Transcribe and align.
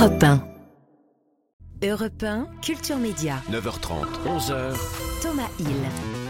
Europe 0.00 0.22
1. 0.22 1.86
Europe 1.86 2.22
1, 2.22 2.46
Culture 2.62 2.96
Média. 2.96 3.42
9h30, 3.50 4.06
11h. 4.24 4.74
Thomas 5.20 5.50
Hill. 5.58 5.66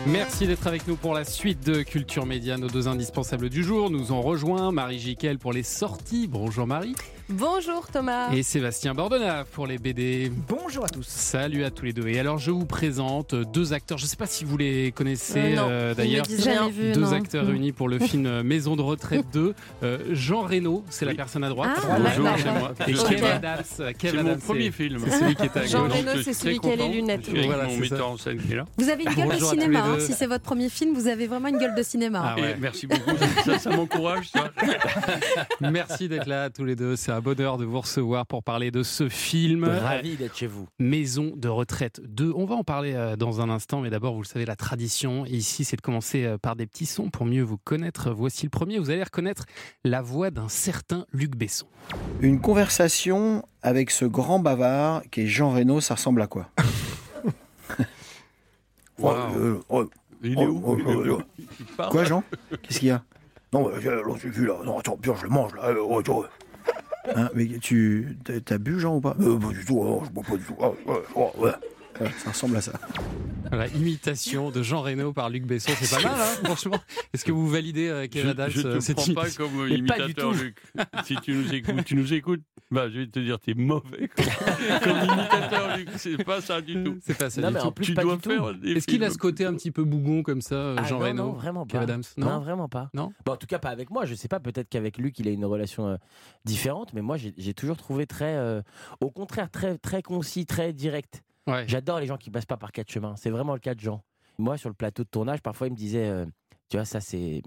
Merci 0.08 0.48
d'être 0.48 0.66
avec 0.66 0.88
nous 0.88 0.96
pour 0.96 1.14
la 1.14 1.24
suite 1.24 1.64
de 1.64 1.82
Culture 1.82 2.26
Média. 2.26 2.56
Nos 2.56 2.66
deux 2.66 2.88
indispensables 2.88 3.48
du 3.48 3.62
jour 3.62 3.88
nous 3.88 4.10
ont 4.10 4.22
rejoint. 4.22 4.72
Marie 4.72 4.98
Jiquel 4.98 5.38
pour 5.38 5.52
les 5.52 5.62
sorties. 5.62 6.26
Bonjour 6.26 6.66
Marie. 6.66 6.96
Bonjour 7.32 7.86
Thomas. 7.92 8.32
Et 8.32 8.42
Sébastien 8.42 8.92
Bordona 8.92 9.44
pour 9.52 9.66
les 9.68 9.78
BD. 9.78 10.32
Bonjour 10.48 10.84
à 10.84 10.88
tous. 10.88 11.06
Salut 11.06 11.64
à 11.64 11.70
tous 11.70 11.84
les 11.84 11.92
deux. 11.92 12.08
Et 12.08 12.18
alors 12.18 12.38
je 12.38 12.50
vous 12.50 12.64
présente 12.66 13.36
deux 13.36 13.72
acteurs. 13.72 13.98
Je 13.98 14.04
ne 14.04 14.08
sais 14.08 14.16
pas 14.16 14.26
si 14.26 14.44
vous 14.44 14.56
les 14.56 14.90
connaissez 14.90 15.38
Euh, 15.52 15.56
non, 15.56 15.66
euh, 15.70 15.94
d'ailleurs. 15.94 16.26
Deux 16.26 17.00
non. 17.00 17.12
acteurs 17.12 17.46
réunis 17.46 17.70
pour 17.70 17.88
le 17.88 17.98
film 18.00 18.42
Maison 18.42 18.74
de 18.74 18.82
retraite 18.82 19.26
2. 19.32 19.54
Euh, 19.84 19.98
Jean 20.10 20.40
Reno, 20.42 20.82
c'est 20.90 21.04
la 21.04 21.14
personne 21.14 21.44
à 21.44 21.48
droite. 21.50 21.70
Ah, 21.88 21.98
Bonjour 22.00 22.36
chez 22.36 22.50
moi. 22.50 22.72
Et. 22.88 22.92
Kev 22.94 23.24
Adams. 23.24 23.58
C'est 23.64 24.12
mon 24.12 24.20
Adams, 24.20 24.38
premier 24.40 24.70
film. 24.72 24.98
C'est 25.04 25.18
celui 25.18 25.34
qui 25.36 25.44
est 25.44 25.56
à 25.56 25.66
Jean 25.66 25.86
gauche. 25.86 25.98
Reno, 25.98 26.22
c'est 26.24 26.32
celui 26.32 26.58
qui 26.58 26.68
a 26.70 26.76
les 26.76 26.88
lunettes. 26.88 27.28
Voilà, 27.46 27.66
mon 27.66 27.76
metteur 27.76 28.10
en 28.10 28.16
scène 28.16 28.38
qui 28.38 28.52
est 28.52 28.56
là. 28.56 28.64
Vous 28.76 28.88
avez 28.88 29.04
une 29.04 29.10
gueule 29.14 29.28
de 29.28 29.32
Bonjour 29.34 29.50
cinéma, 29.50 29.84
hein. 29.84 29.96
si 30.00 30.14
c'est 30.14 30.26
votre 30.26 30.42
premier 30.42 30.68
film, 30.68 30.94
vous 30.94 31.06
avez 31.06 31.28
vraiment 31.28 31.46
une 31.48 31.58
gueule 31.58 31.76
de 31.76 31.82
cinéma. 31.84 32.34
Ah 32.36 32.40
ouais. 32.40 32.50
Et 32.52 32.54
merci 32.60 32.88
beaucoup. 32.88 33.16
Ça, 33.44 33.58
ça 33.60 33.70
m'encourage. 33.70 34.30
ça. 34.30 34.50
Merci 35.60 36.08
d'être 36.08 36.26
là 36.26 36.50
tous 36.50 36.64
les 36.64 36.74
deux. 36.74 36.96
C'est 36.96 37.12
un 37.20 37.22
bonheur 37.22 37.58
de 37.58 37.66
vous 37.66 37.82
recevoir 37.82 38.24
pour 38.24 38.42
parler 38.42 38.70
de 38.70 38.82
ce 38.82 39.10
film. 39.10 39.64
Ravi 39.64 40.16
d'être 40.16 40.38
chez 40.38 40.46
vous. 40.46 40.66
Maison 40.78 41.34
de 41.36 41.48
retraite 41.48 42.00
2. 42.02 42.32
On 42.34 42.46
va 42.46 42.54
en 42.54 42.64
parler 42.64 42.94
euh, 42.94 43.14
dans 43.14 43.42
un 43.42 43.50
instant, 43.50 43.82
mais 43.82 43.90
d'abord, 43.90 44.14
vous 44.14 44.22
le 44.22 44.26
savez, 44.26 44.46
la 44.46 44.56
tradition 44.56 45.26
ici, 45.26 45.64
c'est 45.64 45.76
de 45.76 45.82
commencer 45.82 46.24
euh, 46.24 46.38
par 46.38 46.56
des 46.56 46.66
petits 46.66 46.86
sons 46.86 47.10
pour 47.10 47.26
mieux 47.26 47.42
vous 47.42 47.58
connaître. 47.58 48.10
Voici 48.10 48.46
le 48.46 48.50
premier. 48.50 48.78
Vous 48.78 48.88
allez 48.88 49.02
reconnaître 49.02 49.44
la 49.84 50.00
voix 50.00 50.30
d'un 50.30 50.48
certain 50.48 51.04
Luc 51.12 51.36
Besson. 51.36 51.66
Une 52.22 52.40
conversation 52.40 53.44
avec 53.60 53.90
ce 53.90 54.06
grand 54.06 54.38
bavard 54.38 55.02
qui 55.10 55.20
est 55.20 55.26
Jean 55.26 55.50
Reno, 55.50 55.82
ça 55.82 55.96
ressemble 55.96 56.22
à 56.22 56.26
quoi? 56.26 56.48
Wow. 58.98 59.14
Euh, 59.34 59.60
euh, 59.70 59.86
Il 60.22 60.38
est 60.38 60.46
où? 60.46 60.62
Oh, 60.62 60.76
Il 60.78 60.86
est 60.86 60.94
oh, 60.94 61.04
où? 61.06 61.18
oh. 61.18 61.22
Il 61.58 61.66
parle. 61.66 61.90
Quoi, 61.90 62.04
Jean? 62.04 62.22
Qu'est-ce 62.62 62.80
qu'il 62.80 62.88
y 62.88 62.90
a? 62.90 63.02
Non, 63.52 63.68
euh, 63.68 63.80
j'ai 63.80 64.28
vu 64.28 64.46
là. 64.46 64.58
Non, 64.62 64.78
attends, 64.78 64.98
bien, 65.00 65.14
je 65.16 65.24
le 65.24 65.30
mange 65.30 65.54
là. 65.54 65.72
Hein, 67.16 67.30
mais 67.34 67.46
tu 67.60 68.18
t'as- 68.44 68.58
bu, 68.58 68.78
Jean, 68.78 68.96
ou 68.96 69.00
pas? 69.00 69.16
Euh, 69.20 69.38
Pas 69.38 69.48
du 69.48 69.64
tout, 69.64 69.82
non, 69.82 70.04
je 70.04 70.10
bois 70.10 70.22
pas 70.28 70.36
du 70.36 70.44
tout. 70.44 70.54
Ah. 70.60 70.70
Ouais, 71.38 72.10
ça 72.22 72.30
ressemble 72.30 72.56
à 72.56 72.60
ça. 72.60 72.72
Voilà, 73.52 73.66
imitation 73.68 74.50
de 74.52 74.62
Jean 74.62 74.80
Reno 74.82 75.12
par 75.12 75.28
Luc 75.28 75.44
Besson, 75.44 75.72
c'est 75.80 75.90
pas 76.02 76.08
mal, 76.08 76.20
hein, 76.20 76.44
franchement. 76.44 76.78
Est-ce 77.12 77.24
que 77.24 77.32
vous 77.32 77.48
validez, 77.48 77.88
euh, 77.88 78.02
Je, 78.02 78.06
Kev 78.06 78.28
Adams, 78.30 78.50
je 78.50 78.60
euh, 78.60 78.74
te 78.76 78.80
cette 78.80 78.96
prends 78.96 79.12
pas 79.14 79.30
comme 79.30 79.66
Mais 79.68 79.74
imitateur. 79.78 80.32
Luc. 80.32 80.56
Si 81.04 81.16
tu 81.16 81.32
nous 81.32 81.52
écoutes, 81.52 81.84
tu 81.84 81.96
nous 81.96 82.12
écoutes. 82.14 82.42
Bah, 82.70 82.88
je 82.88 83.00
vais 83.00 83.06
te 83.08 83.18
dire, 83.18 83.40
t'es 83.40 83.54
mauvais 83.54 84.08
comme, 84.14 84.24
comme 84.84 84.96
imitateur, 84.98 85.76
Luc. 85.76 85.88
C'est 85.96 86.22
pas 86.22 86.40
ça 86.40 86.60
du 86.60 86.80
tout. 86.84 86.98
C'est 87.02 87.18
pas 87.18 87.28
ça 87.28 87.40
Non, 87.40 87.48
du 87.48 87.54
mais 87.54 87.60
tout. 87.60 87.66
en 87.66 87.72
plus, 87.72 87.86
tu 87.86 87.94
pas 87.94 88.02
dois 88.02 88.14
du 88.14 88.22
tout. 88.22 88.30
faire 88.30 88.54
Est-ce 88.62 88.86
qu'il 88.86 89.02
a 89.02 89.10
ce 89.10 89.18
côté 89.18 89.44
un 89.44 89.54
petit 89.54 89.72
peu 89.72 89.82
bougon 89.82 90.22
comme 90.22 90.40
ça, 90.42 90.54
euh, 90.54 90.76
Ah, 90.78 90.84
Jean 90.84 91.00
non, 91.00 91.04
Reno 91.06 91.24
non, 91.24 91.32
vraiment 91.32 91.66
pas. 91.66 91.72
Kev 91.72 91.82
Adams 91.82 92.02
non, 92.16 92.26
Non, 92.28 92.38
vraiment 92.38 92.68
pas. 92.68 92.88
Non 92.94 93.12
Bon, 93.26 93.32
en 93.32 93.36
tout 93.36 93.48
cas, 93.48 93.58
pas 93.58 93.70
avec 93.70 93.90
moi. 93.90 94.04
Je 94.04 94.14
sais 94.14 94.28
pas, 94.28 94.38
peut-être 94.38 94.68
qu'avec 94.68 94.96
Luc, 94.98 95.18
il 95.18 95.26
a 95.26 95.32
une 95.32 95.44
relation 95.44 95.88
euh, 95.88 95.96
différente, 96.44 96.92
mais 96.94 97.02
moi, 97.02 97.16
j'ai 97.16 97.34
j'ai 97.36 97.54
toujours 97.54 97.76
trouvé 97.76 98.06
très, 98.06 98.36
euh, 98.36 98.62
au 99.00 99.10
contraire, 99.10 99.50
très, 99.50 99.76
très 99.76 100.02
concis, 100.02 100.46
très 100.46 100.72
direct. 100.72 101.24
J'adore 101.66 102.00
les 102.00 102.06
gens 102.06 102.16
qui 102.16 102.30
passent 102.30 102.46
pas 102.46 102.56
par 102.56 102.72
quatre 102.72 102.90
chemins. 102.90 103.14
C'est 103.16 103.30
vraiment 103.30 103.54
le 103.54 103.60
cas 103.60 103.74
de 103.74 103.80
Jean. 103.80 104.02
Moi, 104.38 104.56
sur 104.56 104.68
le 104.68 104.74
plateau 104.74 105.04
de 105.04 105.08
tournage, 105.08 105.40
parfois, 105.42 105.66
il 105.66 105.70
me 105.72 105.76
disait, 105.76 106.08
euh, 106.08 106.26
tu 106.68 106.76
vois, 106.76 106.84
ça 106.84 107.00
c'est, 107.00 107.42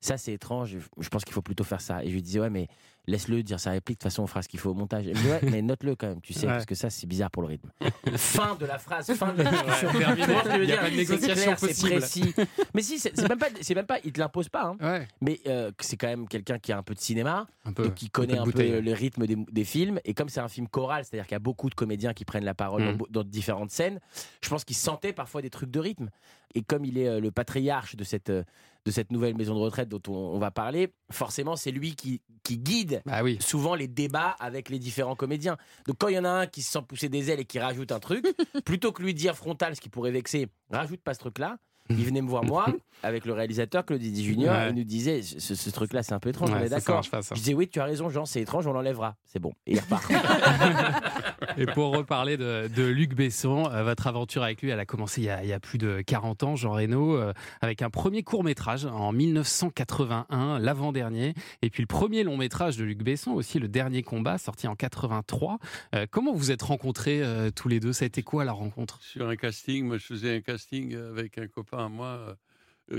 ça 0.00 0.16
c'est 0.16 0.32
étrange. 0.32 0.76
Je 0.98 1.08
pense 1.08 1.24
qu'il 1.24 1.34
faut 1.34 1.42
plutôt 1.42 1.64
faire 1.64 1.80
ça. 1.80 2.02
Et 2.02 2.08
je 2.08 2.14
lui 2.14 2.22
disais, 2.22 2.40
ouais, 2.40 2.50
mais 2.50 2.68
laisse-le 3.06 3.42
dire 3.42 3.60
sa 3.60 3.70
réplique. 3.70 3.98
De 3.98 4.02
toute 4.02 4.10
façon, 4.10 4.22
on 4.22 4.26
fera 4.26 4.42
ce 4.42 4.48
qu'il 4.48 4.58
faut 4.60 4.70
au 4.70 4.74
montage. 4.74 5.04
Il 5.06 5.10
me 5.10 5.14
dit, 5.20 5.28
ouais, 5.28 5.40
mais 5.50 5.62
note-le 5.62 5.94
quand 5.96 6.08
même, 6.08 6.20
tu 6.20 6.32
sais, 6.32 6.46
Ouais. 6.46 6.52
parce 6.52 6.66
que 6.66 6.74
ça, 6.74 6.90
c'est 6.90 7.06
bizarre 7.06 7.30
pour 7.30 7.42
le 7.42 7.48
rythme. 7.48 7.70
fin 8.16 8.54
de 8.56 8.66
la 8.66 8.78
phrase, 8.78 9.12
fin 9.14 9.32
de 9.32 9.42
la 9.42 9.50
discussion. 9.50 9.88
Ouais, 9.88 9.94
Il 9.96 10.00
y 10.00 10.04
a 10.04 10.66
dire 10.66 10.80
pas 10.80 10.90
de 10.90 10.96
négociation 10.96 11.34
clair, 11.42 11.56
possible. 11.56 11.90
précis. 11.96 12.34
Mais 12.74 12.82
si, 12.82 12.98
c'est 12.98 13.16
même 13.28 13.38
pas, 13.38 13.46
c'est 13.60 13.74
même 13.74 13.86
pas, 13.86 13.98
il 14.04 14.12
te 14.12 14.18
l'impose 14.20 14.48
pas. 14.48 14.64
hein. 14.64 14.76
Ouais, 14.80 15.08
Mais 15.20 15.40
euh, 15.46 15.70
c'est 15.80 15.96
quand 15.96 16.08
même 16.08 16.26
quelqu'un 16.28 16.58
qui 16.58 16.72
a 16.72 16.78
un 16.78 16.82
peu 16.82 16.94
de 16.94 17.00
cinéma, 17.00 17.46
un 17.64 17.72
peu. 17.72 17.84
donc 17.84 17.94
qui 17.94 18.10
connaît 18.10 18.38
un 18.38 18.44
peu 18.44 18.80
le 18.80 18.92
rythme 18.92 19.26
des, 19.26 19.36
des 19.36 19.64
films. 19.64 20.00
Et 20.04 20.14
comme 20.14 20.28
c'est 20.28 20.40
un 20.40 20.48
film 20.48 20.66
choral, 20.68 21.04
c'est-à-dire 21.04 21.26
qu'il 21.26 21.34
y 21.34 21.36
a 21.36 21.40
beaucoup 21.40 21.70
de 21.70 21.74
comédiens 21.74 22.12
qui 22.14 22.24
prennent 22.24 22.44
la 22.44 22.54
parole 22.54 22.82
Mm. 22.82 22.96
dans 22.98 23.06
dans, 23.10 23.24
différentes 23.24 23.70
scènes, 23.70 24.00
je 24.42 24.48
pense 24.48 24.64
qu'il 24.64 24.76
sentait 24.76 25.12
parfois 25.12 25.42
des 25.42 25.50
trucs 25.50 25.70
de 25.70 25.80
rythme. 25.80 26.10
Et 26.54 26.62
comme 26.62 26.84
il 26.84 26.98
est 26.98 27.08
euh, 27.08 27.20
le 27.20 27.30
patriarche 27.30 27.96
de 27.96 28.04
cette, 28.04 28.30
euh, 28.30 28.42
de 28.86 28.90
cette 28.92 29.10
nouvelle 29.12 29.36
maison 29.36 29.54
de 29.54 29.58
retraite 29.60 29.88
dont 29.90 30.00
on, 30.08 30.12
on 30.14 30.38
va 30.38 30.50
parler, 30.50 30.92
forcément, 31.12 31.56
c'est 31.56 31.72
lui 31.72 31.94
qui, 31.96 32.22
qui 32.44 32.56
guide 32.56 33.02
Bah 33.04 33.22
oui. 33.22 33.36
souvent 33.40 33.74
les 33.74 33.88
débats 33.88 34.36
avec 34.40 34.70
les 34.70 34.78
différents 34.78 35.16
comédiens. 35.16 35.56
Donc 35.86 35.96
quand 35.98 36.08
il 36.08 36.14
y 36.14 36.18
en 36.18 36.24
a 36.24 36.30
un 36.30 36.46
qui 36.46 36.62
se 36.62 36.70
sent 36.70 36.82
pousser 36.88 37.08
des 37.08 37.30
ailes 37.30 37.40
et 37.40 37.44
qui 37.44 37.58
rajoute 37.58 37.92
un 37.92 37.98
truc, 38.00 38.24
plutôt 38.64 38.92
que 38.92 39.02
lui 39.02 39.12
dire 39.12 39.36
frontal 39.36 39.74
ce 39.76 39.80
qui 39.80 39.88
pourrait 39.88 40.12
vexer, 40.12 40.46
rajoute 40.70 41.00
pas 41.02 41.12
ce 41.14 41.18
truc-là. 41.18 41.58
Il 41.88 42.04
venait 42.04 42.20
me 42.20 42.28
voir 42.28 42.42
moi 42.42 42.66
avec 43.04 43.26
le 43.26 43.32
réalisateur 43.32 43.86
Claude 43.86 44.00
Didi 44.00 44.24
Junior 44.24 44.52
Ouais. 44.52 44.70
et 44.70 44.72
nous 44.72 44.82
disait 44.82 45.22
ce, 45.22 45.54
ce 45.54 45.70
truc-là 45.70 46.02
c'est 46.02 46.14
un 46.14 46.18
peu 46.18 46.30
étrange, 46.30 46.50
on 46.52 46.58
est 46.58 46.68
d'accord. 46.68 47.02
Je 47.04 47.34
disais 47.34 47.54
oui 47.54 47.68
tu 47.68 47.78
as 47.78 47.84
raison 47.84 48.08
Jean 48.08 48.24
c'est 48.24 48.40
étrange 48.40 48.66
on 48.66 48.72
l'enlèvera 48.72 49.14
c'est 49.24 49.38
bon 49.38 49.52
et 49.66 49.74
il 49.74 49.78
repart. 49.80 50.04
Et 51.56 51.66
pour 51.66 51.96
reparler 51.96 52.36
de, 52.36 52.68
de 52.68 52.84
Luc 52.84 53.14
Besson, 53.14 53.70
euh, 53.70 53.82
votre 53.82 54.06
aventure 54.06 54.42
avec 54.42 54.62
lui, 54.62 54.70
elle 54.70 54.80
a 54.80 54.86
commencé 54.86 55.20
il 55.22 55.24
y 55.24 55.30
a, 55.30 55.42
il 55.42 55.48
y 55.48 55.52
a 55.52 55.60
plus 55.60 55.78
de 55.78 56.02
40 56.02 56.42
ans, 56.42 56.56
Jean 56.56 56.72
Reno, 56.72 57.16
euh, 57.16 57.32
avec 57.60 57.82
un 57.82 57.90
premier 57.90 58.22
court 58.22 58.44
métrage 58.44 58.84
en 58.86 59.12
1981, 59.12 60.58
l'avant-dernier, 60.58 61.34
et 61.62 61.70
puis 61.70 61.82
le 61.82 61.86
premier 61.86 62.24
long 62.24 62.36
métrage 62.36 62.76
de 62.76 62.84
Luc 62.84 63.02
Besson, 63.02 63.32
aussi 63.32 63.58
le 63.58 63.68
dernier 63.68 64.02
combat, 64.02 64.38
sorti 64.38 64.68
en 64.68 64.74
83. 64.74 65.58
Euh, 65.94 66.06
comment 66.10 66.32
vous 66.32 66.50
êtes 66.50 66.62
rencontrés 66.62 67.22
tous 67.54 67.68
les 67.68 67.80
deux? 67.80 67.92
Ça 67.92 68.04
a 68.04 68.06
été 68.06 68.22
quoi 68.22 68.44
la 68.44 68.52
rencontre? 68.52 69.02
Sur 69.02 69.28
un 69.28 69.36
casting, 69.36 69.86
moi, 69.86 69.98
je 69.98 70.04
faisais 70.04 70.36
un 70.36 70.40
casting 70.40 70.94
avec 70.94 71.38
un 71.38 71.46
copain 71.46 71.86
à 71.86 71.88
moi, 71.88 72.36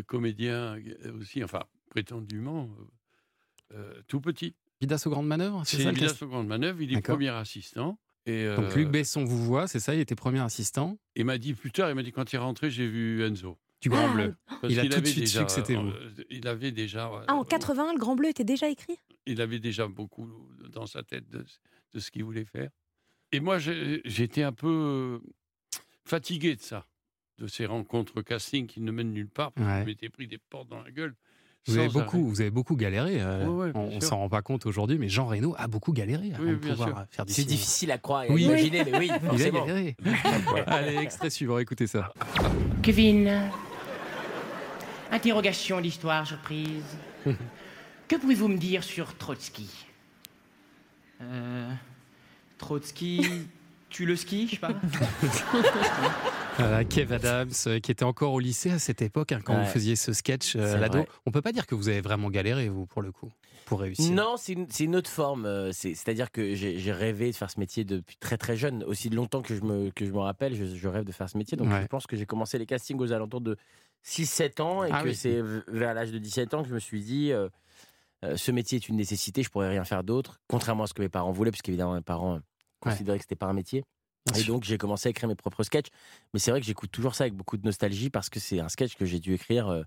comédien 0.06 0.78
aussi, 1.19 1.44
enfin, 1.44 1.63
prétendument, 1.90 2.69
euh, 3.73 4.01
tout 4.07 4.22
petit. 4.22 4.56
Vidas 4.79 5.03
aux 5.06 5.09
grandes 5.09 5.28
manœuvres 5.28 5.63
C'est 5.66 5.78
Vidas 5.78 6.17
aux 6.22 6.28
grandes 6.28 6.47
manœuvres, 6.47 6.81
il 6.81 6.96
est 6.96 7.01
premier 7.01 7.29
assistant. 7.29 7.97
Et, 8.27 8.45
Donc 8.55 8.65
euh, 8.65 8.75
Luc 8.75 8.89
Besson 8.89 9.23
vous 9.23 9.43
voit, 9.43 9.67
c'est 9.67 9.79
ça, 9.79 9.95
il 9.95 9.99
était 10.01 10.13
premier 10.15 10.39
assistant? 10.41 10.97
Il 11.15 11.25
m'a 11.25 11.38
dit 11.38 11.53
plus 11.53 11.71
tard, 11.71 11.89
il 11.89 11.95
m'a 11.95 12.03
dit 12.03 12.11
quand 12.11 12.31
il 12.31 12.35
est 12.35 12.39
rentré, 12.39 12.69
j'ai 12.69 12.88
vu 12.88 13.23
Enzo. 13.23 13.57
du 13.81 13.89
Grand 13.89 14.09
Bleu. 14.13 14.35
Parce 14.61 14.73
Il 14.73 14.79
a 14.79 14.83
tout 14.83 14.89
de 14.89 14.95
avait 14.95 15.05
suite 15.05 15.23
déjà, 15.23 15.39
su 15.39 15.45
que 15.45 15.51
c'était 15.51 15.75
vous. 15.75 15.88
euh, 15.89 16.23
Il 16.29 16.47
avait 16.47 16.71
déjà. 16.71 17.09
Ah, 17.27 17.33
en 17.35 17.41
euh, 17.41 17.45
80, 17.45 17.93
le 17.93 17.99
Grand 17.99 18.16
Bleu 18.16 18.27
était 18.29 18.43
déjà 18.43 18.67
écrit? 18.69 18.97
Il 19.25 19.41
avait 19.41 19.59
déjà 19.59 19.87
beaucoup 19.87 20.29
dans 20.71 20.85
sa 20.85 21.03
tête 21.03 21.29
de, 21.29 21.45
de 21.93 21.99
ce 21.99 22.11
qu'il 22.11 22.23
voulait 22.25 22.45
faire. 22.45 22.69
Et 23.31 23.39
moi, 23.39 23.57
j'étais 23.59 24.43
un 24.43 24.53
peu 24.53 24.67
euh, 24.67 25.19
fatigué 26.05 26.55
de 26.55 26.61
ça, 26.61 26.85
de 27.37 27.47
ces 27.47 27.66
rencontres 27.66 28.21
casting 28.21 28.67
qui 28.67 28.81
ne 28.81 28.91
mènent 28.91 29.13
nulle 29.13 29.29
part. 29.29 29.51
parce 29.53 29.66
que 29.67 29.71
Ouais. 29.73 29.81
Je 29.81 29.85
m'étais 29.85 30.09
pris 30.09 30.27
des 30.27 30.37
portes 30.37 30.69
dans 30.69 30.81
la 30.81 30.91
gueule. 30.91 31.16
Vous 31.67 31.78
avez, 31.78 31.88
beaucoup, 31.89 32.17
arrêt. 32.17 32.25
vous 32.29 32.41
avez 32.41 32.50
beaucoup 32.50 32.75
galéré. 32.75 33.17
euh, 33.19 33.45
Ouais, 33.47 33.72
on 33.75 34.00
s'en 34.01 34.17
rend 34.17 34.29
pas 34.29 34.41
compte 34.41 34.66
aujourd'hui, 34.66 34.97
mais 34.97 35.09
Jean 35.09 35.25
Reno 35.28 35.53
a 35.57 35.67
beaucoup 35.67 35.91
galéré 35.94 36.31
avant 36.33 36.44
Oui, 36.44 36.51
de 36.51 36.55
bien 36.55 36.72
pouvoir 36.72 36.89
sûr. 36.89 37.05
faire 37.11 37.25
du 37.25 37.33
c'est 37.33 37.44
difficile 37.44 37.91
à 37.91 37.97
croire 37.97 38.23
et 38.23 38.31
Oui. 38.31 38.44
à 38.44 38.47
imaginer 38.47 38.85
mais 38.85 38.97
oui 38.97 39.11
Il 39.33 39.44
a 39.44 39.50
galéré. 39.51 39.95
Allez, 40.67 40.97
extrait 40.97 41.29
suivant, 41.29 41.57
écoutez 41.59 41.88
ça. 41.88 42.11
Kevin. 42.81 43.50
Interrogation 45.11 45.79
d'histoire 45.81 46.25
surprise. 46.28 46.83
que 48.07 48.16
pouvez-vous 48.17 48.47
me 48.49 48.57
dire 48.57 48.84
sur 48.84 49.16
Trotsky? 49.17 49.69
Euh, 51.22 51.69
Trotsky, 52.57 53.25
tu 53.89 54.05
le 54.05 54.15
skis, 54.15 54.47
je 54.47 54.51
sais 54.55 54.57
pas 54.57 54.69
Voilà, 56.57 56.83
Kev 56.89 57.13
Adams, 57.13 57.49
euh, 57.67 57.79
qui 57.79 57.91
était 57.91 58.03
encore 58.03 58.33
au 58.33 58.39
lycée 58.39 58.71
à 58.71 58.79
cette 58.79 59.01
époque, 59.01 59.31
hein, 59.31 59.39
quand 59.43 59.55
Ouais. 59.55 59.63
vous 59.63 59.69
faisiez 59.71 59.95
ce 59.95 60.13
sketch 60.13 60.55
euh, 60.55 60.73
C'est 60.73 60.79
l'ado. 60.79 61.05
On 61.25 61.31
peut 61.31 61.41
pas 61.41 61.51
dire 61.51 61.65
que 61.67 61.75
vous 61.75 61.89
avez 61.89 62.01
vraiment 62.01 62.29
galéré, 62.29 62.69
vous, 62.69 62.85
pour 62.85 63.01
le 63.01 63.11
coup, 63.11 63.31
pour 63.65 63.79
réussir. 63.81 64.11
Non, 64.13 64.35
c'est 64.37 64.53
une, 64.79 64.95
autre 64.95 65.09
forme. 65.09 65.45
euh, 65.45 65.71
c'est- 65.71 65.93
C'est-à-dire 65.95 66.31
que 66.31 66.53
j'ai 66.55 66.91
rêvé 66.91 67.31
de 67.31 67.35
faire 67.35 67.49
ce 67.51 67.59
métier 67.59 67.84
depuis 67.85 68.17
très 68.17 68.37
très 68.37 68.55
jeune. 68.57 68.84
Aussi 68.84 69.09
longtemps 69.09 69.41
que 69.41 69.55
je 69.55 69.61
me, 69.61 69.90
que 69.91 70.05
je 70.05 70.11
me 70.11 70.19
rappelle, 70.19 70.55
je, 70.55 70.66
je 70.66 70.87
rêve 70.87 71.03
de 71.05 71.11
faire 71.11 71.29
ce 71.29 71.37
métier. 71.37 71.57
Donc 71.57 71.69
Ouais. 71.69 71.81
je 71.81 71.87
pense 71.87 72.07
que 72.07 72.16
j'ai 72.17 72.25
commencé 72.25 72.57
les 72.57 72.66
castings 72.66 72.99
aux 72.99 73.11
alentours 73.11 73.41
de 73.41 73.57
6-7 74.05 74.61
ans 74.61 74.83
et 74.83 74.90
Ah 74.91 75.01
que 75.03 75.09
oui. 75.09 75.16
c'est 75.16 75.41
vers 75.67 75.93
l'âge 75.93 76.11
de 76.11 76.17
17 76.17 76.53
ans 76.53 76.63
que 76.63 76.69
je 76.69 76.73
me 76.73 76.79
suis 76.79 77.01
dit 77.01 77.31
euh, 77.31 77.49
euh, 78.23 78.35
ce 78.37 78.51
métier 78.51 78.78
est 78.78 78.87
une 78.90 78.95
nécessité, 78.95 79.43
je 79.43 79.49
pourrais 79.49 79.69
rien 79.69 79.83
faire 79.83 80.03
d'autre. 80.03 80.40
Contrairement 80.47 80.83
à 80.83 80.87
ce 80.87 80.93
que 80.93 81.01
mes 81.01 81.09
parents 81.09 81.31
voulaient, 81.31 81.51
parce 81.51 81.61
qu'évidemment 81.61 81.93
mes 81.95 82.01
parents 82.01 82.40
euh, 82.85 82.90
considéraient 82.90 83.18
que 83.18 83.24
c'était 83.24 83.35
pas 83.35 83.47
un 83.47 83.53
métier. 83.53 83.84
Et 84.38 84.44
donc 84.44 84.64
j'ai 84.66 84.78
commencé 84.78 85.08
à 85.08 85.12
écrire 85.12 85.29
mes 85.29 85.35
propres 85.35 85.64
sketchs. 85.64 85.88
Mais 86.34 86.40
c'est 86.40 86.52
vrai 86.52 86.59
que 86.59 86.66
j'écoute 86.66 86.91
toujours 86.91 87.16
ça 87.16 87.24
avec 87.24 87.34
beaucoup 87.34 87.56
de 87.58 87.66
nostalgie 87.66 88.09
parce 88.09 88.29
que 88.29 88.40
c'est 88.40 88.59
un 88.59 88.68
sketch 88.70 88.96
que 88.96 89.06
j'ai 89.06 89.20
dû 89.20 89.34
écrire 89.34 89.70
euh, 89.70 89.84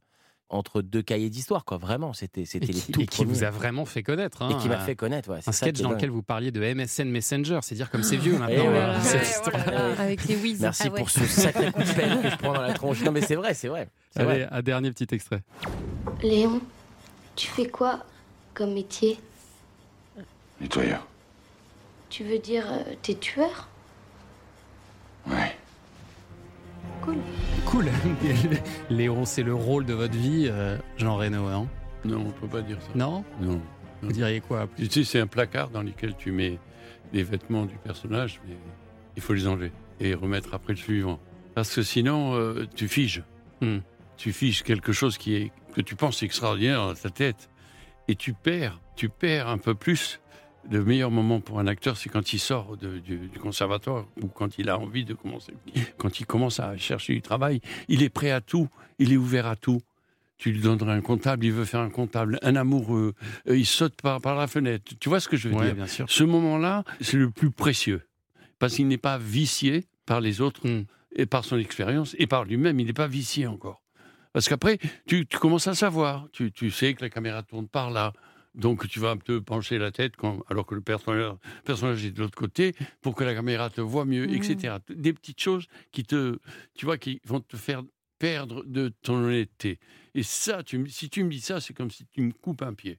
entre 0.49 0.81
deux 0.83 1.03
cahiers 1.03 1.29
d'histoire, 1.31 1.65
quoi. 1.65 1.77
Vraiment, 1.77 2.13
c'était 2.13 2.45
les 2.53 2.75
tout 2.91 3.03
et 3.03 3.07
qui 3.07 3.25
vous 3.25 3.45
a 3.45 3.51
vraiment 3.51 3.85
fait 3.85 4.03
connaître. 4.03 4.43
hein, 4.43 4.49
et 4.51 4.57
qui 4.61 4.69
m'a 4.69 4.79
fait 4.81 4.97
connaître. 4.97 5.29
Ouais, 5.31 5.41
c'est 5.43 5.51
Un 5.51 5.53
ça 5.53 5.67
sketch 5.67 5.81
dans 5.81 5.91
dingue. 5.91 5.99
lequel 5.99 6.11
vous 6.11 6.23
parliez 6.23 6.51
de 6.51 6.61
MSN 6.75 7.05
Messenger, 7.11 7.61
c'est 7.63 7.75
dire 7.77 7.89
comme 7.91 8.03
c'est 8.03 8.17
vieux 8.17 8.33
maintenant. 8.39 8.65
Euh, 8.67 8.99
cette 9.03 9.21
Ouais, 9.21 9.27
histoire. 9.29 9.63
voilà, 9.63 10.01
Avec 10.01 10.25
les 10.25 10.35
whiz. 10.37 10.61
Merci 10.61 10.85
Ah 10.87 10.91
ouais. 10.91 10.99
pour 10.99 11.11
ce 11.11 11.25
sacré 11.27 11.71
coup 11.71 11.83
de 11.83 11.93
pelle 11.93 12.23
que 12.23 12.31
je 12.31 12.37
prends 12.37 12.55
dans 12.55 12.63
la 12.63 12.73
tronche. 12.73 13.01
Non, 13.03 13.13
mais 13.13 13.21
c'est 13.21 13.37
vrai, 13.37 13.53
c'est 13.55 13.69
vrai. 13.69 13.89
C'est 14.11 14.21
Allez, 14.23 14.45
vrai. 14.45 14.49
un 14.51 14.63
dernier 14.63 14.91
petit 14.91 15.15
extrait. 15.15 15.43
Léon, 16.23 16.61
tu 17.37 17.47
fais 17.47 17.69
quoi 17.69 18.05
comme 18.55 18.73
métier? 18.73 19.21
Nettoyeur. 20.61 21.07
Tu 22.11 22.25
veux 22.25 22.39
dire, 22.39 22.65
euh, 22.69 22.83
t'es 23.03 23.15
tueur? 23.15 23.69
Ouais. 25.29 25.57
Cool. 27.03 27.19
Cool. 27.65 27.87
Léon, 28.91 29.25
c'est 29.25 29.45
le 29.45 29.55
rôle 29.55 29.87
de 29.87 29.95
votre 29.95 30.17
vie, 30.17 30.49
euh, 30.51 30.77
Jean 30.99 31.17
Reno, 31.17 31.49
non 31.49 31.69
Non, 32.05 32.25
on 32.27 32.31
peut 32.33 32.49
pas 32.49 32.63
dire 32.63 32.79
ça. 32.83 32.89
Non? 32.97 33.25
Non. 33.41 33.61
Vous 34.03 34.11
diriez 34.11 34.41
quoi 34.41 34.69
Tu 34.77 34.87
sais, 34.91 35.05
c'est 35.05 35.21
un 35.21 35.29
placard 35.29 35.71
dans 35.71 35.83
lequel 35.83 36.17
tu 36.17 36.33
mets 36.33 36.59
les 37.13 37.23
vêtements 37.23 37.65
du 37.65 37.77
personnage, 37.77 38.41
mais 38.49 38.57
il 39.17 39.23
faut 39.23 39.33
les 39.33 39.47
enlever 39.47 39.71
et 40.01 40.15
remettre 40.15 40.53
après 40.53 40.73
le 40.73 40.79
suivant. 40.79 41.21
Parce 41.55 41.73
que 41.75 41.83
sinon, 41.83 42.35
euh, 42.35 42.67
tu 42.75 42.89
figes. 42.89 43.23
Hmm. 43.61 43.79
Tu 44.17 44.33
figes 44.33 44.65
quelque 44.65 44.93
chose 44.93 45.17
qui 45.17 45.37
est, 45.37 45.53
que 45.75 45.81
tu 45.81 45.95
penses 45.95 46.25
extraordinaire 46.25 46.85
dans 46.85 46.95
ta 46.95 47.11
tête. 47.11 47.51
Et 48.09 48.17
tu 48.17 48.33
perds, 48.33 48.81
tu 48.97 49.09
perds 49.09 49.47
un 49.47 49.59
peu 49.59 49.75
plus. 49.75 50.21
Le 50.69 50.85
meilleur 50.85 51.11
moment 51.11 51.41
pour 51.41 51.59
un 51.59 51.67
acteur, 51.67 51.97
c'est 51.97 52.09
quand 52.09 52.33
il 52.33 52.39
sort 52.39 52.77
de- 52.77 52.99
du, 52.99 53.17
du 53.29 53.39
conservatoire 53.39 54.07
ou 54.23 54.29
quand 54.29 54.59
il 54.59 54.69
a 54.69 54.79
envie 54.79 55.05
de 55.05 55.15
commencer. 55.15 55.53
Quand 55.97 56.21
il 56.21 56.27
commence 56.27 56.61
à 56.61 56.77
chercher 56.77 57.15
du 57.15 57.23
travail, 57.23 57.61
il 57.89 58.03
est 58.03 58.09
prêt 58.11 58.31
à 58.31 58.41
tout, 58.41 58.69
il 58.99 59.13
est 59.13 59.17
ouvert 59.17 59.47
à 59.47 59.57
tout. 59.57 59.81
Tu 60.39 60.53
lui 60.53 60.61
donnerais 60.61 60.93
un 60.93 61.01
comptable, 61.01 61.45
il 61.45 61.53
veut 61.53 61.65
faire 61.65 61.81
un 61.81 61.91
comptable, 61.91 62.39
un 62.43 62.57
amoureux, 62.57 63.15
euh, 63.49 63.57
il 63.59 63.67
saute 63.67 63.95
par, 64.01 64.21
par 64.21 64.37
la 64.37 64.47
fenêtre. 64.47 64.93
Tu 64.99 65.09
vois 65.09 65.21
ce 65.21 65.29
que 65.29 65.37
je 65.37 65.49
veux 65.49 65.55
Ouais, 65.55 65.67
dire? 65.67 65.75
bien 65.75 65.87
sûr. 65.87 66.07
Ce 66.11 66.25
moment-là, 66.25 66.85
c'est 67.01 67.17
le 67.19 67.31
plus 67.31 67.51
précieux. 67.51 68.03
Parce 68.59 68.75
qu'il 68.77 68.87
n'est 68.89 68.97
pas 68.99 69.19
vicié 69.19 69.87
par 70.07 70.21
les 70.21 70.41
autres 70.41 70.67
Hmm. 70.69 70.85
et 71.17 71.27
par 71.27 71.45
son 71.45 71.59
expérience 71.59 72.15
et 72.19 72.27
par 72.27 72.45
lui-même, 72.45 72.79
il 72.81 72.87
n'est 72.87 72.93
pas 72.93 73.07
vicié 73.07 73.47
encore. 73.47 73.83
Parce 74.33 74.49
qu'après, 74.49 74.79
tu, 75.07 75.27
tu 75.27 75.39
commences 75.39 75.67
à 75.67 75.75
savoir. 75.75 76.29
Tu, 76.33 76.53
tu 76.53 76.71
sais 76.71 76.95
que 76.95 77.03
la 77.03 77.11
caméra 77.11 77.43
tourne 77.43 77.67
par 77.67 77.91
là. 77.91 78.13
Donc 78.55 78.89
tu 78.89 78.99
vas 78.99 79.15
te 79.17 79.39
pencher 79.39 79.79
la 79.79 79.93
tête 79.93 80.17
quand, 80.17 80.41
alors 80.49 80.67
que 80.67 80.75
le 80.75 80.81
personnage, 80.81 81.33
personnage 81.65 82.05
est 82.05 82.11
de 82.11 82.21
l'autre 82.21 82.37
côté 82.37 82.75
pour 83.01 83.15
que 83.15 83.23
la 83.25 83.35
caméra 83.35 83.71
te 83.71 83.81
voit 83.81 84.05
mieux, 84.05 84.27
Mhm. 84.27 84.35
etc. 84.35 84.77
Des 84.89 85.13
petites 85.13 85.41
choses 85.41 85.67
qui 85.93 86.03
te, 86.03 86.39
tu 86.75 86.85
vois, 86.85 86.99
qui 86.99 87.21
vont 87.25 87.41
te 87.41 87.57
faire 87.57 87.83
perdre 88.19 88.65
de 88.67 88.93
ton 89.03 89.15
honnêteté. 89.25 89.79
Et 90.15 90.23
ça, 90.23 90.63
tu, 90.63 90.87
si 90.91 91.09
tu 91.09 91.25
me 91.25 91.31
dis 91.31 91.41
ça, 91.41 91.61
c'est 91.61 91.73
comme 91.73 91.91
si 91.91 92.05
tu 92.13 92.21
me 92.23 92.33
coupes 92.33 92.63
un 92.63 92.75
pied. 92.75 92.99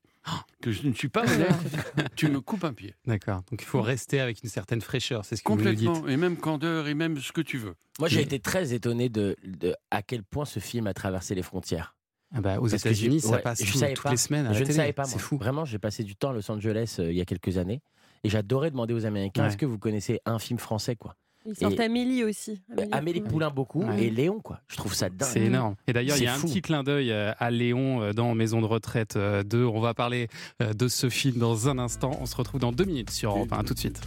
Que 0.61 0.71
je 0.71 0.87
ne 0.87 0.93
suis 0.93 1.09
pas 1.09 1.23
honnête, 1.23 1.49
tu 2.15 2.27
me 2.29 2.41
coupes 2.41 2.63
un 2.63 2.73
pied. 2.73 2.93
D'accord. 3.05 3.41
Donc 3.49 3.61
il 3.61 3.65
faut 3.65 3.81
rester 3.81 4.19
avec 4.19 4.41
une 4.43 4.49
certaine 4.49 4.81
fraîcheur, 4.81 5.25
c'est 5.25 5.35
ce 5.35 5.43
que 5.43 5.51
vous 5.51 5.57
nous 5.57 5.73
dites. 5.73 5.85
Complètement. 5.87 6.07
Et 6.09 6.17
même 6.17 6.37
candeur 6.37 6.87
et 6.87 6.93
même 6.93 7.17
ce 7.19 7.31
que 7.31 7.41
tu 7.41 7.57
veux. 7.57 7.75
Moi, 7.99 8.07
j'ai 8.07 8.21
été 8.21 8.39
très 8.39 8.73
étonné 8.73 9.09
de, 9.09 9.35
de 9.43 9.75
à 9.89 10.01
quel 10.03 10.23
point 10.23 10.45
ce 10.45 10.59
film 10.59 10.87
a 10.87 10.93
traversé 10.93 11.35
les 11.35 11.41
frontières. 11.43 11.95
Ah 12.33 12.41
bah, 12.41 12.59
aux 12.59 12.67
États-Unis, 12.67 13.19
ça 13.21 13.31
ouais, 13.31 13.41
passe 13.41 13.63
je 13.63 13.71
tout- 13.71 13.77
savais 13.77 13.93
toutes 13.93 14.03
pas. 14.03 14.11
les 14.11 14.17
semaines 14.17 14.45
à 14.45 14.49
je 14.49 14.55
la 14.55 14.59
ne 14.61 14.65
télé. 14.65 14.77
savais 14.77 14.93
pas, 14.93 15.03
C'est 15.03 15.15
moi. 15.15 15.21
fou. 15.23 15.37
Vraiment, 15.37 15.65
j'ai 15.65 15.79
passé 15.79 16.03
du 16.03 16.15
temps 16.15 16.29
à 16.29 16.33
Los 16.33 16.49
Angeles 16.49 16.95
euh, 16.99 17.11
il 17.11 17.17
y 17.17 17.21
a 17.21 17.25
quelques 17.25 17.57
années. 17.57 17.81
Et 18.23 18.29
j'adorais 18.29 18.71
demander 18.71 18.93
aux 18.93 19.05
Américains 19.05 19.41
Ouais. 19.43 19.47
est-ce 19.49 19.57
que 19.57 19.65
vous 19.65 19.77
connaissez 19.79 20.19
un 20.25 20.39
film 20.39 20.59
français 20.59 20.95
quoi? 20.95 21.15
Ils 21.45 21.55
sortent 21.55 21.79
Et- 21.79 21.83
Amélie 21.83 22.23
aussi. 22.23 22.61
Euh, 22.77 22.85
Amélie 22.91 23.21
Poulain 23.21 23.49
beaucoup 23.49 23.83
Ouais. 23.83 24.03
et 24.03 24.09
Léon 24.11 24.39
quoi. 24.39 24.61
Je 24.67 24.77
trouve 24.77 24.93
ça 24.93 25.09
dingue. 25.09 25.27
C'est 25.27 25.41
énorme. 25.41 25.75
Et 25.87 25.93
d'ailleurs, 25.93 26.15
il 26.17 26.23
y 26.23 26.27
a 26.27 26.35
un 26.35 26.39
petit 26.39 26.61
clin 26.61 26.83
d'œil 26.83 27.11
euh, 27.11 27.33
à 27.39 27.49
Léon 27.49 28.01
euh, 28.03 28.13
dans 28.13 28.35
Maison 28.35 28.61
de 28.61 28.67
retraite 28.67 29.15
euh, 29.15 29.41
2. 29.41 29.65
On 29.65 29.79
va 29.81 29.95
parler 29.95 30.27
de 30.59 30.87
ce 30.87 31.09
film 31.09 31.39
dans 31.39 31.67
un 31.67 31.79
instant. 31.79 32.11
On 32.21 32.27
se 32.27 32.35
retrouve 32.35 32.61
dans 32.61 32.71
deux 32.71 32.85
minutes 32.85 33.09
sur 33.09 33.31
Europe 33.31 33.51
1. 33.53 33.57
À 33.57 33.63
tout 33.63 33.73
de 33.73 33.79
suite. 33.79 33.99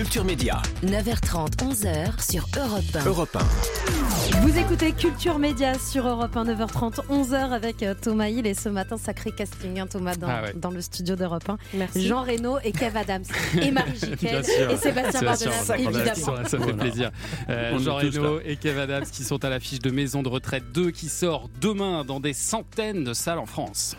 Culture 0.00 0.24
Média. 0.24 0.62
9h30, 0.82 1.56
11h 1.58 2.30
sur 2.32 2.46
Europe 2.56 2.82
1. 2.94 3.04
Europe 3.04 3.36
1. 3.36 4.40
Vous 4.40 4.56
écoutez 4.56 4.92
Culture 4.92 5.38
Média 5.38 5.74
sur 5.78 6.08
Europe 6.08 6.34
1, 6.34 6.46
9h30, 6.46 7.06
11h 7.10 7.34
avec 7.50 7.82
euh, 7.82 7.92
Thomas 8.00 8.28
Hill. 8.28 8.46
Et 8.46 8.54
ce 8.54 8.70
matin, 8.70 8.96
sacré 8.96 9.30
casting, 9.30 9.78
hein, 9.78 9.86
Thomas, 9.86 10.14
dans, 10.16 10.26
Ah 10.26 10.44
ouais. 10.44 10.54
dans 10.56 10.70
le 10.70 10.80
studio 10.80 11.16
d'Europe 11.16 11.46
1. 11.46 11.58
Merci. 11.74 12.06
Jean 12.06 12.22
Reno 12.22 12.56
et 12.64 12.72
Kev 12.72 12.96
Adams. 12.96 13.24
Et 13.60 13.70
Marie 13.70 13.92
Jiquel. 13.92 14.42
Et 14.70 14.76
Sébastien 14.78 15.20
Bordelais. 15.20 15.82
évidemment. 15.82 16.46
Ça, 16.46 16.58
fait 16.58 16.72
plaisir. 16.72 17.10
Euh, 17.50 17.78
Jean 17.78 17.96
Reno 17.96 18.40
et 18.42 18.56
Kev 18.56 18.80
Adams 18.80 19.04
qui 19.04 19.22
sont 19.22 19.44
à 19.44 19.50
l'affiche 19.50 19.80
de 19.80 19.90
Maison 19.90 20.22
de 20.22 20.30
retraite 20.30 20.72
2 20.72 20.92
qui 20.92 21.10
sort 21.10 21.50
demain 21.60 22.06
dans 22.06 22.20
des 22.20 22.32
centaines 22.32 23.04
de 23.04 23.12
salles 23.12 23.38
en 23.38 23.44
France. 23.44 23.96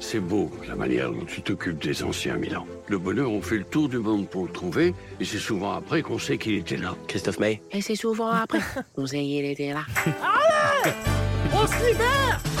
C'est 0.00 0.20
beau, 0.20 0.50
la 0.68 0.76
manière 0.76 1.10
dont 1.10 1.24
tu 1.24 1.42
t'occupes 1.42 1.82
des 1.82 2.02
anciens 2.02 2.36
Milan. 2.36 2.66
Le 2.88 2.98
bonheur, 2.98 3.30
on 3.30 3.40
fait 3.40 3.58
le 3.58 3.64
tour 3.64 3.88
du 3.88 3.98
monde 3.98 4.28
pour 4.28 4.44
le 4.44 4.52
trouver, 4.52 4.94
et 5.20 5.24
c'est 5.24 5.38
souvent 5.38 5.72
après 5.72 6.02
qu'on 6.02 6.18
sait 6.18 6.38
qu'il 6.38 6.54
était 6.54 6.76
là. 6.76 6.94
Christophe 7.08 7.38
May. 7.38 7.62
Et 7.72 7.80
c'est 7.80 7.96
souvent 7.96 8.28
après. 8.28 8.60
Vous 8.96 9.14
ayez 9.14 9.40
il 9.40 9.46
était 9.46 9.72
là. 9.72 9.84
Vous 11.50 12.53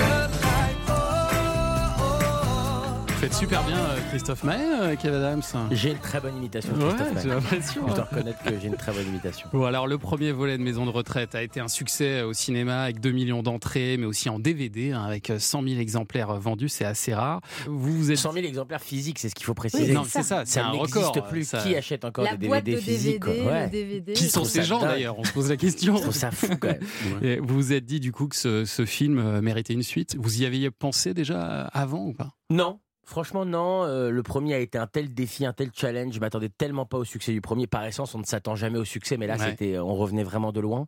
faites 3.24 3.34
super 3.34 3.64
bien 3.64 3.78
euh, 3.78 3.98
Christophe 4.10 4.44
Maé, 4.44 4.58
euh, 4.82 4.96
Kev 4.96 5.14
Adams. 5.16 5.40
J'ai 5.70 5.92
une 5.92 5.98
très 5.98 6.20
bonne 6.20 6.36
imitation 6.36 6.74
de 6.76 6.82
Ouais, 6.84 6.88
Christophe 6.94 7.22
j'ai 7.22 7.28
Maé. 7.28 7.34
l'impression. 7.36 7.82
Je 7.88 7.94
dois 7.94 8.00
hein. 8.02 8.06
reconnaître 8.10 8.42
que 8.42 8.60
j'ai 8.60 8.66
une 8.66 8.76
très 8.76 8.92
bonne 8.92 9.06
imitation. 9.08 9.48
Bon, 9.50 9.64
alors 9.64 9.86
le 9.86 9.96
premier 9.96 10.30
volet 10.32 10.58
de 10.58 10.62
Maison 10.62 10.84
de 10.84 10.90
retraite 10.90 11.34
a 11.34 11.42
été 11.42 11.58
un 11.58 11.68
succès 11.68 12.20
au 12.20 12.34
cinéma 12.34 12.82
avec 12.82 13.00
2 13.00 13.12
millions 13.12 13.42
d'entrées, 13.42 13.96
mais 13.98 14.04
aussi 14.04 14.28
en 14.28 14.38
DVD 14.38 14.92
hein, 14.92 15.04
avec 15.04 15.32
100 15.38 15.62
000 15.62 15.80
exemplaires 15.80 16.34
vendus, 16.38 16.68
c'est 16.68 16.84
assez 16.84 17.14
rare. 17.14 17.40
Vous 17.66 17.96
vous 17.96 18.10
êtes 18.10 18.18
100 18.18 18.32
000 18.32 18.44
exemplaires 18.44 18.82
physiques, 18.82 19.18
c'est 19.18 19.30
ce 19.30 19.34
qu'il 19.34 19.46
faut 19.46 19.52
Oui, 19.52 19.70
préciser. 19.70 19.92
non, 19.94 20.04
c'est 20.06 20.22
ça, 20.22 20.42
c'est 20.44 20.60
un 20.60 20.70
record. 20.72 21.12
plus. 21.28 21.48
Ça- 21.48 21.62
Qui 21.62 21.74
achète 21.76 22.04
encore 22.04 22.24
La 22.24 22.36
des 22.36 22.46
boîte 22.46 22.64
DVD 22.64 22.76
de 22.86 22.92
physiques 22.92 23.24
quoi? 23.24 23.32
DVD, 23.32 23.48
Ouais. 23.48 23.64
le 23.64 23.70
DVD. 23.70 24.12
Qui 24.12 24.28
sont 24.28 24.44
ces 24.44 24.64
gens 24.64 24.80
d'ailleurs? 24.80 25.18
On 25.18 25.24
se 25.24 25.32
pose 25.32 25.48
la 25.48 25.56
question. 25.56 25.96
Je 25.96 26.10
ça 26.10 26.30
fou 26.30 26.48
quand 26.60 26.68
même. 26.68 26.80
Et 27.22 27.38
vous 27.38 27.54
vous 27.54 27.72
êtes 27.72 27.86
dit 27.86 28.00
du 28.00 28.12
coup 28.12 28.28
que 28.28 28.36
ce, 28.36 28.66
ce 28.66 28.84
film 28.84 29.18
euh, 29.18 29.40
méritait 29.40 29.72
une 29.72 29.82
suite? 29.82 30.14
Vous 30.18 30.42
y 30.42 30.44
aviez 30.44 30.70
pensé 30.70 31.14
déjà 31.14 31.62
avant 31.72 32.04
ou 32.04 32.12
pas? 32.12 32.28
Non. 32.50 32.80
Franchement, 33.06 33.44
non. 33.44 33.84
Euh, 33.84 34.10
le 34.10 34.22
premier 34.22 34.54
a 34.54 34.58
été 34.58 34.78
un 34.78 34.86
tel 34.86 35.12
défi, 35.12 35.44
un 35.44 35.52
tel 35.52 35.70
challenge. 35.74 36.14
Je 36.14 36.20
m'attendais 36.20 36.48
tellement 36.48 36.86
pas 36.86 36.96
au 36.98 37.04
succès 37.04 37.32
du 37.32 37.40
premier. 37.40 37.66
Par 37.66 37.84
essence, 37.84 38.14
on 38.14 38.18
ne 38.18 38.24
s'attend 38.24 38.54
jamais 38.56 38.78
au 38.78 38.84
succès, 38.84 39.16
mais 39.16 39.26
là, 39.26 39.36
Ouais. 39.36 39.50
c'était, 39.50 39.78
on 39.78 39.94
revenait 39.94 40.22
vraiment 40.24 40.52
de 40.52 40.60
loin. 40.60 40.86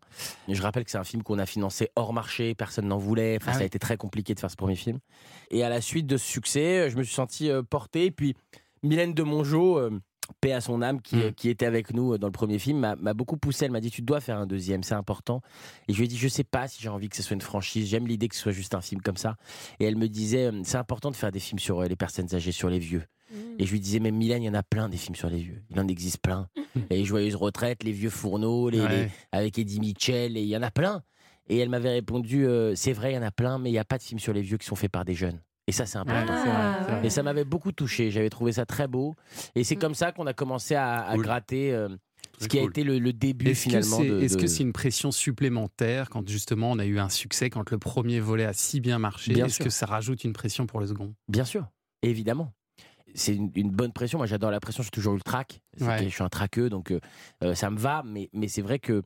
Je 0.48 0.60
rappelle 0.62 0.84
que 0.84 0.90
c'est 0.90 0.98
un 0.98 1.04
film 1.04 1.22
qu'on 1.22 1.38
a 1.38 1.46
financé 1.46 1.90
hors 1.94 2.12
marché, 2.12 2.54
personne 2.54 2.88
n'en 2.88 2.98
voulait. 2.98 3.36
Enfin, 3.40 3.52
Ah 3.54 3.58
ça 3.58 3.60
a 3.60 3.64
été 3.64 3.78
très 3.78 3.96
compliqué 3.96 4.34
de 4.34 4.40
faire 4.40 4.50
ce 4.50 4.56
premier 4.56 4.76
film. 4.76 4.98
Et 5.50 5.62
à 5.62 5.68
la 5.68 5.80
suite 5.80 6.06
de 6.06 6.16
ce 6.16 6.26
succès, 6.26 6.88
je 6.90 6.96
me 6.96 7.02
suis 7.02 7.14
senti 7.14 7.50
euh, 7.50 7.62
porté. 7.62 8.10
Puis 8.10 8.34
Mylène 8.82 9.12
de 9.14 9.22
Mongeau, 9.22 9.78
euh, 9.78 9.90
paix 10.40 10.52
à 10.52 10.60
son 10.60 10.82
âme, 10.82 11.00
qui, 11.00 11.16
Mm. 11.16 11.32
qui 11.34 11.48
était 11.48 11.66
avec 11.66 11.92
nous 11.94 12.12
euh, 12.14 12.18
dans 12.18 12.26
le 12.28 12.32
premier 12.32 12.58
film, 12.58 12.78
m'a 13.00 13.14
beaucoup 13.14 13.36
poussé. 13.36 13.64
Elle 13.66 13.70
m'a 13.70 13.80
dit 13.80 13.90
Tu 13.90 14.02
dois 14.02 14.20
faire 14.20 14.38
un 14.38 14.46
deuxième, 14.46 14.82
c'est 14.82 14.94
important. 14.94 15.42
Et 15.88 15.92
je 15.92 15.98
lui 15.98 16.04
ai 16.04 16.08
dit 16.08 16.16
Je 16.18 16.28
sais 16.28 16.44
pas 16.44 16.68
si 16.68 16.82
j'ai 16.82 16.88
envie 16.88 17.08
que 17.08 17.16
ce 17.16 17.22
soit 17.22 17.34
une 17.34 17.40
franchise. 17.40 17.88
J'aime 17.88 18.06
l'idée 18.06 18.28
que 18.28 18.34
ce 18.36 18.42
soit 18.42 18.52
juste 18.52 18.74
un 18.74 18.80
film 18.80 19.00
comme 19.02 19.16
ça. 19.16 19.36
Et 19.80 19.84
elle 19.84 19.96
me 19.96 20.08
disait 20.08 20.46
euh, 20.46 20.60
C'est 20.64 20.78
important 20.78 21.10
de 21.10 21.16
faire 21.16 21.32
des 21.32 21.40
films 21.40 21.58
sur 21.58 21.80
euh, 21.80 21.86
les 21.86 21.96
personnes 21.96 22.34
âgées, 22.34 22.52
sur 22.52 22.68
les 22.70 22.78
vieux. 22.78 23.02
Et 23.58 23.66
je 23.66 23.72
lui 23.72 23.80
disais, 23.80 23.98
même 23.98 24.14
Mylène, 24.16 24.44
il 24.44 24.46
y 24.46 24.48
en 24.48 24.54
a 24.54 24.62
plein 24.62 24.88
des 24.88 24.96
films 24.96 25.16
sur 25.16 25.28
les 25.28 25.38
vieux. 25.38 25.60
Il 25.70 25.80
en 25.80 25.88
existe 25.88 26.18
plein. 26.18 26.48
les 26.90 27.04
Joyeuses 27.04 27.34
Retraites, 27.34 27.82
les 27.82 27.90
Vieux 27.90 28.08
Fourneaux, 28.10 28.68
les, 28.70 28.80
Ouais. 28.80 28.88
les- 29.06 29.10
avec 29.32 29.58
Eddie 29.58 29.80
Mitchell, 29.80 30.36
et 30.36 30.42
il 30.42 30.46
y 30.48 30.56
en 30.56 30.62
a 30.62 30.70
plein. 30.70 31.02
Et 31.48 31.58
elle 31.58 31.68
m'avait 31.68 31.90
répondu, 31.90 32.46
euh, 32.46 32.74
c'est 32.76 32.92
vrai, 32.92 33.12
il 33.12 33.14
y 33.16 33.18
en 33.18 33.22
a 33.22 33.32
plein, 33.32 33.58
mais 33.58 33.68
il 33.70 33.72
n'y 33.72 33.78
a 33.80 33.84
pas 33.84 33.98
de 33.98 34.02
films 34.04 34.20
sur 34.20 34.32
les 34.32 34.42
vieux 34.42 34.58
qui 34.58 34.66
sont 34.66 34.76
faits 34.76 34.92
par 34.92 35.04
des 35.04 35.14
jeunes. 35.14 35.40
Et 35.66 35.72
ça, 35.72 35.84
c'est 35.86 35.98
important. 35.98 36.32
Et 37.02 37.10
ça 37.10 37.22
m'avait 37.22 37.44
beaucoup 37.44 37.72
touché. 37.72 38.10
J'avais 38.10 38.30
trouvé 38.30 38.52
ça 38.52 38.66
très 38.66 38.86
beau. 38.86 39.14
Et 39.54 39.64
c'est 39.64 39.76
comme 39.76 39.94
ça 39.94 40.12
qu'on 40.12 40.26
a 40.26 40.32
commencé 40.32 40.74
à, 40.76 41.02
à 41.02 41.14
Cool. 41.14 41.24
gratter 41.24 41.72
euh, 41.74 41.88
ce 42.38 42.46
qui 42.46 42.58
a 42.58 42.62
été 42.62 42.84
le, 42.84 42.98
le 43.00 43.12
début 43.12 43.48
Est-ce 43.48 43.64
que 43.64 43.70
finalement 43.70 43.96
c'est 43.98 44.08
de. 44.08 44.20
est-ce 44.20 44.36
de- 44.36 44.40
que 44.42 44.46
c'est 44.46 44.62
une 44.62 44.72
pression 44.72 45.10
supplémentaire 45.10 46.08
quand 46.10 46.28
justement 46.28 46.70
on 46.70 46.78
a 46.78 46.84
eu 46.86 46.98
un 47.00 47.08
succès, 47.08 47.50
quand 47.50 47.70
le 47.70 47.78
premier 47.78 48.20
volet 48.20 48.44
a 48.44 48.52
si 48.52 48.80
bien 48.80 48.98
marché? 49.00 49.32
Bien 49.32 49.46
Est-ce 49.46 49.56
sûr. 49.56 49.64
que 49.64 49.70
ça 49.70 49.86
rajoute 49.86 50.22
une 50.22 50.32
pression 50.34 50.66
pour 50.66 50.78
le 50.78 50.86
second? 50.86 51.14
Bien 51.28 51.44
sûr, 51.44 51.66
évidemment. 52.02 52.52
C'est 53.16 53.34
une, 53.34 53.50
une 53.56 53.70
bonne 53.70 53.92
pression. 53.92 54.18
Moi, 54.18 54.26
j'adore 54.26 54.50
la 54.50 54.60
pression. 54.60 54.82
J'ai 54.82 54.90
toujours 54.90 55.14
eu 55.14 55.16
le 55.16 55.22
track. 55.22 55.60
Ouais. 55.80 56.04
Je 56.04 56.08
suis 56.08 56.22
un 56.22 56.28
traqueux, 56.28 56.68
donc 56.68 56.90
euh, 56.90 57.00
euh, 57.42 57.54
ça 57.54 57.70
me 57.70 57.78
va. 57.78 58.02
Mais, 58.04 58.28
mais 58.32 58.46
c'est 58.46 58.62
vrai 58.62 58.78
que 58.78 59.02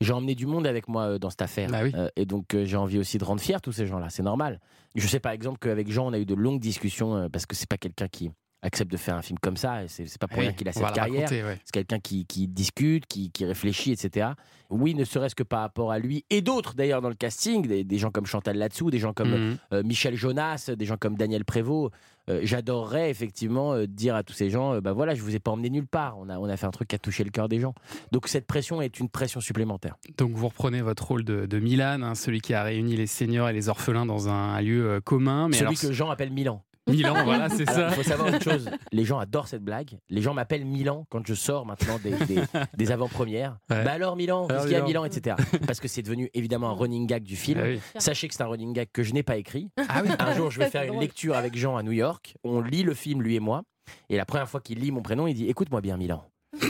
j'ai 0.00 0.12
emmené 0.12 0.34
du 0.34 0.46
monde 0.46 0.66
avec 0.66 0.86
moi 0.86 1.02
euh, 1.04 1.18
dans 1.18 1.30
cette 1.30 1.42
affaire. 1.42 1.70
Bah 1.70 1.80
oui. 1.82 1.92
Euh, 1.94 2.08
et 2.14 2.26
donc, 2.26 2.54
euh, 2.54 2.64
j'ai 2.64 2.76
envie 2.76 2.98
aussi 2.98 3.18
de 3.18 3.24
rendre 3.24 3.40
fiers 3.40 3.60
tous 3.62 3.72
ces 3.72 3.86
gens-là. 3.86 4.10
C'est 4.10 4.22
normal. 4.22 4.60
Je 4.94 5.06
sais 5.08 5.18
par 5.18 5.32
exemple 5.32 5.58
qu'avec 5.58 5.90
Jean, 5.90 6.06
on 6.06 6.12
a 6.12 6.18
eu 6.18 6.26
de 6.26 6.34
longues 6.34 6.60
discussions 6.60 7.28
parce 7.30 7.46
que 7.46 7.56
c'est 7.56 7.68
pas 7.68 7.78
quelqu'un 7.78 8.06
qui 8.06 8.30
accepte 8.64 8.90
de 8.90 8.96
faire 8.96 9.14
un 9.16 9.22
film 9.22 9.38
comme 9.38 9.56
ça. 9.56 9.84
Et 9.84 9.88
c'est 9.88 10.18
pas 10.18 10.26
pour 10.26 10.40
rien 10.40 10.52
qu'il 10.52 10.68
a 10.68 10.72
cette 10.72 10.90
carrière. 10.92 11.30
ouais. 11.30 11.58
C'est 11.64 11.72
quelqu'un 11.72 12.00
qui, 12.00 12.24
qui 12.26 12.48
discute, 12.48 13.06
qui, 13.06 13.30
qui 13.30 13.44
réfléchit, 13.44 13.92
etc. 13.92 14.30
Oui, 14.70 14.94
ne 14.94 15.04
serait-ce 15.04 15.34
que 15.34 15.42
par 15.42 15.60
rapport 15.60 15.92
à 15.92 15.98
lui 15.98 16.24
et 16.30 16.40
d'autres 16.40 16.74
d'ailleurs 16.74 17.00
dans 17.02 17.10
le 17.10 17.14
casting, 17.14 17.66
des, 17.66 17.84
des 17.84 17.98
gens 17.98 18.10
comme 18.10 18.26
Chantal 18.26 18.56
Latsou, 18.56 18.90
des 18.90 18.98
gens 18.98 19.12
comme 19.12 19.30
Mhm. 19.30 19.56
euh, 19.72 19.82
Michel 19.84 20.16
Jonas, 20.16 20.70
des 20.76 20.84
gens 20.86 20.96
comme 20.96 21.16
Daniel 21.16 21.44
Prévost. 21.44 21.92
Euh, 22.30 22.40
J'adorerais 22.42 23.10
effectivement 23.10 23.74
euh, 23.74 23.86
dire 23.86 24.14
à 24.14 24.22
tous 24.22 24.32
ces 24.32 24.48
gens, 24.48 24.72
euh, 24.72 24.80
bah 24.80 24.92
voilà, 24.94 25.14
je 25.14 25.20
vous 25.20 25.36
ai 25.36 25.38
pas 25.38 25.50
emmené 25.50 25.68
nulle 25.68 25.86
part. 25.86 26.16
On 26.18 26.30
a, 26.30 26.38
on 26.38 26.46
a 26.48 26.56
fait 26.56 26.64
un 26.66 26.70
truc 26.70 26.88
qui 26.88 26.94
a 26.96 26.98
touché 26.98 27.22
le 27.22 27.30
cœur 27.30 27.50
des 27.50 27.60
gens. 27.60 27.74
Donc 28.12 28.28
cette 28.28 28.46
pression 28.46 28.80
est 28.80 28.98
une 28.98 29.10
pression 29.10 29.40
supplémentaire. 29.40 29.96
Donc 30.16 30.32
vous 30.32 30.48
reprenez 30.48 30.80
votre 30.80 31.06
rôle 31.06 31.24
de, 31.24 31.44
de 31.44 31.58
Milan, 31.58 32.00
hein, 32.02 32.14
celui 32.14 32.40
qui 32.40 32.54
a 32.54 32.62
réuni 32.62 32.96
les 32.96 33.06
seniors 33.06 33.50
et 33.50 33.52
les 33.52 33.68
orphelins 33.68 34.06
dans 34.06 34.28
un 34.30 34.58
lieu 34.62 35.02
commun. 35.04 35.48
Mais 35.48 35.56
Celui 35.56 35.66
alors, 35.76 35.80
que 35.82 35.92
Jean 35.92 36.08
appelle 36.10 36.30
Milan. 36.32 36.62
Milan, 36.88 37.14
voilà, 37.24 37.48
c'est 37.56 37.64
ça. 37.68 37.88
Il 37.88 37.94
faut 37.94 38.02
savoir 38.02 38.28
une 38.28 38.40
chose, 38.40 38.68
les 38.92 39.04
gens 39.04 39.18
adorent 39.18 39.48
cette 39.48 39.62
blague. 39.64 39.98
Les 40.10 40.20
gens 40.22 40.34
m'appellent 40.34 40.64
Milan 40.66 41.06
quand 41.08 41.26
je 41.26 41.34
sors 41.34 41.64
maintenant 41.66 41.98
des, 42.02 42.10
des- 42.26 42.42
des 42.76 42.92
avant-premières. 42.92 43.56
Ouais. 43.70 43.84
Bah 43.84 43.92
alors 43.92 44.16
Milan, 44.16 44.46
qu'est-ce 44.48 44.62
qu'il 44.64 44.72
y 44.72 44.76
a 44.76 44.82
à 44.82 44.86
Milan 44.86 45.04
etc. 45.04 45.36
Parce 45.66 45.80
que 45.80 45.88
c'est 45.88 46.02
devenu 46.02 46.30
évidemment 46.34 46.70
un 46.70 46.74
running 46.74 47.06
gag 47.06 47.22
du 47.22 47.36
film. 47.36 47.60
Ah 47.62 47.66
oui. 47.68 47.80
Sachez 47.98 48.28
que 48.28 48.34
c'est 48.34 48.42
un 48.42 48.46
running 48.48 48.72
gag 48.72 48.88
que 48.92 49.02
je 49.02 49.12
n'ai 49.14 49.22
pas 49.22 49.36
écrit. 49.36 49.70
Ah 49.88 50.02
oui. 50.04 50.10
Un 50.18 50.34
jour, 50.34 50.50
je 50.50 50.58
vais 50.58 50.70
faire 50.70 50.82
une 50.92 51.00
lecture 51.00 51.36
avec 51.36 51.56
Jean 51.56 51.76
à 51.76 51.82
New 51.82 51.92
York. 51.92 52.34
On 52.44 52.60
lit 52.60 52.82
le 52.82 52.94
film, 52.94 53.22
lui 53.22 53.34
et 53.36 53.40
moi. 53.40 53.62
Et 54.08 54.16
la 54.16 54.24
première 54.24 54.48
fois 54.48 54.60
qu'il 54.60 54.78
lit 54.78 54.90
mon 54.90 55.02
prénom, 55.02 55.26
il 55.26 55.34
dit 55.34 55.46
Écoute-moi 55.48 55.80
bien, 55.80 55.96
Milan. 55.96 56.24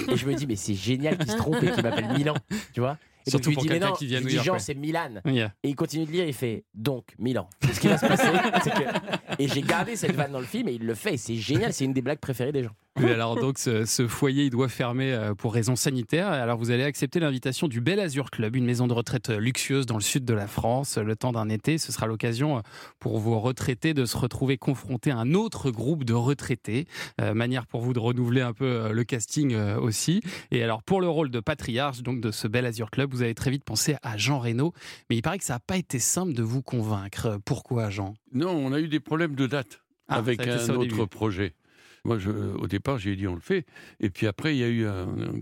Et 0.08 0.16
je 0.16 0.26
me 0.26 0.34
dis, 0.34 0.46
mais 0.46 0.56
c'est 0.56 0.74
génial 0.74 1.18
qu'il 1.18 1.30
se 1.30 1.36
trompe 1.36 1.62
et 1.62 1.70
qu'il 1.70 1.82
m'appelle 1.82 2.08
Milan. 2.16 2.34
Tu 2.72 2.80
vois 2.80 2.96
et 3.26 3.30
Surtout 3.30 3.50
donc, 3.50 3.54
pour 3.54 3.62
je 3.64 3.68
lui 3.68 3.74
dis, 3.74 3.74
mais 3.74 3.80
quelqu'un 3.80 3.88
non, 3.90 3.96
qui 3.96 4.06
vient 4.06 4.18
je 4.18 4.22
de 4.24 4.28
lui 4.28 4.34
New 4.34 4.40
dis, 4.40 4.46
York, 4.46 4.58
Jean, 4.58 4.64
c'est 4.64 4.74
Milan. 4.74 5.10
Yeah. 5.26 5.52
Et 5.62 5.68
il 5.70 5.74
continue 5.76 6.04
de 6.06 6.10
lire, 6.10 6.26
il 6.26 6.34
fait 6.34 6.64
donc 6.74 7.14
Milan. 7.18 7.48
Ce 7.72 7.80
qui 7.80 7.88
va 7.88 7.96
se 7.96 8.06
passer, 8.06 8.28
c'est 8.62 8.70
que. 8.70 9.33
Et 9.38 9.48
j'ai 9.48 9.62
gardé 9.62 9.96
cette 9.96 10.14
vanne 10.14 10.32
dans 10.32 10.40
le 10.40 10.46
film 10.46 10.68
et 10.68 10.74
il 10.74 10.84
le 10.86 10.94
fait. 10.94 11.16
C'est 11.16 11.36
génial, 11.36 11.72
c'est 11.72 11.84
une 11.84 11.92
des 11.92 12.02
blagues 12.02 12.18
préférées 12.18 12.52
des 12.52 12.62
gens. 12.62 12.74
Et 13.02 13.10
alors 13.10 13.34
donc 13.34 13.58
ce, 13.58 14.06
foyer 14.06 14.44
il 14.44 14.50
doit 14.50 14.68
fermer 14.68 15.12
euh, 15.12 15.34
pour 15.34 15.52
raisons 15.52 15.74
sanitaires. 15.74 16.28
Alors 16.28 16.58
vous 16.58 16.70
allez 16.70 16.84
accepter 16.84 17.18
l'invitation 17.18 17.66
du 17.66 17.80
Bel 17.80 17.98
Azur 17.98 18.30
Club, 18.30 18.54
une 18.54 18.64
maison 18.64 18.86
de 18.86 18.92
retraite 18.92 19.30
euh, 19.30 19.38
luxueuse 19.38 19.84
dans 19.84 19.96
le 19.96 20.02
sud 20.02 20.24
de 20.24 20.32
la 20.32 20.46
France. 20.46 20.96
Le 20.96 21.16
temps 21.16 21.32
d'un 21.32 21.48
été, 21.48 21.78
ce 21.78 21.90
sera 21.90 22.06
l'occasion 22.06 22.58
euh, 22.58 22.60
pour 23.00 23.18
vos 23.18 23.40
retraités 23.40 23.94
de 23.94 24.04
se 24.04 24.16
retrouver 24.16 24.58
confrontés 24.58 25.10
à 25.10 25.18
un 25.18 25.34
autre 25.34 25.72
groupe 25.72 26.04
de 26.04 26.14
retraités. 26.14 26.86
Manière 27.20 27.66
pour 27.66 27.80
vous 27.80 27.92
de 27.92 27.98
renouveler 27.98 28.42
un 28.42 28.52
peu 28.52 28.92
le 28.92 29.04
casting 29.04 29.56
aussi. 29.56 30.20
Et 30.50 30.62
alors 30.62 30.82
pour 30.82 31.00
le 31.00 31.08
rôle 31.08 31.30
de 31.30 31.40
patriarche 31.40 32.02
donc 32.02 32.20
de 32.20 32.30
ce 32.30 32.46
Bel 32.46 32.66
Azur 32.66 32.90
Club, 32.90 33.12
vous 33.12 33.22
avez 33.22 33.34
très 33.34 33.50
vite 33.50 33.64
pensé 33.64 33.96
à 34.02 34.16
Jean 34.16 34.38
Reno. 34.38 34.72
Mais 35.10 35.16
il 35.16 35.22
paraît 35.22 35.38
que 35.38 35.44
ça 35.44 35.54
n'a 35.54 35.60
pas 35.60 35.76
été 35.76 35.98
simple 35.98 36.32
de 36.32 36.42
vous 36.42 36.62
convaincre. 36.62 37.38
Pourquoi 37.44 37.90
Jean? 37.90 38.14
Non, 38.34 38.50
on 38.50 38.72
a 38.72 38.80
eu 38.80 38.88
des 38.88 39.00
problèmes 39.00 39.34
de 39.34 39.46
date 39.46 39.82
Ah, 40.08 40.16
avec 40.16 40.40
un 40.46 40.68
autre 40.70 40.86
début. 40.96 41.06
projet. 41.06 41.54
Moi, 42.04 42.18
je, 42.18 42.30
au 42.30 42.66
départ, 42.66 42.98
j'ai 42.98 43.16
dit 43.16 43.26
on 43.26 43.34
le 43.34 43.40
fait. 43.40 43.64
Et 44.00 44.10
puis 44.10 44.26
après, 44.26 44.54
il 44.54 44.58
y 44.58 44.64
a 44.64 44.68
eu 44.68 44.86
un, 44.86 45.08
un 45.08 45.32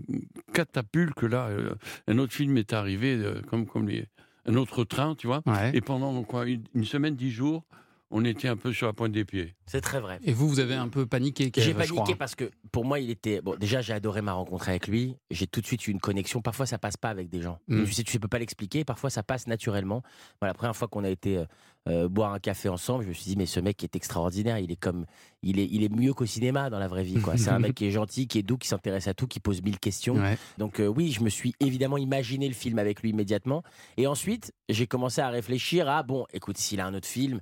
catapulte 0.53 1.23
là. 1.23 1.47
euh, 1.47 1.75
un 2.07 2.17
autre 2.19 2.33
film 2.33 2.57
est 2.57 2.71
arrivé, 2.73 3.15
euh, 3.15 3.41
comme, 3.49 3.65
comme 3.65 3.87
les, 3.89 4.05
un 4.45 4.55
autre 4.55 4.83
train, 4.85 5.15
tu 5.15 5.27
vois. 5.27 5.41
Ouais. 5.45 5.71
Et 5.73 5.81
pendant 5.81 6.23
quoi, 6.23 6.45
une, 6.47 6.63
une 6.73 6.85
semaine, 6.85 7.15
dix 7.15 7.31
jours, 7.31 7.65
on 8.13 8.23
était 8.23 8.47
un 8.47 8.55
peu 8.55 8.71
sur 8.71 8.85
la 8.85 8.93
pointe 8.93 9.11
des 9.11 9.25
pieds. 9.25 9.55
C'est 9.65 9.81
très 9.81 9.99
vrai. 9.99 10.19
Et 10.23 10.33
vous, 10.33 10.47
vous 10.47 10.59
avez 10.59 10.75
un 10.75 10.87
peu 10.87 11.07
paniqué 11.07 11.51
J'ai 11.57 11.73
paniqué 11.73 11.95
crois. 11.95 12.15
parce 12.15 12.35
que 12.35 12.51
pour 12.71 12.85
moi, 12.85 12.99
il 12.99 13.09
était. 13.09 13.41
Bon, 13.41 13.55
déjà, 13.55 13.81
j'ai 13.81 13.93
adoré 13.93 14.21
ma 14.21 14.33
rencontre 14.33 14.69
avec 14.69 14.87
lui. 14.87 15.17
J'ai 15.31 15.47
tout 15.47 15.61
de 15.61 15.65
suite 15.65 15.87
eu 15.87 15.91
une 15.91 15.99
connexion. 15.99 16.39
Parfois, 16.39 16.67
ça 16.67 16.77
passe 16.77 16.95
pas 16.95 17.09
avec 17.09 17.29
des 17.29 17.41
gens. 17.41 17.57
Mm. 17.67 17.85
Tu 17.85 17.91
sais, 17.91 18.03
tu 18.03 18.19
peux 18.19 18.27
pas 18.27 18.37
l'expliquer. 18.37 18.85
Parfois, 18.85 19.09
ça 19.09 19.23
passe 19.23 19.47
naturellement. 19.47 20.03
Voilà, 20.39 20.51
la 20.51 20.53
première 20.53 20.75
fois 20.75 20.87
qu'on 20.87 21.03
a 21.03 21.09
été 21.09 21.37
euh, 21.37 21.45
euh, 21.89 22.07
boire 22.07 22.33
un 22.33 22.39
café 22.39 22.69
ensemble, 22.69 23.03
je 23.03 23.09
me 23.09 23.13
suis 23.13 23.25
dit, 23.25 23.35
mais 23.35 23.47
ce 23.47 23.59
mec 23.59 23.83
est 23.83 23.95
extraordinaire. 23.95 24.59
Il 24.59 24.71
est 24.71 24.79
comme. 24.79 25.05
Il 25.41 25.59
est, 25.59 25.67
il 25.71 25.83
est 25.83 25.89
mieux 25.89 26.13
qu'au 26.13 26.27
cinéma 26.27 26.69
dans 26.69 26.79
la 26.79 26.87
vraie 26.87 27.03
vie. 27.03 27.17
C'est 27.37 27.49
un 27.49 27.59
mec 27.59 27.73
qui 27.75 27.87
est 27.87 27.91
gentil, 27.91 28.27
qui 28.27 28.37
est 28.37 28.43
doux, 28.43 28.59
qui 28.59 28.67
s'intéresse 28.67 29.07
à 29.07 29.15
tout, 29.15 29.25
qui 29.25 29.39
pose 29.39 29.63
mille 29.63 29.79
questions. 29.79 30.15
Ouais. 30.15 30.37
Donc, 30.59 30.79
euh, 30.79 30.85
oui, 30.85 31.11
je 31.11 31.23
me 31.23 31.29
suis 31.29 31.55
évidemment 31.59 31.97
imaginé 31.97 32.47
le 32.47 32.53
film 32.53 32.77
avec 32.77 33.01
lui 33.01 33.09
immédiatement. 33.09 33.63
Et 33.97 34.05
ensuite, 34.05 34.53
j'ai 34.69 34.85
commencé 34.85 35.19
à 35.19 35.29
réfléchir 35.29 35.89
à, 35.89 36.03
bon, 36.03 36.27
écoute, 36.31 36.59
s'il 36.59 36.79
a 36.79 36.85
un 36.85 36.93
autre 36.93 37.07
film. 37.07 37.41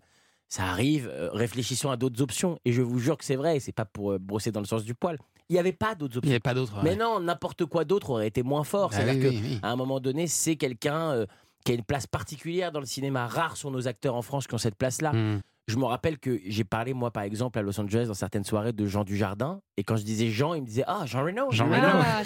Ça 0.53 0.65
arrive, 0.65 1.07
euh, 1.09 1.29
réfléchissons 1.31 1.91
à 1.91 1.95
d'autres 1.95 2.21
options. 2.21 2.59
Et 2.65 2.73
je 2.73 2.81
vous 2.81 2.99
jure 2.99 3.17
que 3.17 3.23
c'est 3.23 3.37
vrai, 3.37 3.61
c'est 3.61 3.71
pas 3.71 3.85
pour 3.85 4.11
euh, 4.11 4.19
brosser 4.19 4.51
dans 4.51 4.59
le 4.59 4.65
sens 4.65 4.83
du 4.83 4.93
poil. 4.93 5.17
Il 5.47 5.53
n'y 5.53 5.59
avait 5.59 5.71
pas 5.71 5.95
d'autres 5.95 6.15
Il 6.15 6.17
options. 6.17 6.27
n'y 6.29 6.33
avait 6.33 6.39
pas 6.41 6.53
d'autre. 6.53 6.73
Mais 6.83 6.97
non, 6.97 7.21
n'importe 7.21 7.65
quoi 7.65 7.85
d'autre 7.85 8.09
aurait 8.09 8.27
été 8.27 8.43
moins 8.43 8.65
fort. 8.65 8.89
Bah 8.89 8.97
C'est-à-dire 8.97 9.29
oui, 9.31 9.39
oui, 9.41 9.49
oui. 9.53 9.59
qu'à 9.61 9.69
un 9.69 9.75
moment 9.77 10.01
donné, 10.01 10.27
c'est 10.27 10.57
quelqu'un 10.57 11.11
euh, 11.11 11.25
qui 11.63 11.71
a 11.71 11.75
une 11.75 11.83
place 11.85 12.05
particulière 12.05 12.73
dans 12.73 12.81
le 12.81 12.85
cinéma. 12.85 13.27
Rares 13.27 13.55
sont 13.55 13.71
nos 13.71 13.87
acteurs 13.87 14.15
en 14.15 14.21
France 14.21 14.45
qui 14.45 14.53
ont 14.53 14.57
cette 14.57 14.75
place-là. 14.75 15.13
Hmm. 15.13 15.39
Je 15.71 15.77
me 15.77 15.85
rappelle 15.85 16.19
que 16.19 16.37
j'ai 16.45 16.65
parlé, 16.65 16.93
moi, 16.93 17.11
par 17.11 17.23
exemple, 17.23 17.57
à 17.57 17.61
Los 17.61 17.79
Angeles, 17.79 18.05
dans 18.07 18.13
certaines 18.13 18.43
soirées, 18.43 18.73
de 18.73 18.85
Jean 18.87 19.05
Dujardin. 19.05 19.61
Et 19.77 19.83
quand 19.85 19.95
je 19.95 20.03
disais 20.03 20.29
Jean, 20.29 20.53
il 20.53 20.61
me 20.63 20.67
disait 20.67 20.83
Ah, 20.85 21.03
Jean 21.05 21.23
Reno. 21.23 21.49
Jean 21.51 21.65
Reno. 21.69 21.87
Ah. 21.87 22.21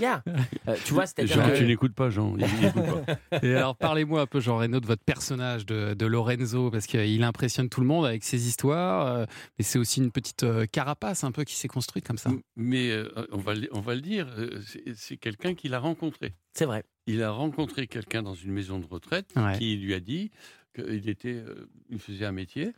Yeah. 0.00 0.22
Euh, 0.68 0.74
tu 0.84 0.92
vois, 0.92 1.06
c'est-à-dire 1.06 1.36
Jean, 1.36 1.48
que- 1.48 1.56
tu 1.58 1.64
n'écoutes 1.64 1.94
pas, 1.94 2.10
Jean. 2.10 2.34
il- 2.36 2.44
il 2.60 2.64
écoute 2.66 2.82
pas. 3.30 3.38
Et 3.46 3.54
alors, 3.54 3.76
parlez-moi 3.76 4.22
un 4.22 4.26
peu, 4.26 4.40
Jean 4.40 4.58
Reno, 4.58 4.80
de 4.80 4.86
votre 4.86 5.04
personnage 5.04 5.64
de, 5.64 5.94
de 5.94 6.06
Lorenzo, 6.06 6.70
parce 6.72 6.86
qu'il 6.86 7.22
impressionne 7.22 7.68
tout 7.68 7.80
le 7.80 7.86
monde 7.86 8.04
avec 8.04 8.24
ses 8.24 8.48
histoires, 8.48 9.06
euh, 9.06 9.24
mais 9.58 9.64
c'est 9.64 9.78
aussi 9.78 10.00
une 10.00 10.10
petite 10.10 10.42
euh, 10.42 10.66
carapace 10.66 11.22
un 11.22 11.30
peu 11.30 11.44
qui 11.44 11.54
s'est 11.54 11.68
construite 11.68 12.04
comme 12.06 12.18
ça. 12.18 12.30
Mais 12.56 12.90
euh, 12.90 13.08
on, 13.30 13.38
va, 13.38 13.54
le- 13.54 13.68
on 13.72 13.80
va 13.80 13.94
le 13.94 14.00
dire, 14.00 14.26
euh, 14.38 14.60
c'est 14.96 15.16
quelqu'un 15.16 15.54
qu'il 15.54 15.72
a 15.74 15.78
rencontré. 15.78 16.34
C'est 16.56 16.64
vrai. 16.64 16.84
Il 17.06 17.22
a 17.22 17.30
rencontré 17.30 17.86
quelqu'un 17.86 18.22
dans 18.22 18.34
une 18.34 18.50
maison 18.52 18.78
de 18.78 18.86
retraite 18.86 19.30
Ouais. 19.36 19.58
qui 19.58 19.76
lui 19.76 19.94
a 19.94 20.00
dit 20.00 20.30
qu'il 20.74 21.08
était, 21.08 21.34
euh, 21.34 21.68
il 21.90 21.98
faisait 21.98 22.24
un 22.26 22.32
métier. 22.32 22.72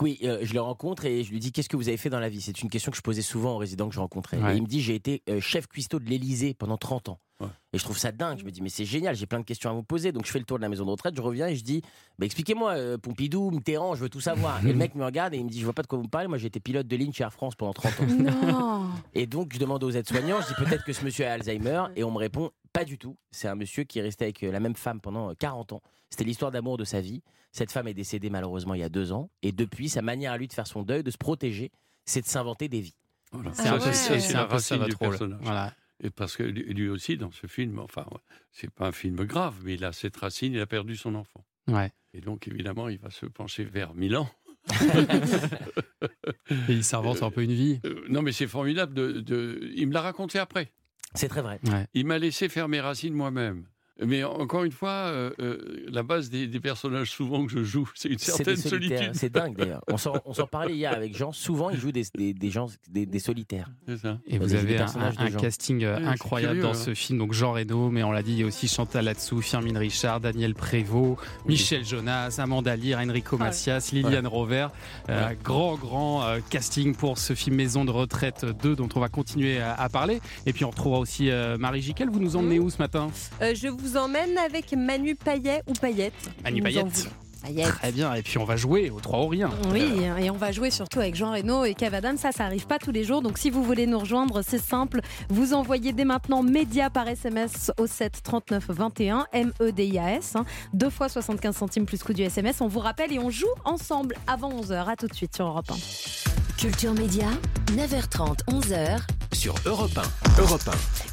Oui, 0.00 0.18
euh, 0.24 0.38
je 0.42 0.52
le 0.54 0.60
rencontre 0.60 1.06
et 1.06 1.24
je 1.24 1.30
lui 1.30 1.38
dis 1.40 1.52
qu'est-ce 1.52 1.68
que 1.68 1.76
vous 1.76 1.88
avez 1.88 1.96
fait 1.96 2.10
dans 2.10 2.20
la 2.20 2.28
vie? 2.28 2.40
C'est 2.40 2.60
une 2.62 2.68
question 2.68 2.90
que 2.90 2.96
je 2.96 3.02
posais 3.02 3.22
souvent 3.22 3.54
aux 3.54 3.58
résidents 3.58 3.88
que 3.88 3.94
je 3.94 4.00
rencontrais. 4.00 4.38
Ouais. 4.38 4.52
Et 4.54 4.56
il 4.56 4.62
me 4.62 4.66
dit 4.68 4.80
j'ai 4.80 4.94
été 4.94 5.22
euh, 5.28 5.40
chef 5.40 5.66
cuistot 5.66 5.98
de 5.98 6.04
l'Élysée 6.08 6.54
pendant 6.54 6.76
30 6.76 7.08
ans. 7.08 7.20
Ouais. 7.38 7.48
Et 7.74 7.78
je 7.78 7.84
trouve 7.84 7.98
ça 7.98 8.12
dingue. 8.12 8.38
Je 8.38 8.44
me 8.44 8.50
dis 8.50 8.62
mais 8.62 8.68
c'est 8.70 8.84
génial, 8.86 9.14
j'ai 9.14 9.26
plein 9.26 9.40
de 9.40 9.44
questions 9.44 9.68
à 9.68 9.72
vous 9.74 9.82
poser. 9.82 10.10
Donc 10.12 10.24
je 10.24 10.30
fais 10.30 10.38
le 10.38 10.44
tour 10.46 10.56
de 10.58 10.62
la 10.62 10.68
maison 10.70 10.84
de 10.86 10.90
retraite, 10.90 11.14
je 11.14 11.20
reviens 11.20 11.48
et 11.48 11.54
je 11.56 11.62
dis 11.64 11.82
bah, 12.18 12.24
expliquez-moi 12.24 12.72
euh, 12.76 12.96
Pompidou, 12.98 13.50
Mitterrand, 13.50 13.94
je 13.94 14.00
veux 14.02 14.08
tout 14.08 14.20
savoir. 14.22 14.64
et 14.64 14.68
le 14.68 14.74
mec 14.78 14.94
me 14.94 15.04
regarde 15.04 15.34
et 15.34 15.38
il 15.38 15.44
me 15.44 15.50
dit 15.50 15.60
je 15.60 15.64
vois 15.64 15.74
pas 15.74 15.82
de 15.82 15.86
quoi 15.86 15.98
vous 15.98 16.04
me 16.04 16.08
parlez. 16.08 16.28
Moi 16.28 16.38
j'ai 16.38 16.46
été 16.46 16.60
pilote 16.60 16.86
de 16.86 16.96
ligne 16.96 17.12
chez 17.12 17.24
Air 17.24 17.32
France 17.32 17.54
pendant 17.54 17.72
30 17.74 17.92
ans. 18.00 18.06
Non. 18.06 18.88
Et 19.14 19.26
donc, 19.26 19.52
je 19.52 19.58
demande 19.58 19.82
aux 19.84 19.90
aides-soignants, 19.90 20.40
je 20.40 20.48
dis 20.48 20.54
peut-être 20.64 20.84
que 20.84 20.92
ce 20.92 21.04
monsieur 21.04 21.26
a 21.26 21.32
Alzheimer, 21.32 21.84
et 21.96 22.04
on 22.04 22.10
me 22.10 22.18
répond 22.18 22.50
pas 22.72 22.84
du 22.84 22.98
tout. 22.98 23.16
C'est 23.30 23.48
un 23.48 23.54
monsieur 23.54 23.84
qui 23.84 23.98
est 23.98 24.02
resté 24.02 24.24
avec 24.24 24.42
euh, 24.42 24.50
la 24.52 24.60
même 24.60 24.76
femme 24.76 25.00
pendant 25.00 25.30
euh, 25.30 25.34
40 25.38 25.72
ans. 25.72 25.82
C'était 26.10 26.24
l'histoire 26.24 26.50
d'amour 26.50 26.76
de 26.78 26.84
sa 26.84 27.00
vie. 27.00 27.22
Cette 27.52 27.72
femme 27.72 27.88
est 27.88 27.94
décédée 27.94 28.30
malheureusement 28.30 28.74
il 28.74 28.80
y 28.80 28.84
a 28.84 28.88
deux 28.88 29.12
ans, 29.12 29.28
et 29.42 29.52
depuis, 29.52 29.88
sa 29.88 30.02
manière 30.02 30.32
à 30.32 30.38
lui 30.38 30.48
de 30.48 30.52
faire 30.52 30.66
son 30.66 30.82
deuil, 30.82 31.02
de 31.02 31.10
se 31.10 31.18
protéger, 31.18 31.70
c'est 32.04 32.20
de 32.20 32.26
s'inventer 32.26 32.68
des 32.68 32.80
vies. 32.80 32.96
Voilà. 33.32 33.50
C'est 33.54 33.68
Ah 33.68 33.74
ouais. 33.76 33.78
la 33.80 33.86
un 33.86 33.88
peu 33.88 33.92
ça 34.20 34.44
racine 34.46 34.76
du 34.76 34.82
votre 34.84 34.98
rôle. 34.98 35.08
personnage. 35.10 35.38
Voilà. 35.42 35.72
Et 36.02 36.10
parce 36.10 36.36
que 36.36 36.42
lui 36.42 36.88
aussi, 36.88 37.16
dans 37.16 37.30
ce 37.30 37.46
film, 37.46 37.78
enfin, 37.78 38.06
c'est 38.52 38.70
pas 38.70 38.88
un 38.88 38.92
film 38.92 39.16
grave, 39.24 39.54
mais 39.64 39.74
il 39.74 39.84
a 39.84 39.92
cette 39.92 40.16
racine, 40.16 40.52
il 40.52 40.60
a 40.60 40.66
perdu 40.66 40.96
son 40.96 41.14
enfant. 41.14 41.44
Ouais. 41.68 41.90
Et 42.12 42.20
donc, 42.20 42.46
évidemment, 42.48 42.88
il 42.88 42.98
va 42.98 43.10
se 43.10 43.26
pencher 43.26 43.64
vers 43.64 43.94
Milan. 43.94 44.28
Et 46.68 46.72
il 46.72 46.84
s'invente 46.84 47.22
un 47.22 47.30
peu 47.30 47.42
une 47.42 47.52
vie. 47.52 47.80
Euh, 47.84 48.04
non, 48.08 48.22
mais 48.22 48.32
c'est 48.32 48.46
formidable. 48.46 48.94
De, 48.94 49.20
de- 49.20 49.70
Il 49.74 49.88
me 49.88 49.92
l'a 49.92 50.00
raconté 50.02 50.38
après. 50.38 50.72
C'est 51.14 51.28
très 51.28 51.42
vrai. 51.42 51.60
Ouais. 51.64 51.86
Il 51.94 52.06
m'a 52.06 52.18
laissé 52.18 52.48
faire 52.48 52.68
mes 52.68 52.80
racines 52.80 53.14
moi-même. 53.14 53.66
Mais 54.04 54.24
encore 54.24 54.64
une 54.64 54.72
fois, 54.72 54.90
euh, 54.90 55.30
euh, 55.40 55.86
la 55.88 56.02
base 56.02 56.28
des, 56.28 56.46
des 56.46 56.60
personnages 56.60 57.10
souvent 57.10 57.46
que 57.46 57.52
je 57.52 57.62
joue, 57.62 57.88
c'est 57.94 58.08
une 58.08 58.18
certaine 58.18 58.56
solitude. 58.56 59.10
C'est 59.14 59.32
dingue 59.32 59.56
d'ailleurs. 59.56 59.82
On 59.88 59.96
s'en 59.96 60.46
parlait 60.46 60.74
hier 60.74 60.92
avec 60.92 61.16
Jean. 61.16 61.32
Souvent, 61.32 61.70
il 61.70 61.78
joue 61.78 61.92
des, 61.92 62.04
des, 62.14 62.34
des 62.34 62.50
gens, 62.50 62.66
des, 62.90 63.06
des 63.06 63.18
solitaires. 63.18 63.70
C'est 63.88 63.98
ça. 63.98 64.18
Et 64.26 64.38
vous 64.38 64.54
avez 64.54 64.78
un, 64.78 65.30
casting 65.30 65.84
euh, 65.84 65.96
Ouais, 65.96 66.02
c'est 66.02 66.08
incroyable 66.08 66.54
curieux, 66.54 66.62
dans 66.62 66.78
hein. 66.78 66.82
ce 66.84 66.94
film. 66.94 67.18
Donc 67.18 67.32
Jean 67.32 67.52
Reno, 67.52 67.90
mais 67.90 68.02
on 68.02 68.12
l'a 68.12 68.22
dit, 68.22 68.32
il 68.32 68.38
y 68.40 68.42
a 68.42 68.46
aussi 68.46 68.68
Chantal 68.68 69.04
Latsou, 69.04 69.40
Firmin 69.40 69.78
Richard, 69.78 70.20
Daniel 70.20 70.54
Prévost, 70.54 71.20
Michel 71.46 71.84
Jonas, 71.84 72.36
Amanda 72.38 72.76
Lear, 72.76 73.00
Enrico 73.00 73.38
Macias, 73.38 73.90
Liliane 73.92 74.26
Rover. 74.26 74.68
Euh, 75.08 75.32
Grand, 75.42 75.76
grand 75.76 76.24
euh, 76.24 76.40
casting 76.50 76.94
pour 76.94 77.18
ce 77.18 77.34
film 77.34 77.56
Maison 77.56 77.84
de 77.84 77.90
retraite 77.90 78.44
2 78.44 78.74
dont 78.76 78.88
on 78.94 79.00
va 79.00 79.08
continuer 79.08 79.60
à, 79.60 79.74
à 79.74 79.88
parler. 79.88 80.20
Et 80.44 80.52
puis 80.52 80.64
on 80.64 80.70
retrouvera 80.70 80.98
aussi 81.00 81.30
euh, 81.30 81.56
Marie 81.58 81.82
Jiquel. 81.82 82.10
Vous 82.10 82.20
nous 82.20 82.36
emmenez 82.36 82.58
où 82.58 82.68
ce 82.70 82.78
matin? 82.78 83.08
Euh, 83.40 83.54
je 83.54 83.68
vous 83.68 83.85
emmène 83.94 84.38
avec 84.38 84.72
Manu 84.72 85.14
Payet 85.14 85.62
ou 85.66 85.72
Payette. 85.74 86.14
Manu 86.42 86.62
Payette. 86.62 87.08
Très 87.42 87.92
bien. 87.92 88.14
Et 88.14 88.22
puis 88.22 88.38
on 88.38 88.44
va 88.44 88.56
jouer 88.56 88.90
au 88.90 89.00
3 89.00 89.20
ou 89.24 89.28
rien. 89.28 89.50
Oui, 89.72 89.84
et 90.18 90.30
on 90.30 90.36
va 90.36 90.52
jouer 90.52 90.70
surtout 90.70 91.00
avec 91.00 91.14
Jean 91.14 91.32
Reno 91.32 91.64
et 91.64 91.74
Kev 91.74 91.94
Adams. 91.94 92.16
Ça, 92.16 92.32
ça 92.32 92.44
arrive 92.44 92.66
pas 92.66 92.78
tous 92.78 92.90
les 92.90 93.04
jours. 93.04 93.22
Donc, 93.22 93.38
si 93.38 93.50
vous 93.50 93.62
voulez 93.62 93.86
nous 93.86 93.98
rejoindre, 93.98 94.42
c'est 94.42 94.60
simple. 94.60 95.00
Vous 95.28 95.54
envoyez 95.54 95.92
dès 95.92 96.04
maintenant 96.04 96.42
média 96.42 96.90
par 96.90 97.06
SMS 97.08 97.70
au 97.78 97.86
7 97.86 98.22
39 98.22 98.64
21 98.68 99.26
M-E-D-I-A-S. 99.32 100.36
hein. 100.36 100.44
Deux 100.72 100.90
fois 100.90 101.08
75 101.08 101.54
centimes 101.56 101.86
plus 101.86 102.02
coût 102.02 102.12
du 102.12 102.22
SMS. 102.22 102.60
On 102.60 102.68
vous 102.68 102.80
rappelle 102.80 103.12
et 103.12 103.18
on 103.18 103.30
joue 103.30 103.46
ensemble 103.64 104.16
avant 104.26 104.50
11h. 104.52 104.88
À 104.88 104.96
tout 104.96 105.06
de 105.06 105.14
suite 105.14 105.34
sur 105.34 105.46
Europe 105.46 105.70
1. 105.70 105.74
Culture 106.58 106.94
Média, 106.94 107.26
9h30, 107.76 108.38
11h. 108.48 109.00
Sur 109.32 109.54
Europe 109.66 109.90
1. 109.98 110.40
Europe 110.40 110.62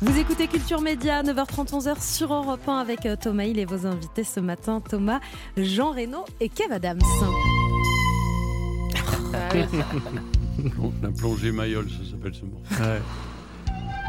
Vous 0.01 0.17
écoutez 0.17 0.47
Culture 0.47 0.79
Média, 0.79 1.21
9h30, 1.21 1.71
11h 1.71 2.01
sur 2.01 2.33
Europe 2.33 2.61
1 2.67 2.77
avec 2.77 3.05
euh, 3.05 3.17
Thomas 3.21 3.43
Hill 3.43 3.59
et 3.59 3.65
vos 3.65 3.85
invités 3.85 4.23
ce 4.23 4.39
matin, 4.39 4.81
Thomas, 4.87 5.19
Jean 5.57 5.91
Reno 5.91 6.22
et 6.39 6.49
Kev 6.49 6.71
Adams. 6.71 7.01
La 11.01 11.09
plongée 11.09 11.51
Mayol, 11.51 11.87
ça 11.89 12.11
s'appelle 12.11 12.35
ce 12.35 12.45
mot. 12.45 12.61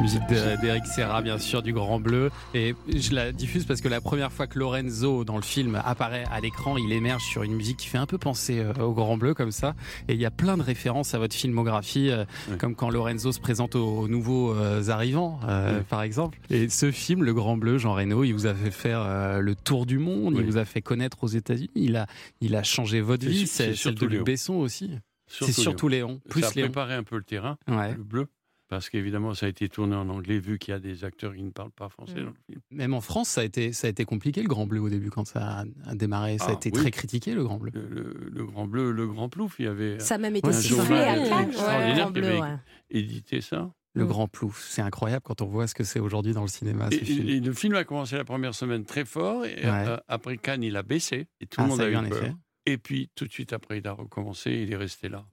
Musique 0.01 0.27
de- 0.27 0.59
d'Eric 0.61 0.85
Serra, 0.85 1.21
bien 1.21 1.37
sûr, 1.37 1.61
du 1.61 1.71
Grand 1.71 1.99
Bleu. 2.01 2.29
Et 2.53 2.75
je 2.93 3.13
la 3.15 3.31
diffuse 3.31 3.65
parce 3.65 3.79
que 3.79 3.87
la 3.87 4.01
première 4.01 4.31
fois 4.31 4.45
que 4.45 4.59
Lorenzo, 4.59 5.23
dans 5.23 5.37
le 5.37 5.41
film, 5.41 5.81
apparaît 5.85 6.25
à 6.31 6.41
l'écran, 6.41 6.75
il 6.77 6.91
émerge 6.91 7.23
sur 7.23 7.43
une 7.43 7.55
musique 7.55 7.77
qui 7.77 7.87
fait 7.87 7.97
un 7.97 8.05
peu 8.05 8.17
penser 8.17 8.59
euh, 8.59 8.73
au 8.83 8.91
Grand 8.93 9.17
Bleu, 9.17 9.33
comme 9.33 9.51
ça. 9.51 9.73
Et 10.09 10.13
il 10.13 10.19
y 10.19 10.25
a 10.25 10.31
plein 10.31 10.57
de 10.57 10.61
références 10.61 11.13
à 11.13 11.17
votre 11.19 11.33
filmographie, 11.33 12.09
euh, 12.09 12.25
comme 12.59 12.75
quand 12.75 12.89
Lorenzo 12.89 13.31
se 13.31 13.39
présente 13.39 13.75
aux, 13.75 13.99
aux 14.01 14.07
nouveaux 14.09 14.53
euh, 14.53 14.89
arrivants, 14.89 15.39
euh, 15.47 15.79
par 15.81 16.01
exemple. 16.01 16.39
Et 16.49 16.67
ce 16.67 16.91
film, 16.91 17.23
Le 17.23 17.33
Grand 17.33 17.55
Bleu, 17.55 17.77
Jean 17.77 17.93
Reno, 17.93 18.23
il 18.25 18.33
vous 18.33 18.47
a 18.47 18.53
fait 18.53 18.71
faire 18.71 19.39
le 19.41 19.55
tour 19.55 19.85
du 19.85 19.97
monde, 19.97 20.35
il 20.37 20.45
vous 20.45 20.57
a 20.57 20.65
fait 20.65 20.81
connaître 20.81 21.23
aux 21.23 21.27
États-Unis, 21.27 21.69
il 21.75 21.95
a, 21.95 22.05
il 22.41 22.55
a 22.55 22.63
changé 22.63 22.99
votre 23.01 23.25
vie, 23.25 23.47
celle 23.47 23.75
de 23.95 24.05
Luc. 24.05 24.25
Besson 24.25 24.55
aussi. 24.55 24.91
C'est 25.27 25.51
surtout 25.51 25.87
Léon, 25.87 26.19
plus 26.29 26.41
ça 26.41 26.49
a 26.49 26.51
Léon. 26.53 26.65
préparé 26.67 26.93
un 26.95 27.03
peu 27.03 27.15
le 27.17 27.23
terrain, 27.23 27.57
Ouais. 27.67 27.93
le 27.95 28.03
bleu. 28.03 28.27
Parce 28.67 28.89
qu'évidemment, 28.89 29.33
ça 29.33 29.45
a 29.45 29.49
été 29.49 29.69
tourné 29.69 29.95
en 29.95 30.09
anglais, 30.09 30.39
vu 30.39 30.57
qu'il 30.57 30.71
y 30.71 30.75
a 30.75 30.79
des 30.79 31.03
acteurs 31.03 31.35
qui 31.35 31.43
ne 31.43 31.51
parlent 31.51 31.71
pas 31.71 31.89
français 31.89 32.15
Mm. 32.21 32.23
dans 32.23 32.29
le 32.29 32.35
film. 32.47 32.61
Même 32.71 32.93
en 32.93 33.01
France, 33.01 33.29
ça 33.29 33.41
a 33.41 33.43
été, 33.43 33.73
ça 33.73 33.87
a 33.87 33.89
été 33.89 34.05
compliqué 34.05 34.41
le 34.41 34.47
Grand 34.47 34.65
Bleu 34.65 34.79
au 34.81 34.89
début 34.89 35.09
quand 35.11 35.25
ça 35.27 35.59
a, 35.61 35.63
a 35.85 35.95
démarré. 35.95 36.37
Ça 36.37 36.45
a 36.45 36.49
Ah, 36.49 36.53
été 36.53 36.69
oui. 36.73 36.79
très 36.81 36.91
critiqué 36.91 37.33
le 37.33 37.43
Grand 37.43 37.57
Bleu. 37.57 37.71
Le, 37.73 37.87
le- 37.87 38.29
le 38.33 38.45
Grand 38.45 38.67
Bleu, 38.67 38.91
le 38.91 39.07
Grand 39.07 39.29
Plouf, 39.29 39.55
il 39.59 39.65
y 39.65 39.67
avait. 39.67 39.99
Ça 39.99 40.15
a 40.15 40.17
même 40.17 40.35
été 40.35 40.47
un 40.47 40.51
sifflé 40.51 40.97
à 40.97 41.15
Cannes, 41.15 41.49
extraordinaire 41.49 42.11
qui 42.13 42.19
avait 42.19 42.39
ouais. 42.41 42.57
édité 42.89 43.41
ça. 43.41 43.71
Le 43.93 44.05
Grand 44.05 44.27
Plouf, 44.27 44.67
c'est 44.69 44.81
incroyable 44.81 45.21
quand 45.23 45.41
on 45.41 45.45
voit 45.47 45.67
ce 45.67 45.73
que 45.75 45.85
c'est 45.85 46.01
aujourd'hui 46.01 46.33
dans 46.33 46.41
le 46.41 46.49
cinéma. 46.49 46.89
Et, 46.91 46.97
ce 46.99 47.03
film. 47.05 47.29
et- 47.29 47.31
et 47.33 47.39
le 47.39 47.53
film 47.53 47.75
a 47.75 47.85
commencé 47.85 48.17
la 48.17 48.25
première 48.25 48.53
semaine 48.53 48.83
très 48.83 49.05
fort, 49.05 49.45
et 49.45 49.55
Ouais. 49.55 49.65
euh, 49.65 49.97
après 50.09 50.35
Cannes, 50.37 50.63
il 50.63 50.75
a 50.75 50.83
baissé, 50.83 51.27
et 51.39 51.45
tout 51.47 51.61
Ah, 51.61 51.63
le 51.63 51.69
monde 51.69 51.77
ça 51.77 51.85
a 51.85 51.89
eu 51.89 51.93
eu 51.93 51.95
un 51.95 52.03
peur. 52.03 52.21
effet. 52.23 52.33
Et 52.65 52.77
puis, 52.77 53.09
tout 53.15 53.25
de 53.25 53.31
suite 53.31 53.53
après, 53.53 53.77
il 53.77 53.87
a 53.87 53.93
recommencé, 53.93 54.51
il 54.51 54.73
est 54.73 54.75
resté 54.75 55.07
là. 55.07 55.23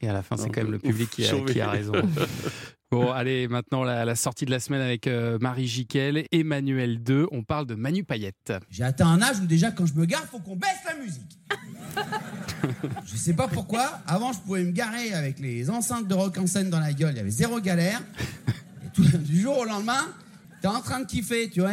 Et 0.00 0.08
à 0.08 0.12
la 0.12 0.22
fin, 0.22 0.36
c'est 0.36 0.50
quand 0.50 0.62
même 0.62 0.72
le 0.72 0.78
public 0.78 1.10
qui, 1.10 1.24
a, 1.60 1.70
raison. 1.70 1.92
bon, 2.90 3.10
allez, 3.10 3.48
maintenant 3.48 3.84
la, 3.84 4.14
sortie 4.16 4.44
de 4.44 4.50
la 4.50 4.60
semaine 4.60 4.80
avec 4.80 5.06
euh, 5.06 5.38
Marie 5.40 5.66
Jiquel, 5.66 6.26
Emmanuel 6.32 7.02
2. 7.02 7.28
On 7.32 7.42
parle 7.42 7.66
de 7.66 7.74
Manu 7.74 8.04
Payette. 8.04 8.52
J'ai 8.70 8.84
atteint 8.84 9.08
un 9.08 9.22
âge 9.22 9.40
où 9.40 9.46
déjà, 9.46 9.70
quand 9.70 9.86
je 9.86 9.94
me 9.94 10.04
gare, 10.04 10.24
faut 10.26 10.40
qu'on 10.40 10.56
baisse 10.56 10.80
la 10.86 11.02
musique. 11.02 11.38
je 13.06 13.16
sais 13.16 13.34
pas 13.34 13.48
pourquoi. 13.48 14.00
Avant, 14.06 14.32
je 14.32 14.40
pouvais 14.40 14.64
me 14.64 14.72
garer 14.72 15.14
avec 15.14 15.38
les 15.38 15.70
enceintes 15.70 16.08
de 16.08 16.14
rock 16.14 16.36
en 16.38 16.46
scène 16.46 16.70
dans 16.70 16.80
la 16.80 16.92
gueule. 16.92 17.12
Il 17.14 17.16
y 17.16 17.20
avait 17.20 17.30
zéro 17.30 17.60
galère. 17.60 18.00
Et 18.84 18.90
tout, 18.92 19.04
du 19.18 19.40
jour 19.40 19.58
au 19.58 19.64
lendemain, 19.64 20.06
t'es 20.60 20.68
en 20.68 20.80
train 20.80 21.00
de 21.00 21.06
kiffer. 21.06 21.48
Tu 21.50 21.60
vois, 21.60 21.72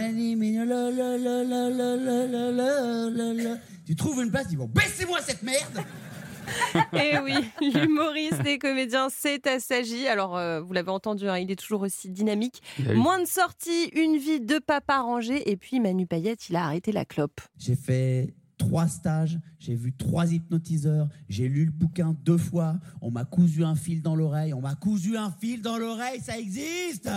tu 3.86 3.96
trouves 3.96 4.24
une 4.24 4.32
place, 4.32 4.48
ils 4.51 4.58
vont 4.58 4.68
baissez-moi 4.68 5.20
cette 5.22 5.44
merde. 5.44 5.84
Et 6.93 7.12
Eh 7.13 7.19
oui, 7.19 7.33
l'humoriste 7.74 8.45
et 8.45 8.57
comédien, 8.57 9.07
c'est 9.10 9.45
Assagi. 9.48 10.07
Alors, 10.07 10.38
euh, 10.38 10.62
vous 10.62 10.74
l'avez 10.74 10.89
entendu, 10.91 11.27
hein, 11.29 11.38
il 11.38 11.51
est 11.51 11.55
toujours 11.55 11.81
aussi 11.81 12.10
dynamique. 12.10 12.62
Eu- 12.79 12.95
Moins 12.95 13.19
de 13.21 13.25
sorties, 13.27 13.88
une 13.93 14.17
vie 14.17 14.39
de 14.41 14.60
papa 14.60 15.00
rangé. 15.01 15.50
Et 15.51 15.57
puis, 15.57 15.79
Manu 15.79 16.05
Payette, 16.07 16.50
il 16.50 16.55
a 16.55 16.65
arrêté 16.65 16.91
la 16.91 17.05
clope. 17.05 17.41
J'ai 17.57 17.75
fait 17.75 18.33
trois 18.57 18.88
stages, 18.88 19.39
j'ai 19.60 19.74
vu 19.75 19.91
trois 19.91 20.31
hypnotiseurs, 20.31 21.07
j'ai 21.29 21.48
lu 21.48 21.65
le 21.65 21.71
bouquin 21.71 22.15
deux 22.24 22.38
fois, 22.38 22.75
on 23.01 23.10
m'a 23.10 23.25
cousu 23.25 23.63
un 23.63 23.74
fil 23.75 24.03
dans 24.03 24.15
l'oreille, 24.15 24.53
on 24.53 24.62
m'a 24.62 24.75
cousu 24.75 25.17
un 25.17 25.31
fil 25.31 25.63
dans 25.63 25.77
l'oreille, 25.79 26.19
ça 26.21 26.38
existe 26.38 27.10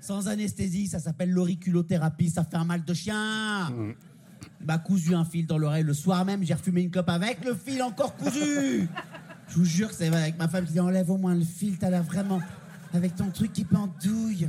Sans 0.00 0.26
anesthésie, 0.26 0.88
ça 0.88 0.98
s'appelle 0.98 1.30
l'auriculothérapie, 1.30 2.28
ça 2.28 2.42
fait 2.42 2.56
un 2.56 2.64
mal 2.64 2.84
de 2.84 2.92
chien 2.92 3.68
Il 3.70 3.94
m'a 4.64 4.78
cousu 4.78 5.14
un 5.14 5.24
fil 5.24 5.46
dans 5.46 5.58
l'oreille 5.58 5.84
le 5.84 5.94
soir 5.94 6.24
même, 6.24 6.42
j'ai 6.42 6.54
refumé 6.54 6.82
une 6.82 6.90
clope 6.90 7.08
avec 7.08 7.44
le 7.44 7.54
fil 7.54 7.82
encore 7.82 8.16
cousu 8.16 8.88
Je 9.48 9.54
vous 9.56 9.64
jure 9.64 9.88
que 9.88 9.94
c'est 9.94 10.08
vrai, 10.08 10.22
avec 10.22 10.38
ma 10.38 10.48
femme 10.48 10.64
qui 10.64 10.72
dit 10.72 10.80
enlève 10.80 11.10
au 11.10 11.18
moins 11.18 11.34
le 11.34 11.44
fil, 11.44 11.76
t'as 11.76 11.90
là 11.90 12.00
vraiment 12.00 12.40
avec 12.94 13.14
ton 13.14 13.30
truc 13.30 13.52
qui 13.52 13.64
pendouille. 13.64 14.48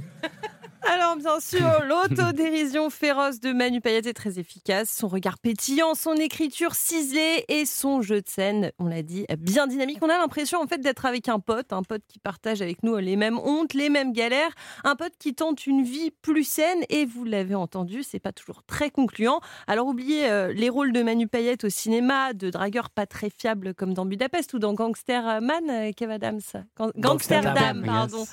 Alors, 0.92 1.16
bien 1.16 1.40
sûr, 1.40 1.66
l'autodérision 1.88 2.90
féroce 2.90 3.40
de 3.40 3.52
Manu 3.52 3.82
Payette 3.82 4.06
est 4.06 4.14
très 4.14 4.40
efficace. 4.40 4.90
Son 4.90 5.08
regard 5.08 5.38
pétillant, 5.40 5.96
son 5.96 6.14
écriture 6.14 6.76
ciselée 6.76 7.44
et 7.48 7.66
son 7.66 8.02
jeu 8.02 8.22
de 8.22 8.28
scène, 8.28 8.72
on 8.80 8.86
l'a 8.88 9.02
dit, 9.02 9.26
bien 9.38 9.68
dynamique. 9.68 9.98
On 10.02 10.10
a 10.10 10.18
l'impression, 10.18 10.62
en 10.62 10.68
fait, 10.68 10.80
d'être 10.80 11.06
avec 11.06 11.28
un 11.30 11.40
pote, 11.40 11.74
un 11.74 11.84
pote 11.84 12.02
qui 12.08 12.20
partage 12.20 12.62
avec 12.62 12.84
nous 12.84 12.98
les 12.98 13.16
mêmes 13.16 13.40
hontes, 13.40 13.74
les 13.74 13.90
mêmes 13.90 14.14
galères, 14.14 14.52
un 14.84 14.96
pote 14.96 15.14
qui 15.20 15.34
tente 15.34 15.66
une 15.66 15.84
vie 15.84 16.12
plus 16.22 16.44
saine. 16.44 16.84
Et 16.90 17.06
vous 17.06 17.24
l'avez 17.24 17.56
entendu, 17.56 18.04
c'est 18.04 18.20
pas 18.20 18.32
toujours 18.32 18.62
très 18.64 18.90
concluant. 18.92 19.40
Alors, 19.68 19.88
oubliez 19.88 20.30
euh, 20.30 20.54
les 20.54 20.70
rôles 20.70 20.92
de 20.94 21.02
Manu 21.02 21.28
Payette 21.28 21.64
au 21.64 21.70
cinéma, 21.70 22.34
de 22.34 22.50
dragueur 22.50 22.90
pas 22.90 23.06
très 23.08 23.30
fiable 23.30 23.74
comme 23.74 23.94
dans 23.94 24.06
Budapest 24.06 24.54
ou 24.54 24.60
dans 24.60 24.74
Gangsterman, 24.74 25.70
euh, 25.70 25.92
Kev 25.96 26.12
Adams. 26.14 26.42
Gang- 26.78 26.92
Gangsterdam, 26.98 27.84
pardon. 27.86 28.26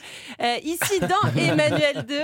Euh, 0.43 0.57
ici, 0.65 1.01
dans 1.01 1.31
Emmanuel 1.41 2.05
2, 2.07 2.15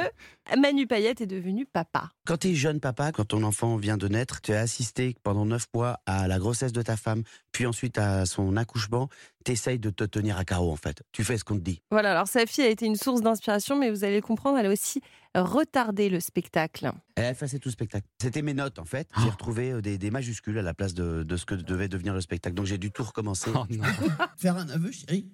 Manu 0.56 0.86
Payette 0.86 1.20
est 1.20 1.26
devenu 1.26 1.66
papa. 1.66 2.10
Quand 2.26 2.38
tu 2.38 2.48
es 2.48 2.54
jeune 2.54 2.80
papa, 2.80 3.12
quand 3.12 3.26
ton 3.26 3.42
enfant 3.42 3.76
vient 3.76 3.96
de 3.96 4.08
naître, 4.08 4.40
tu 4.40 4.52
as 4.52 4.60
assisté 4.60 5.14
pendant 5.22 5.44
neuf 5.44 5.66
mois 5.74 6.00
à 6.06 6.26
la 6.28 6.38
grossesse 6.38 6.72
de 6.72 6.82
ta 6.82 6.96
femme, 6.96 7.22
puis 7.52 7.66
ensuite 7.66 7.98
à 7.98 8.24
son 8.26 8.56
accouchement, 8.56 9.08
tu 9.44 9.52
essayes 9.52 9.78
de 9.78 9.90
te 9.90 10.04
tenir 10.04 10.38
à 10.38 10.44
carreau 10.44 10.72
en 10.72 10.76
fait. 10.76 11.02
Tu 11.12 11.24
fais 11.24 11.36
ce 11.38 11.44
qu'on 11.44 11.56
te 11.56 11.62
dit. 11.64 11.82
Voilà, 11.90 12.12
alors 12.12 12.28
sa 12.28 12.46
fille 12.46 12.64
a 12.64 12.68
été 12.68 12.86
une 12.86 12.96
source 12.96 13.20
d'inspiration, 13.20 13.78
mais 13.78 13.90
vous 13.90 14.04
allez 14.04 14.16
le 14.16 14.22
comprendre, 14.22 14.58
elle 14.58 14.66
a 14.66 14.70
aussi 14.70 15.02
retardé 15.34 16.08
le 16.08 16.20
spectacle. 16.20 16.90
Elle 17.14 17.26
a 17.26 17.30
effacé 17.30 17.58
tout 17.58 17.68
le 17.68 17.72
spectacle. 17.72 18.06
C'était 18.20 18.42
mes 18.42 18.54
notes 18.54 18.78
en 18.78 18.84
fait. 18.84 19.08
J'ai 19.22 19.28
retrouvé 19.30 19.72
euh, 19.72 19.80
des, 19.82 19.98
des 19.98 20.10
majuscules 20.10 20.58
à 20.58 20.62
la 20.62 20.74
place 20.74 20.94
de, 20.94 21.22
de 21.22 21.36
ce 21.36 21.44
que 21.44 21.54
devait 21.54 21.88
devenir 21.88 22.14
le 22.14 22.20
spectacle. 22.20 22.54
Donc 22.54 22.66
j'ai 22.66 22.78
dû 22.78 22.90
tout 22.90 23.04
recommencer. 23.04 23.50
Faire 24.36 24.56
un 24.56 24.68
aveu, 24.68 24.90
chérie 24.90 25.28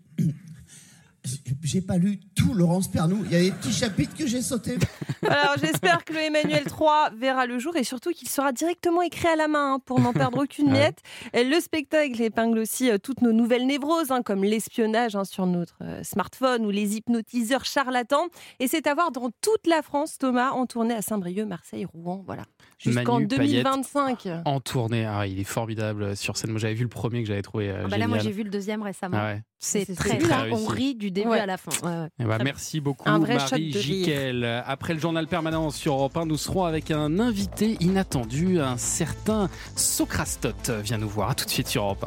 J'ai 1.62 1.80
pas 1.80 1.96
lu 1.96 2.20
tout 2.36 2.52
Laurence 2.52 2.90
Pernou. 2.90 3.24
Il 3.24 3.32
y 3.32 3.36
a 3.36 3.40
des 3.40 3.50
petits 3.52 3.72
chapitres 3.72 4.14
que 4.14 4.26
j'ai 4.26 4.42
sautés. 4.42 4.76
Alors 5.26 5.54
j'espère 5.58 6.04
que 6.04 6.12
le 6.12 6.20
Emmanuel 6.20 6.64
3 6.64 7.10
verra 7.16 7.46
le 7.46 7.58
jour 7.58 7.74
et 7.76 7.84
surtout 7.84 8.10
qu'il 8.10 8.28
sera 8.28 8.52
directement 8.52 9.00
écrit 9.00 9.28
à 9.28 9.36
la 9.36 9.48
main 9.48 9.74
hein, 9.74 9.78
pour 9.84 10.00
n'en 10.00 10.12
perdre 10.12 10.42
aucune 10.42 10.66
Ouais. 10.72 10.72
miette. 10.72 10.98
Et 11.32 11.44
Le 11.44 11.60
spectacle 11.60 12.20
épingle 12.20 12.58
aussi 12.58 12.90
euh, 12.90 12.98
toutes 12.98 13.22
nos 13.22 13.32
nouvelles 13.32 13.66
névroses, 13.66 14.10
hein, 14.10 14.22
comme 14.22 14.44
l'espionnage 14.44 15.16
hein, 15.16 15.24
sur 15.24 15.46
notre 15.46 15.76
euh, 15.82 16.02
smartphone 16.02 16.66
ou 16.66 16.70
les 16.70 16.96
hypnotiseurs 16.96 17.64
charlatans. 17.64 18.28
Et 18.60 18.68
c'est 18.68 18.86
à 18.86 18.94
voir 18.94 19.10
dans 19.10 19.30
toute 19.40 19.66
la 19.66 19.82
France, 19.82 20.18
Thomas, 20.18 20.50
en 20.50 20.66
tournée 20.66 20.94
à 20.94 21.02
Saint-Brieuc, 21.02 21.46
Marseille, 21.46 21.86
Rouen, 21.86 22.22
voilà. 22.26 22.42
Jusqu'en 22.78 23.14
Manu 23.14 23.28
Payette 23.28 23.64
2025. 23.64 24.28
En 24.44 24.60
tournée, 24.60 25.06
ah, 25.06 25.26
il 25.26 25.38
est 25.40 25.44
formidable 25.44 26.16
sur 26.16 26.36
scène. 26.36 26.50
Moi, 26.50 26.60
j'avais 26.60 26.74
vu 26.74 26.82
le 26.82 26.88
premier 26.88 27.22
que 27.22 27.28
j'avais 27.28 27.42
trouvé 27.42 27.70
euh, 27.70 27.82
Ah 27.84 27.88
bah 27.88 27.98
là, 27.98 28.08
moi, 28.08 28.18
j'ai 28.18 28.32
vu 28.32 28.42
le 28.42 28.50
deuxième 28.50 28.82
récemment. 28.82 29.16
Ah 29.18 29.26
ouais. 29.34 29.42
C'est 29.58 29.94
très 29.96 30.18
très. 30.18 30.50
On 30.52 30.66
rit 30.66 30.94
du 30.94 31.10
début 31.10 31.28
Ouais. 31.30 31.40
à 31.40 31.46
la 31.46 31.56
fin. 31.56 31.70
Ouais, 31.86 32.02
ouais. 32.02 32.08
Eh 32.20 32.24
ben, 32.24 32.38
merci 32.44 32.80
beaucoup, 32.80 33.08
Marie. 33.08 33.72
Jiquel. 33.72 34.44
Après 34.66 34.92
le 34.94 35.00
journal 35.00 35.26
permanent 35.26 35.70
sur 35.70 35.94
Europe 35.94 36.16
1, 36.16 36.26
nous 36.26 36.36
serons 36.36 36.64
avec 36.64 36.90
un 36.90 37.18
invité 37.18 37.76
inattendu, 37.80 38.60
un 38.60 38.76
certain 38.76 39.48
Socrastote 39.76 40.70
vient 40.82 40.98
nous 40.98 41.08
voir. 41.08 41.30
À 41.30 41.34
tout 41.34 41.44
de 41.46 41.50
suite 41.50 41.68
sur 41.68 41.82
Europe 41.84 42.06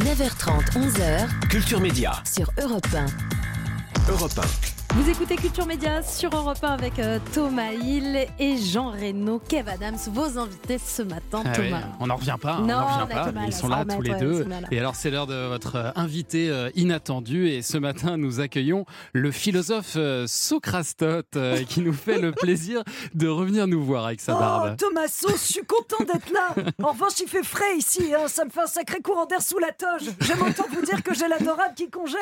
9h30, 0.00 0.72
11h. 0.74 1.48
Culture 1.48 1.80
Média. 1.80 2.12
Sur 2.24 2.50
Europe 2.60 2.86
1. 2.94 3.06
Europe 4.12 4.32
Vous 4.94 5.08
écoutez 5.10 5.36
Culture 5.36 5.66
Média 5.66 6.02
sur 6.02 6.34
Europe 6.34 6.58
1 6.62 6.68
avec 6.72 6.98
euh, 6.98 7.18
Thomas 7.32 7.70
Hill 7.72 8.26
et 8.38 8.56
Jean 8.56 8.90
Reno, 8.90 9.38
Kev 9.38 9.68
Adams, 9.70 9.96
vos 10.12 10.38
invités 10.38 10.78
ce 10.78 11.02
matin, 11.02 11.42
Ah 11.44 11.52
Thomas. 11.52 11.82
on 12.00 12.06
n'en 12.08 12.16
revient 12.16 12.36
pas, 12.40 12.58
Non, 12.60 12.74
on 12.78 13.02
on 13.02 13.04
revient 13.04 13.32
pas. 13.32 13.44
Ils 13.46 13.52
sont 13.52 13.68
là 13.68 13.76
remettre, 13.80 13.96
tous 13.96 14.02
les 14.02 14.10
ouais, 14.12 14.18
deux. 14.18 14.46
Et 14.72 14.78
alors 14.78 14.96
c'est 14.96 15.10
l'heure 15.10 15.26
de 15.28 15.46
votre 15.46 15.76
euh, 15.76 15.90
invité 15.94 16.50
euh, 16.50 16.70
inattendu. 16.74 17.48
Et 17.48 17.62
ce 17.62 17.78
matin, 17.78 18.16
nous 18.16 18.40
accueillons 18.40 18.86
le 19.12 19.30
philosophe 19.30 19.94
euh, 19.96 20.24
Socrastote 20.26 21.38
qui 21.68 21.80
nous 21.80 21.92
fait 21.92 22.18
le 22.18 22.32
plaisir 22.32 22.82
de 23.14 23.28
revenir 23.28 23.66
nous 23.68 23.84
voir 23.84 24.06
avec 24.06 24.20
sa 24.20 24.34
Oh, 24.34 24.38
barbe. 24.40 24.76
Thomaso, 24.78 25.28
je 25.30 25.36
suis 25.52 25.64
content 25.64 26.02
d'être 26.04 26.32
là. 26.32 26.54
En 26.82 26.92
revanche, 26.92 27.20
il 27.20 27.28
fait 27.28 27.44
frais 27.44 27.76
ici. 27.76 28.12
hein. 28.14 28.26
Ça 28.26 28.44
me 28.44 28.50
fait 28.50 28.62
un 28.62 28.66
sacré 28.66 29.00
courant 29.00 29.26
d'air 29.26 29.42
sous 29.42 29.58
la 29.58 29.70
toge. 29.70 30.08
J'aime 30.22 30.42
autant 30.42 30.64
vous 30.72 30.82
dire 30.84 31.02
que 31.04 31.14
j'ai 31.14 31.28
l'adorable 31.28 31.74
qui 31.76 31.88
congèle. 31.88 32.18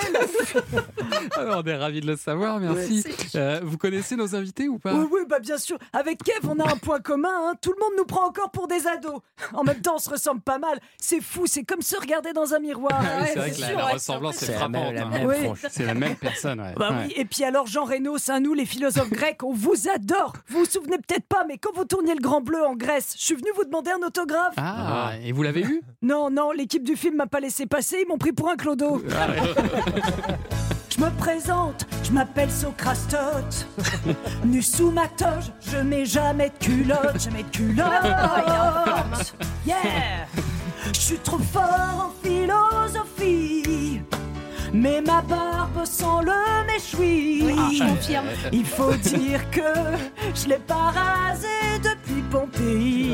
Alors, 1.37 1.62
on 1.64 1.68
est 1.68 1.76
ravis 1.76 2.00
de 2.02 2.07
le 2.07 2.16
savoir, 2.16 2.56
merci. 2.59 3.05
Euh, 3.35 3.61
vous 3.62 3.79
connaissez 3.79 4.16
nos 4.16 4.35
invités 4.35 4.69
ou 4.69 4.79
pas 4.79 4.95
Oui, 4.95 5.07
oui, 5.11 5.21
bah 5.29 5.38
bien 5.40 5.59
sûr. 5.59 5.79
Avec 5.92 6.23
Kev, 6.23 6.49
on 6.49 6.59
a 6.61 6.64
un 6.73 6.77
point 6.77 7.01
commun. 7.01 7.29
hein. 7.33 7.55
Tout 7.61 7.73
le 7.73 7.81
monde 7.81 7.92
nous 7.99 8.05
prend 8.05 8.27
encore 8.27 8.51
pour 8.51 8.69
des 8.69 8.87
ados. 8.87 9.21
En 9.55 9.64
même 9.64 9.81
temps, 9.81 9.95
on 9.97 9.99
se 9.99 10.11
ressemble 10.11 10.40
pas 10.40 10.59
mal. 10.59 10.79
C'est 10.99 11.21
fou, 11.21 11.47
c'est 11.47 11.64
comme 11.64 11.83
se 11.83 11.97
regarder 12.01 12.33
dans 12.33 12.55
un 12.55 12.59
miroir. 12.59 13.01
Ah 13.07 13.21
Ouais, 13.23 13.31
c'est 13.33 13.38
vrai 13.38 13.51
que 13.53 13.61
la, 13.61 13.66
sûr, 13.69 13.79
la 13.79 13.85
ressemblance 13.87 14.42
est 14.42 14.53
frappante. 14.53 14.95
la 14.95 15.03
hein. 15.07 15.11
Oui. 15.25 15.35
C'est 15.71 15.85
la 15.87 15.95
même 15.95 16.16
personne, 16.16 16.61
ouais. 16.61 16.75
Bah 16.77 16.90
Ouais. 16.90 17.07
oui, 17.07 17.12
et 17.16 17.25
puis 17.25 17.45
alors 17.45 17.66
Jean 17.66 17.85
Reno, 17.85 18.19
c'est 18.19 18.33
un 18.33 18.40
nous 18.40 18.55
les 18.55 18.66
philosophes 18.66 19.11
grecs, 19.11 19.42
on 19.42 19.53
vous 19.53 19.88
adore. 19.95 20.35
Vous 20.49 20.61
vous 20.61 20.64
souvenez 20.64 20.97
peut-être 20.99 21.27
pas, 21.27 21.45
mais 21.49 21.59
quand 21.59 21.71
vous 21.75 21.85
tourniez 21.85 22.14
le 22.14 22.21
Grand 22.21 22.40
Bleu 22.40 22.64
en 22.64 22.75
Grèce, 22.75 23.14
je 23.19 23.25
suis 23.25 23.35
venu 23.35 23.49
vous 23.57 23.64
demander 23.64 23.90
un 23.90 24.07
autographe. 24.07 24.55
Ah, 24.57 25.12
et 25.25 25.33
vous 25.33 25.42
l'avez 25.42 25.62
eu? 25.62 25.83
Non, 26.03 26.31
non, 26.31 26.53
l'équipe 26.53 26.85
du 26.85 26.97
film 26.97 27.16
m'a 27.16 27.27
pas 27.27 27.40
laissé 27.40 27.66
passer, 27.66 27.99
ils 28.05 28.09
m'ont 28.09 28.19
pris 28.19 28.33
pour 28.33 28.49
un 28.49 28.57
clodo. 28.57 29.03
Ah 29.14 29.27
Je 30.96 31.04
me 31.04 31.11
présente, 31.11 31.87
je 32.04 32.12
m'appelle 32.12 32.50
Socrastote. 32.50 33.66
nu 34.44 34.62
sous 34.62 34.90
ma 34.90 35.09
toge, 35.09 35.52
je 35.61 35.76
mets 35.78 36.06
jamais 36.06 36.50
de 36.50 36.64
culotte, 36.64 37.20
jamais 37.20 37.42
de 37.42 37.50
culotte. 37.50 39.35
Yeah! 39.66 40.26
Je 40.92 40.98
suis 40.98 41.18
trop 41.18 41.38
fort 41.38 42.12
en 42.12 42.26
philosophie. 42.26 44.00
Mais 44.72 45.00
ma 45.00 45.20
barbe 45.22 45.85
sent 45.85 46.04
le 46.22 46.66
méchoui. 46.66 47.42
Oui, 47.44 47.78
je 47.78 47.85
confirme. 47.85 48.26
Il 48.52 48.64
faut 48.64 48.94
dire 48.94 49.50
que 49.50 49.61
je 50.35 50.48
l'ai 50.48 50.59
pas 50.59 50.92
rasé 50.92 51.48
depuis 51.82 52.06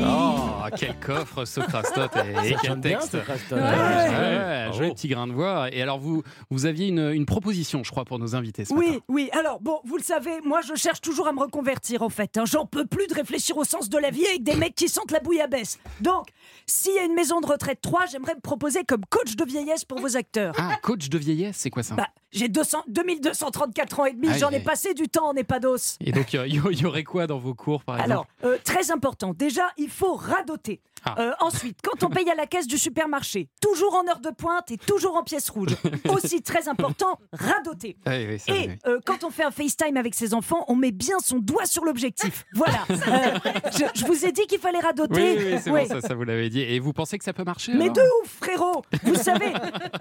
Oh, 0.05 0.65
quel 0.77 0.99
coffre 0.99 1.45
Socrastote 1.45 2.11
et, 2.17 2.55
quel 2.61 2.75
bien, 2.79 2.97
texte. 2.97 3.11
Socrastote. 3.11 3.59
Ouais, 3.59 4.69
joli 4.73 4.93
petit 4.93 5.07
grain 5.07 5.27
de 5.27 5.33
voix. 5.33 5.67
Et 5.73 5.81
alors 5.81 5.99
vous, 5.99 6.23
vous 6.49 6.65
aviez 6.65 6.87
une, 6.87 7.11
une 7.11 7.25
proposition, 7.25 7.83
je 7.83 7.91
crois, 7.91 8.05
pour 8.05 8.19
nos 8.19 8.35
invités. 8.35 8.65
Ce 8.65 8.73
Oui, 8.73 8.87
matin. 8.87 8.99
oui. 9.07 9.29
Alors, 9.33 9.59
bon, 9.61 9.79
vous 9.85 9.97
le 9.97 10.03
savez, 10.03 10.39
moi, 10.43 10.61
je 10.61 10.75
cherche 10.75 11.01
toujours 11.01 11.27
à 11.27 11.31
me 11.33 11.39
reconvertir, 11.39 12.01
en 12.01 12.09
fait. 12.09 12.37
hein. 12.37 12.43
J'en 12.45 12.65
peux 12.65 12.85
plus 12.85 13.07
de 13.07 13.13
réfléchir 13.13 13.57
au 13.57 13.63
sens 13.63 13.89
de 13.89 13.97
la 13.97 14.09
vie 14.09 14.25
avec 14.25 14.43
des 14.43 14.55
mecs 14.55 14.75
qui 14.75 14.89
sentent 14.89 15.11
la 15.11 15.19
bouillabaisse. 15.19 15.79
Donc, 16.01 16.27
s'il 16.65 16.93
y 16.95 16.99
a 16.99 17.03
une 17.03 17.13
maison 17.13 17.39
de 17.41 17.45
retraite 17.47 17.79
3, 17.81 18.05
j'aimerais 18.11 18.35
me 18.35 18.41
proposer 18.41 18.83
comme 18.83 19.05
coach 19.09 19.35
de 19.35 19.45
vieillesse 19.45 19.85
pour 19.85 19.99
vos 19.99 20.17
acteurs. 20.17 20.53
Ah, 20.57 20.77
coach 20.81 21.09
de 21.09 21.17
vieillesse, 21.17 21.57
c'est 21.57 21.69
quoi 21.69 21.83
ça? 21.83 21.95
Bah, 21.95 22.07
j'ai 22.31 22.47
200 22.49 22.83
2234 22.87 23.99
ans 23.99 24.05
et 24.05 24.13
demi, 24.13 24.27
j'en 24.39 24.49
ai 24.49 24.59
passé 24.59 24.93
du 24.93 25.07
temps 25.07 25.27
en 25.29 25.35
EHPADOS. 25.35 25.97
Et 26.01 26.11
donc, 26.11 26.33
il 26.33 26.39
y, 26.53 26.61
il 26.71 26.81
y 26.81 26.85
aurait 26.85 27.03
quoi 27.03 27.27
dans 27.27 27.37
vos 27.37 27.53
cours, 27.53 27.83
par 27.83 27.95
exemple? 27.97 28.11
Alors, 28.11 28.25
euh, 28.45 28.57
très 28.63 28.89
important, 28.91 29.12
déjà, 29.35 29.69
il 29.77 29.89
faut 29.89 30.15
radoter. 30.15 30.81
Ah. 31.05 31.15
Euh, 31.19 31.31
ensuite, 31.41 31.79
quand 31.83 32.03
on 32.05 32.09
paye 32.09 32.29
à 32.29 32.35
la 32.35 32.45
caisse 32.47 32.65
du 32.67 32.77
supermarché, 32.77 33.49
toujours 33.61 33.93
en 33.95 34.07
heure 34.07 34.21
de 34.21 34.29
pointe 34.29 34.71
et 34.71 34.77
toujours 34.77 35.17
en 35.17 35.23
pièce 35.23 35.49
rouge. 35.49 35.75
Aussi 36.09 36.41
très 36.41 36.69
important, 36.69 37.19
radoter. 37.33 37.97
Ah 38.05 38.11
oui, 38.11 38.25
oui, 38.29 38.39
ça, 38.39 38.53
Et 38.55 38.67
oui. 38.69 38.75
euh, 38.87 38.99
quand 39.05 39.23
on 39.25 39.29
fait 39.29 39.43
un 39.43 39.51
FaceTime 39.51 39.97
avec 39.97 40.15
ses 40.15 40.33
enfants, 40.33 40.63
on 40.69 40.75
met 40.75 40.91
bien 40.91 41.17
son 41.19 41.39
doigt 41.39 41.65
sur 41.65 41.83
l'objectif. 41.83 42.45
Voilà. 42.53 42.85
Euh, 42.89 43.39
je, 43.73 43.99
je 43.99 44.05
vous 44.05 44.25
ai 44.25 44.31
dit 44.31 44.45
qu'il 44.47 44.59
fallait 44.59 44.79
radoter. 44.79 45.37
oui, 45.37 45.59
c'est 45.61 45.69
bon, 45.71 45.85
ça, 45.87 45.99
ça 45.99 46.13
vous 46.15 46.23
l'avez 46.23 46.49
dit. 46.49 46.61
Et 46.61 46.79
vous 46.79 46.93
pensez 46.93 47.17
que 47.17 47.25
ça 47.25 47.33
peut 47.33 47.43
marcher 47.43 47.73
Mais 47.73 47.89
de 47.89 48.01
ouf, 48.23 48.29
frérot 48.41 48.83
Vous 49.03 49.15
savez, 49.15 49.51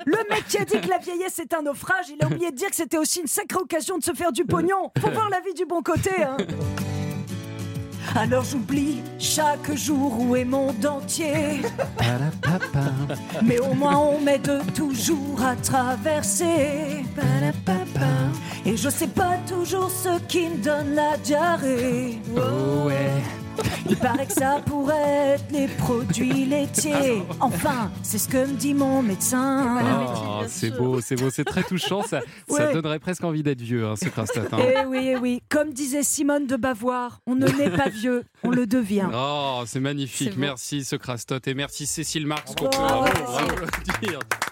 le 0.06 0.18
mec 0.30 0.46
qui 0.48 0.58
a 0.58 0.64
dit 0.64 0.80
que 0.80 0.88
la 0.88 0.98
vieillesse 0.98 1.38
est 1.40 1.52
un 1.54 1.62
naufrage, 1.62 2.06
il 2.10 2.22
a 2.22 2.28
oublié 2.28 2.50
de 2.52 2.56
dire 2.56 2.70
que 2.70 2.76
c'était 2.76 2.98
aussi 2.98 3.20
une 3.20 3.26
sacrée 3.26 3.58
occasion 3.58 3.98
de 3.98 4.04
se 4.04 4.12
faire 4.12 4.30
du 4.32 4.44
pognon. 4.44 4.92
Faut 5.00 5.10
voir 5.12 5.28
la 5.30 5.40
vie 5.40 5.54
du 5.54 5.64
bon 5.66 5.82
côté, 5.82 6.10
hein. 6.22 6.36
Alors 8.14 8.44
j'oublie 8.44 9.02
chaque 9.18 9.74
jour 9.74 10.20
où 10.20 10.36
est 10.36 10.44
mon 10.44 10.72
dentier. 10.72 11.62
Mais 13.42 13.58
au 13.58 13.74
moins 13.74 13.96
on 13.96 14.20
m'aide 14.20 14.60
toujours 14.74 15.42
à 15.42 15.56
traverser. 15.56 17.04
Et 18.64 18.76
je 18.76 18.88
sais 18.88 19.08
pas 19.08 19.36
toujours 19.48 19.90
ce 19.90 20.20
qui 20.28 20.48
me 20.48 20.62
donne 20.62 20.94
la 20.94 21.16
diarrhée. 21.18 22.18
Oh 22.36 22.86
ouais. 22.86 23.22
Il 23.88 23.96
paraît 23.96 24.26
que 24.26 24.32
ça 24.32 24.60
pourrait 24.64 25.34
être 25.34 25.52
les 25.52 25.68
produits 25.68 26.44
laitiers. 26.44 27.22
Enfin, 27.40 27.90
c'est 28.02 28.18
ce 28.18 28.28
que 28.28 28.46
me 28.46 28.54
dit 28.54 28.74
mon 28.74 29.02
médecin. 29.02 29.80
Oh, 29.82 30.44
c'est 30.46 30.70
beau, 30.70 31.00
c'est 31.00 31.16
beau, 31.16 31.30
c'est 31.30 31.44
très 31.44 31.62
touchant. 31.62 32.02
Ça, 32.02 32.20
donnerait 32.72 32.98
presque 32.98 33.24
envie 33.24 33.42
d'être 33.42 33.60
vieux, 33.60 33.86
hein, 33.86 33.94
ce 33.96 34.06
hein. 34.06 34.58
Eh 34.58 34.86
oui, 34.86 35.08
eh 35.12 35.16
oui. 35.16 35.42
Comme 35.48 35.72
disait 35.72 36.02
Simone 36.02 36.46
de 36.46 36.56
Bavoir, 36.56 37.20
on 37.26 37.34
ne 37.34 37.46
naît 37.46 37.70
pas 37.70 37.88
vieux, 37.88 38.24
on 38.42 38.50
le 38.50 38.66
devient. 38.66 39.08
Oh, 39.24 39.62
c'est 39.66 39.80
magnifique. 39.80 40.36
Merci 40.36 40.84
Socrastote 40.84 41.46
et 41.46 41.54
merci 41.54 41.86
Cécile 41.86 42.26
Marx. 42.26 42.54
qu'on 42.54 42.64
peut 42.64 42.76
Bravo, 42.76 43.06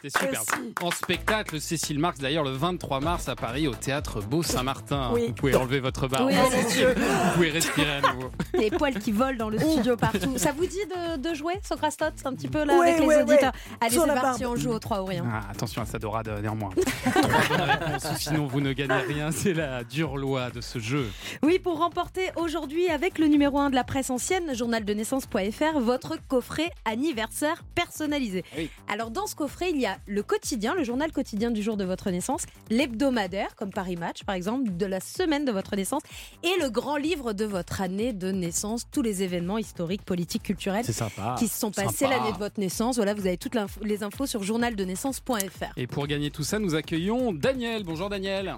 C'était 0.02 0.18
super. 0.26 0.42
Merci. 0.48 0.74
En 0.82 0.90
spectacle, 0.90 1.60
Cécile 1.60 1.98
Marx, 1.98 2.18
d'ailleurs, 2.20 2.44
le 2.44 2.52
23 2.52 3.00
mars 3.00 3.28
à 3.28 3.36
Paris, 3.36 3.68
au 3.68 3.74
théâtre 3.74 4.20
Beau-Saint-Martin. 4.22 5.10
Oui. 5.12 5.26
Vous 5.28 5.32
pouvez 5.34 5.54
enlever 5.54 5.80
votre 5.80 6.08
barbe. 6.08 6.28
Oui. 6.28 6.34
Vous 6.34 7.30
pouvez 7.34 7.50
respirer 7.50 7.96
à 7.96 8.00
nouveau. 8.12 8.30
Les 8.54 8.70
poils 8.70 8.98
qui 8.98 9.12
volent 9.12 9.36
dans 9.36 9.50
le 9.50 9.58
studio 9.58 9.96
partout. 9.96 10.38
Ça 10.38 10.52
vous 10.52 10.64
dit 10.66 10.78
de, 10.86 11.18
de 11.18 11.34
jouer, 11.34 11.54
Socrastote 11.66 12.14
Un 12.24 12.34
petit 12.34 12.48
peu 12.48 12.64
là 12.64 12.78
Ouais, 12.78 12.88
avec 12.90 13.00
les 13.00 13.06
ouais, 13.06 13.22
auditeurs? 13.22 13.52
ouais. 13.52 13.76
Allez, 13.86 13.96
c'est 13.98 14.06
parti, 14.06 14.42
barbe. 14.42 14.52
on 14.52 14.56
joue 14.56 14.70
au 14.70 14.78
3 14.78 15.02
ou 15.02 15.04
rien. 15.04 15.24
Ah, 15.30 15.50
attention 15.50 15.82
à 15.82 15.86
sa 15.86 15.98
dorade 15.98 16.28
néanmoins. 16.42 16.70
Sinon 18.16 18.46
vous 18.46 18.60
ne 18.60 18.72
gagnez 18.72 18.94
rien. 19.06 19.30
C'est 19.32 19.52
la 19.54 19.84
dure 19.84 20.16
loi 20.16 20.50
de 20.50 20.60
ce 20.60 20.78
jeu. 20.78 21.06
Oui, 21.42 21.58
pour 21.58 21.78
remporter 21.78 22.30
aujourd'hui 22.36 22.88
avec 22.88 23.18
le 23.18 23.26
numéro 23.26 23.58
1 23.58 23.70
de 23.70 23.74
la 23.74 23.84
presse 23.84 24.10
ancienne, 24.10 24.54
journaldenaissance.fr, 24.54 25.78
votre 25.80 26.16
coffret 26.28 26.70
anniversaire 26.84 27.62
personnalisé. 27.74 28.44
Alors 28.88 29.10
dans 29.10 29.26
ce 29.26 29.34
coffret, 29.34 29.70
il 29.70 29.80
y 29.80 29.86
a 29.86 29.89
le 30.06 30.22
quotidien, 30.22 30.74
le 30.74 30.84
journal 30.84 31.12
quotidien 31.12 31.50
du 31.50 31.62
jour 31.62 31.76
de 31.76 31.84
votre 31.84 32.10
naissance, 32.10 32.46
l'hebdomadaire, 32.70 33.54
comme 33.56 33.70
Paris 33.70 33.96
Match 33.96 34.24
par 34.24 34.34
exemple, 34.34 34.70
de 34.76 34.86
la 34.86 35.00
semaine 35.00 35.44
de 35.44 35.52
votre 35.52 35.76
naissance, 35.76 36.02
et 36.42 36.60
le 36.60 36.70
grand 36.70 36.96
livre 36.96 37.32
de 37.32 37.44
votre 37.44 37.80
année 37.80 38.12
de 38.12 38.30
naissance, 38.30 38.86
tous 38.90 39.02
les 39.02 39.22
événements 39.22 39.58
historiques, 39.58 40.02
politiques, 40.02 40.42
culturels 40.42 40.84
sympa. 40.84 41.36
qui 41.38 41.48
se 41.48 41.58
sont 41.58 41.70
passés 41.70 42.06
l'année 42.06 42.32
de 42.32 42.38
votre 42.38 42.60
naissance. 42.60 42.96
Voilà, 42.96 43.14
vous 43.14 43.26
avez 43.26 43.36
toutes 43.36 43.56
les 43.82 44.02
infos 44.02 44.26
sur 44.26 44.42
journaldenaissance.fr. 44.42 45.72
Et 45.76 45.86
pour 45.86 46.06
gagner 46.06 46.30
tout 46.30 46.44
ça, 46.44 46.58
nous 46.58 46.74
accueillons 46.74 47.32
Daniel. 47.32 47.84
Bonjour 47.84 48.08
Daniel. 48.08 48.56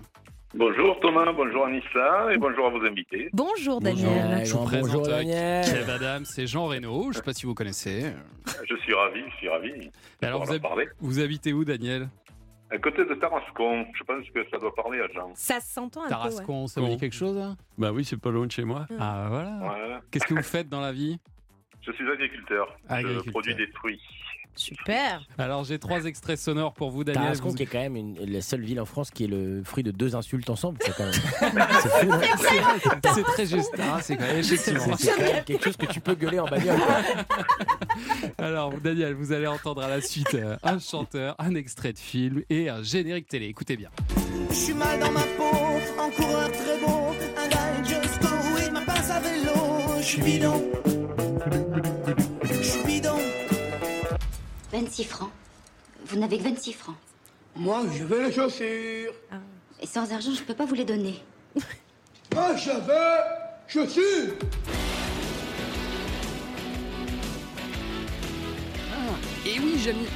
Bonjour 0.54 1.00
Thomas, 1.00 1.32
bonjour 1.32 1.64
Anissa 1.64 2.30
et 2.32 2.36
bonjour 2.36 2.66
à 2.66 2.70
vos 2.70 2.84
invités. 2.84 3.30
Bonjour 3.32 3.80
Daniel. 3.80 4.44
Je 4.44 4.52
vous 4.52 4.58
Bonjour, 4.58 4.64
présente 4.66 5.08
euh, 5.08 5.10
Daniel. 5.10 5.64
Kev 5.64 5.90
Adams 5.90 6.24
et 6.36 6.46
Jean 6.46 6.66
Reno. 6.66 7.02
Je 7.04 7.08
ne 7.08 7.12
sais 7.14 7.22
pas 7.22 7.32
si 7.32 7.46
vous 7.46 7.54
connaissez. 7.54 8.12
Je 8.68 8.76
suis 8.76 8.92
ravi, 8.92 9.22
je 9.30 9.36
suis 9.36 9.48
ravi. 9.48 9.90
Alors, 10.20 10.42
vous, 10.42 10.48
va 10.50 10.54
hab- 10.56 10.62
parler. 10.62 10.88
vous 11.00 11.20
habitez 11.20 11.54
où, 11.54 11.64
Daniel? 11.64 12.08
À 12.70 12.76
côté 12.78 13.02
de 13.04 13.14
Tarascon, 13.14 13.86
je 13.94 14.02
pense 14.04 14.28
que 14.34 14.40
ça 14.50 14.58
doit 14.58 14.74
parler 14.74 15.00
à 15.00 15.08
Jean. 15.14 15.30
Ça 15.34 15.60
s'entend 15.60 16.02
un 16.02 16.08
peu. 16.08 16.14
ouais. 16.14 16.18
Tarascon, 16.20 16.66
ça 16.66 16.80
vous 16.82 16.88
dit 16.88 16.96
quelque 16.98 17.14
chose 17.16 17.36
hein? 17.38 17.56
Bah 17.78 17.92
oui, 17.92 18.04
c'est 18.04 18.20
pas 18.20 18.30
loin 18.30 18.46
de 18.46 18.52
chez 18.52 18.64
moi. 18.64 18.86
Ah 18.98 19.26
voilà. 19.30 19.56
Voilà. 19.60 20.00
Qu'est-ce 20.10 20.26
que 20.26 20.34
vous 20.34 20.42
faites 20.42 20.68
dans 20.68 20.80
la 20.80 20.92
vie? 20.92 21.18
Je 21.80 21.92
suis 21.92 22.08
agriculteur. 22.10 22.76
Agriculteur. 22.88 23.24
Je 23.24 23.30
produis 23.30 23.54
des 23.54 23.66
fruits. 23.68 24.00
Super. 24.54 25.26
Alors 25.38 25.64
j'ai 25.64 25.78
trois 25.78 26.04
extraits 26.04 26.38
sonores 26.38 26.74
pour 26.74 26.90
vous, 26.90 27.04
Daniel. 27.04 27.22
Tarascon, 27.24 27.48
Vous- 27.48 27.54
qui 27.54 27.62
est 27.62 27.66
quand 27.66 27.78
même 27.80 27.96
une- 27.96 28.18
la 28.30 28.40
seule 28.42 28.60
ville 28.62 28.80
en 28.80 28.84
France 28.84 29.10
qui 29.10 29.24
est 29.24 29.28
le 29.28 29.62
fruit 29.64 29.82
de 29.82 29.90
deux 29.90 30.14
insultes 30.14 30.50
ensemble. 30.50 30.78
C'est 30.82 30.94
quand 30.94 31.04
même. 31.04 31.12
c'est 31.82 31.88
fou, 31.88 32.12
hein 32.12 33.10
C'est 33.14 33.22
très 33.22 33.46
juste. 33.46 33.72
Ah, 33.78 33.98
c'est 34.02 34.16
quand 34.16 34.24
même 34.26 34.38
effectivement. 34.38 34.96
C'est 34.98 35.10
quand 35.16 35.20
même 35.22 35.44
quelque 35.44 35.64
chose 35.64 35.76
que 35.76 35.86
tu 35.86 36.00
peux 36.00 36.14
gueuler 36.14 36.38
en 36.38 36.46
bagnole. 36.46 36.76
Alors, 38.38 38.72
Daniel, 38.82 39.14
vous 39.14 39.32
allez 39.32 39.46
entendre 39.46 39.82
à 39.82 39.88
la 39.88 40.00
suite 40.00 40.34
euh, 40.34 40.56
un 40.62 40.78
chanteur, 40.78 41.34
un 41.38 41.54
extrait 41.54 41.92
de 41.92 41.98
film 41.98 42.42
et 42.50 42.68
un 42.68 42.82
générique 42.82 43.28
télé. 43.28 43.46
Écoutez 43.46 43.76
bien. 43.76 43.90
Je 44.50 44.54
suis 44.54 44.74
mal 44.74 44.98
dans 45.00 45.10
ma 45.12 45.20
peau, 45.22 45.56
en 45.98 46.10
coureur 46.10 46.50
très 46.52 46.78
beau, 46.78 47.10
un 47.38 47.48
gars 47.48 47.82
just 47.84 48.20
go 48.20 48.28
et 48.66 48.70
ma 48.70 48.80
passe 48.82 49.10
à 49.10 49.20
vélo. 49.20 49.52
Je 49.98 50.02
suis 50.04 50.22
bidon, 50.22 50.62
je 50.84 50.90
suis 50.90 51.00
bidon. 51.80 52.01
26 54.92 55.04
francs. 55.04 55.30
Vous 56.04 56.18
n'avez 56.18 56.36
que 56.36 56.42
26 56.42 56.72
francs. 56.74 56.96
Moi, 57.56 57.82
je 57.96 58.04
veux 58.04 58.26
les 58.26 58.32
chaussures. 58.32 59.14
Et 59.80 59.86
sans 59.86 60.12
argent, 60.12 60.32
je 60.34 60.42
peux 60.42 60.52
pas 60.54 60.66
vous 60.66 60.74
les 60.74 60.84
donner. 60.84 61.18
Moi, 62.34 62.54
je 62.56 62.70
veux 62.72 63.68
chaussures. 63.68 64.34
Et 69.46 69.58
oui, 69.58 69.78
Jamie. 69.82 70.06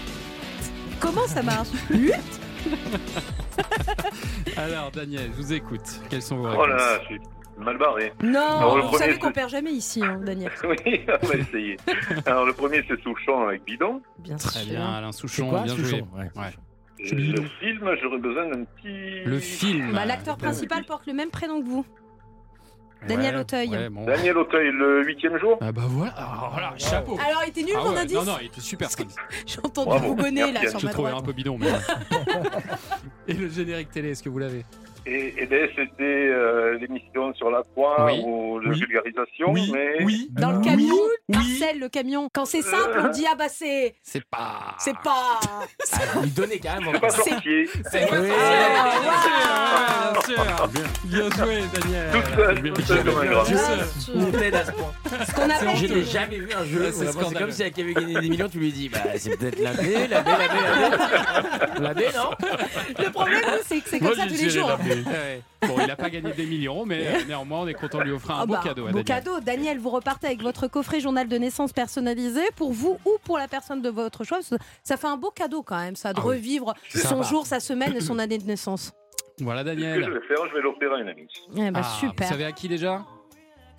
Comment 1.01 1.27
ça 1.27 1.43
marche? 1.43 1.69
Alors, 4.59 4.91
Daniel, 4.91 5.31
je 5.37 5.43
vous 5.43 5.53
écoute. 5.55 6.01
Quels 6.11 6.21
sont 6.23 6.37
vos 6.37 6.49
Oh 6.49 6.61
réponses? 6.61 6.69
là, 6.69 7.01
mal 7.59 7.79
barré. 7.79 8.12
Non, 8.23 8.40
Alors, 8.40 8.77
vous 8.77 8.83
premier, 8.88 8.99
savez 8.99 9.19
qu'on 9.19 9.33
perd 9.33 9.51
jamais 9.51 9.73
ici, 9.73 10.03
hein, 10.05 10.21
Daniel. 10.25 10.51
Oui, 10.64 11.01
on 11.23 11.27
va 11.27 11.35
essayer. 11.35 11.77
Alors 12.27 12.45
le 12.47 12.53
premier 12.53 12.85
c'est 12.88 13.01
Souchon 13.03 13.49
avec 13.49 13.64
Bidon. 13.64 14.03
Bien 14.19 14.37
Très 14.37 14.61
sûr. 14.61 14.71
bien, 14.73 14.87
Alain 14.95 15.12
Souchon, 15.12 15.51
quoi, 15.51 15.62
bien 15.62 15.75
Souchon 15.75 15.88
joué. 15.88 16.05
Ouais. 16.16 16.31
Ouais. 16.37 16.51
Et 16.99 17.11
Le 17.14 17.42
film, 17.61 17.90
j'aurais 18.03 18.19
besoin 18.19 18.47
d'un 18.49 18.64
petit. 18.64 19.25
Le 19.25 19.38
film. 19.38 19.92
Bah, 19.92 20.05
L'acteur 20.07 20.37
principal 20.37 20.85
porte 20.85 21.07
le 21.07 21.12
même 21.12 21.31
prénom 21.31 21.61
que 21.62 21.66
vous. 21.66 21.85
Daniel 23.07 23.35
Ouais, 23.35 23.40
Auteuil. 23.42 23.69
ouais, 23.69 23.88
bon. 23.90 24.05
Daniel 24.07 24.37
Auteuil, 24.38 24.71
le 24.73 25.05
huitième 25.05 25.38
jour. 25.38 25.59
Ah 25.61 25.71
bah 25.71 25.83
voilà, 25.87 26.14
Ah, 26.16 26.49
voilà, 26.51 26.73
chapeau. 26.79 27.19
Alors, 27.25 27.42
il 27.45 27.51
était 27.51 27.62
nul 27.62 27.75
Ah 27.77 27.85
mon 27.85 27.92
ouais, 27.92 27.99
indice 28.01 28.16
Non, 28.16 28.25
non, 28.25 28.37
il 28.40 28.47
était 28.47 28.61
super. 28.62 28.88
J'ai 29.47 29.59
entendu 29.62 29.88
Bravo. 29.90 30.14
bougonner 30.14 30.51
là 30.51 30.66
sur 30.69 30.79
Je 30.81 30.87
ma 30.87 30.92
trouvais 30.92 31.11
droite. 31.11 31.23
un 31.23 31.27
peu 31.27 31.33
bidon, 31.35 31.59
mais. 31.59 31.69
Et 33.29 33.35
le 33.35 33.49
générique 33.49 33.90
télé, 33.90 34.11
est-ce 34.11 34.23
que 34.23 34.29
vous 34.31 34.38
l'avez? 34.38 34.64
Et, 35.09 35.35
et 35.42 35.49
c'était 35.77 36.03
euh, 36.03 36.79
l'émission 36.79 37.33
sur 37.35 37.49
la 37.51 37.62
croix 37.62 38.07
Oui. 38.07 38.23
ou 38.25 38.59
la 38.59 38.71
Oui. 38.71 38.79
vulgarisation, 38.81 39.53
Oui, 39.53 39.71
mais 39.73 40.03
oui. 40.05 40.29
Dans 40.33 40.51
le 40.53 40.61
camion, 40.64 40.97
Marcel, 41.29 41.79
le 41.79 41.88
camion. 41.88 42.29
Quand 42.33 42.45
c'est 42.45 42.62
simple, 42.62 42.99
on 43.01 43.09
dit 43.11 43.25
ah 43.31 43.37
bah 43.37 43.45
c'est. 43.49 43.95
C'est 44.03 44.25
pas. 44.25 44.75
C'est 44.81 44.97
pas. 45.05 45.38
Ah, 45.92 45.99
il 46.25 46.35
donnait 46.35 46.59
carrément. 46.59 46.90
c'est 46.95 47.01
pas 47.01 47.11
sorcier. 47.11 47.69
C'est 47.90 48.07
pas. 48.09 48.16
Ah, 50.38 50.66
bien 51.05 51.31
joué, 51.31 51.62
Daniel. 51.73 52.11
Tout 52.12 52.35
seul, 52.37 52.73
tout 52.73 52.83
seul 52.83 53.05
comme 53.05 53.19
un 53.19 53.27
grand. 53.27 53.45
Tout 53.45 53.57
seul. 53.57 53.79
On 54.16 54.31
t'aide 54.33 54.55
à 54.57 54.64
ce 54.64 54.73
point. 54.73 54.92
Ce 55.27 55.33
qu'on 55.35 55.42
appelle. 55.51 55.77
Je 55.77 55.87
n'ai 55.95 56.03
jamais 56.05 56.38
vu 56.38 56.49
un 56.53 56.64
jeu. 56.64 56.90
C'est 56.92 57.12
comme 57.38 57.51
si 57.53 57.62
elle 57.62 57.73
avait 57.81 57.95
gagné 57.95 58.21
des 58.21 58.29
millions, 58.29 58.49
tu 58.49 58.59
lui 58.59 58.73
dis 58.73 58.88
bah 58.88 58.99
c'est 59.16 59.37
peut-être 59.37 59.61
la 59.61 59.73
B, 59.73 59.83
la 60.11 60.23
B, 60.23 60.27
la 60.27 60.49
B, 60.49 60.51
la 60.51 60.97
B. 60.97 61.81
La 61.81 61.95
B, 61.95 62.01
non? 62.14 62.31
Le 63.05 63.11
problème, 63.11 63.42
c'est 63.66 63.81
que 63.81 63.88
c'est 63.88 63.99
comme 64.01 64.14
ça 64.14 64.27
tous 64.27 64.35
les 64.42 64.51
jours. 64.51 64.79
Bon, 65.67 65.75
il 65.81 65.87
n'a 65.87 65.97
pas 65.97 66.11
gagné 66.11 66.33
des 66.33 66.47
millions, 66.47 66.87
mais 66.87 67.07
euh, 67.07 67.25
néanmoins, 67.27 67.61
on 67.63 67.67
est 67.67 67.75
content 67.75 67.99
de 67.99 68.05
lui 68.05 68.13
offrir 68.13 68.37
un 68.37 68.43
Ah 68.43 68.47
beau 68.47 68.53
bah, 68.55 68.61
cadeau. 68.63 68.83
à 68.87 68.93
beau 68.93 69.03
Daniel. 69.03 69.05
cadeau. 69.05 69.41
Daniel, 69.41 69.79
vous 69.79 69.91
repartez 69.91 70.29
avec 70.29 70.41
votre 70.43 70.69
coffret 70.69 71.01
journal 71.01 71.27
de 71.27 71.37
naissance 71.39 71.73
personnalisé 71.73 72.43
pour 72.55 72.73
vous 72.73 72.99
ou 73.05 73.17
pour 73.25 73.37
la 73.39 73.49
personne 73.49 73.83
de 73.83 73.89
votre 73.89 74.23
choix. 74.25 74.39
Ça 74.85 74.97
fait 74.97 75.07
un 75.09 75.17
beau 75.17 75.31
cadeau 75.33 75.63
quand 75.65 75.79
même, 75.81 75.97
ça, 75.97 76.13
de 76.13 76.21
Ah 76.21 76.27
oui. 76.27 76.37
revivre 76.37 76.75
son 76.91 76.99
sympa. 77.01 77.23
jour, 77.23 77.47
sa 77.47 77.59
semaine 77.59 77.95
et 77.97 78.01
son 78.01 78.19
année 78.21 78.39
de 78.39 78.45
naissance. 78.47 78.93
Voilà, 79.41 79.63
Ce 79.63 79.67
que 79.67 79.75
je 79.75 79.81
Daniel. 79.81 80.01
vais 80.13 80.27
faire, 80.29 80.47
je 80.49 80.55
vais 80.55 80.63
l'offrir 80.63 80.93
à 80.93 81.01
une 81.01 81.09
amie. 81.09 81.27
Eh 81.57 81.71
bah, 81.73 81.81
Ah, 81.83 81.99
super. 81.99 82.27
Vous 82.27 82.33
savez 82.33 82.45
à 82.45 82.53
qui 82.53 82.69
déjà? 82.69 83.05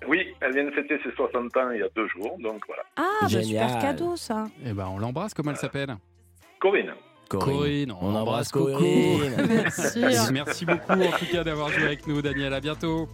Oui, 0.06 0.26
elle 0.40 0.52
vient 0.52 0.64
de 0.64 0.70
fêter 0.70 0.98
ses 1.02 1.10
60 1.16 1.56
ans 1.56 1.70
il 1.72 1.80
y 1.80 1.82
a 1.82 1.88
deux 1.96 2.06
jours, 2.08 2.36
donc 2.38 2.62
voilà. 2.66 2.82
Ah, 2.96 3.02
bah, 3.22 3.28
super 3.42 3.78
cadeau 3.80 4.14
ça. 4.16 4.44
Eh 4.64 4.72
ben, 4.72 4.86
on 4.88 4.98
l'embrasse. 4.98 5.32
Comment 5.34 5.50
elle 5.52 5.56
s'appelle? 5.56 5.96
Corinne. 6.60 6.92
Corinne, 7.28 7.92
on, 7.92 8.06
On 8.06 8.14
embrasse 8.14 8.50
Coco. 8.50 8.72
Corinne. 8.72 9.70
Sûr. 9.70 10.32
Merci 10.32 10.64
beaucoup 10.64 10.92
en 10.92 11.18
tout 11.18 11.26
cas 11.30 11.44
d'avoir 11.44 11.70
joué 11.70 11.84
avec 11.84 12.06
nous, 12.06 12.22
Daniel. 12.22 12.52
À 12.54 12.60
bientôt. 12.60 13.08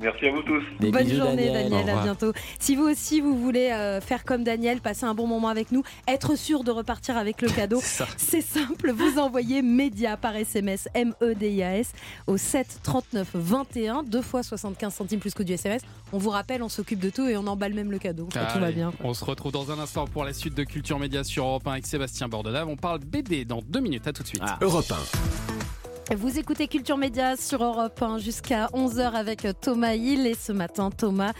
Merci 0.00 0.26
à 0.26 0.32
vous 0.32 0.42
tous. 0.42 0.62
Des 0.80 0.90
Bonne 0.90 1.04
bisous, 1.04 1.16
journée 1.16 1.46
Daniel. 1.46 1.70
Daniel, 1.70 1.90
à 1.90 2.02
bientôt. 2.02 2.32
Si 2.58 2.74
vous 2.74 2.84
aussi 2.84 3.20
vous 3.20 3.36
voulez 3.36 3.70
euh, 3.70 4.00
faire 4.00 4.24
comme 4.24 4.42
Daniel, 4.42 4.80
passer 4.80 5.04
un 5.04 5.14
bon 5.14 5.26
moment 5.26 5.48
avec 5.48 5.70
nous, 5.72 5.82
être 6.08 6.36
sûr 6.36 6.64
de 6.64 6.70
repartir 6.70 7.16
avec 7.16 7.42
le 7.42 7.48
cadeau, 7.48 7.80
c'est 8.16 8.40
simple, 8.40 8.92
vous 8.92 9.18
envoyez 9.18 9.62
média 9.62 10.16
par 10.16 10.34
SMS 10.34 10.88
M-E-D-I-A-S 10.94 11.92
au 12.26 12.36
7 12.36 12.80
39 12.82 13.28
21, 13.34 14.02
deux 14.02 14.22
fois 14.22 14.42
75 14.42 14.92
centimes 14.94 15.20
plus 15.20 15.34
que 15.34 15.42
du 15.42 15.52
SMS. 15.52 15.82
On 16.12 16.18
vous 16.18 16.30
rappelle, 16.30 16.62
on 16.62 16.68
s'occupe 16.68 16.98
de 16.98 17.10
tout 17.10 17.26
et 17.28 17.36
on 17.36 17.46
emballe 17.46 17.74
même 17.74 17.92
le 17.92 17.98
cadeau. 17.98 18.28
Tout 18.32 18.58
va 18.58 18.72
bien. 18.72 18.92
On 19.04 19.14
se 19.14 19.24
retrouve 19.24 19.52
dans 19.52 19.70
un 19.70 19.78
instant 19.78 20.06
pour 20.06 20.24
la 20.24 20.32
suite 20.32 20.54
de 20.54 20.64
Culture 20.64 20.98
Média 20.98 21.22
sur 21.22 21.44
Europe 21.44 21.66
1 21.66 21.72
avec 21.72 21.86
Sébastien 21.86 22.28
Bordenave. 22.28 22.68
On 22.68 22.76
parle 22.76 22.98
BD 23.00 23.44
dans 23.50 23.62
deux 23.68 23.80
minutes. 23.80 24.06
À 24.06 24.12
tout 24.12 24.22
de 24.22 24.28
suite. 24.28 24.42
Europe 24.62 24.86
Vous 26.16 26.40
écoutez 26.40 26.66
Culture 26.66 26.96
Média 26.96 27.36
sur 27.36 27.62
Europe 27.62 28.02
1 28.02 28.18
jusqu'à 28.18 28.66
11h 28.72 29.12
avec 29.12 29.46
Thomas 29.60 29.94
Hill 29.94 30.26
et 30.26 30.34
ce 30.34 30.50
matin 30.50 30.90
Thomas 30.90 31.32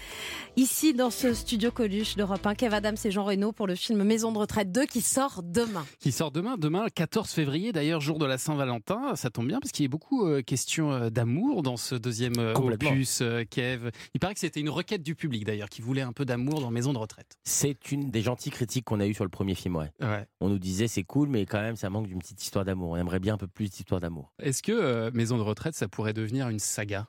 ici 0.56 0.94
dans 0.94 1.10
ce 1.10 1.32
studio 1.32 1.70
Coluche 1.70 2.16
d'Europe 2.16 2.46
1 2.46 2.54
Kev 2.54 2.74
Adams 2.74 2.96
et 3.04 3.10
Jean 3.10 3.24
Reno 3.24 3.50
pour 3.50 3.66
le 3.66 3.74
film 3.74 4.04
Maison 4.04 4.30
de 4.30 4.38
retraite 4.38 4.70
2 4.70 4.86
qui 4.86 5.00
sort 5.00 5.42
demain. 5.42 5.84
Qui 5.98 6.12
sort 6.12 6.30
demain, 6.30 6.56
demain, 6.56 6.84
le 6.84 6.90
14 6.90 7.30
février, 7.30 7.72
d'ailleurs, 7.72 8.00
jour 8.00 8.18
de 8.18 8.26
la 8.26 8.38
Saint-Valentin. 8.38 9.16
Ça 9.16 9.30
tombe 9.30 9.46
bien 9.46 9.58
parce 9.58 9.72
qu'il 9.72 9.84
y 9.84 9.86
a 9.86 9.88
beaucoup 9.88 10.26
euh, 10.26 10.42
question 10.42 10.92
euh, 10.92 11.10
d'amour 11.10 11.62
dans 11.62 11.76
ce 11.76 11.94
deuxième 11.94 12.38
euh, 12.38 12.54
opus, 12.54 13.20
euh, 13.22 13.44
Kev. 13.48 13.90
Il 14.14 14.20
paraît 14.20 14.34
que 14.34 14.40
c'était 14.40 14.60
une 14.60 14.70
requête 14.70 15.02
du 15.02 15.14
public, 15.14 15.44
d'ailleurs, 15.44 15.68
qui 15.68 15.82
voulait 15.82 16.02
un 16.02 16.12
peu 16.12 16.24
d'amour 16.24 16.60
dans 16.60 16.70
Maison 16.70 16.92
de 16.92 16.98
retraite. 16.98 17.38
C'est 17.44 17.90
une 17.90 18.10
des 18.10 18.22
gentilles 18.22 18.52
critiques 18.52 18.84
qu'on 18.84 19.00
a 19.00 19.06
eues 19.06 19.14
sur 19.14 19.24
le 19.24 19.30
premier 19.30 19.54
film, 19.54 19.76
ouais. 19.76 19.90
Ouais. 20.00 20.26
On 20.40 20.48
nous 20.48 20.58
disait 20.58 20.88
c'est 20.88 21.04
cool, 21.04 21.28
mais 21.28 21.46
quand 21.46 21.60
même 21.60 21.76
ça 21.76 21.90
manque 21.90 22.06
d'une 22.06 22.18
petite 22.18 22.42
histoire 22.42 22.64
d'amour. 22.64 22.90
On 22.90 22.96
aimerait 22.96 23.20
bien 23.20 23.34
un 23.34 23.38
peu 23.38 23.48
plus 23.48 23.70
d'histoire 23.70 24.00
d'amour. 24.00 24.32
Est-ce 24.38 24.59
que 24.62 24.72
euh, 24.72 25.10
Maison 25.12 25.36
de 25.38 25.42
retraite, 25.42 25.74
ça 25.74 25.88
pourrait 25.88 26.12
devenir 26.12 26.48
une 26.48 26.58
saga? 26.58 27.06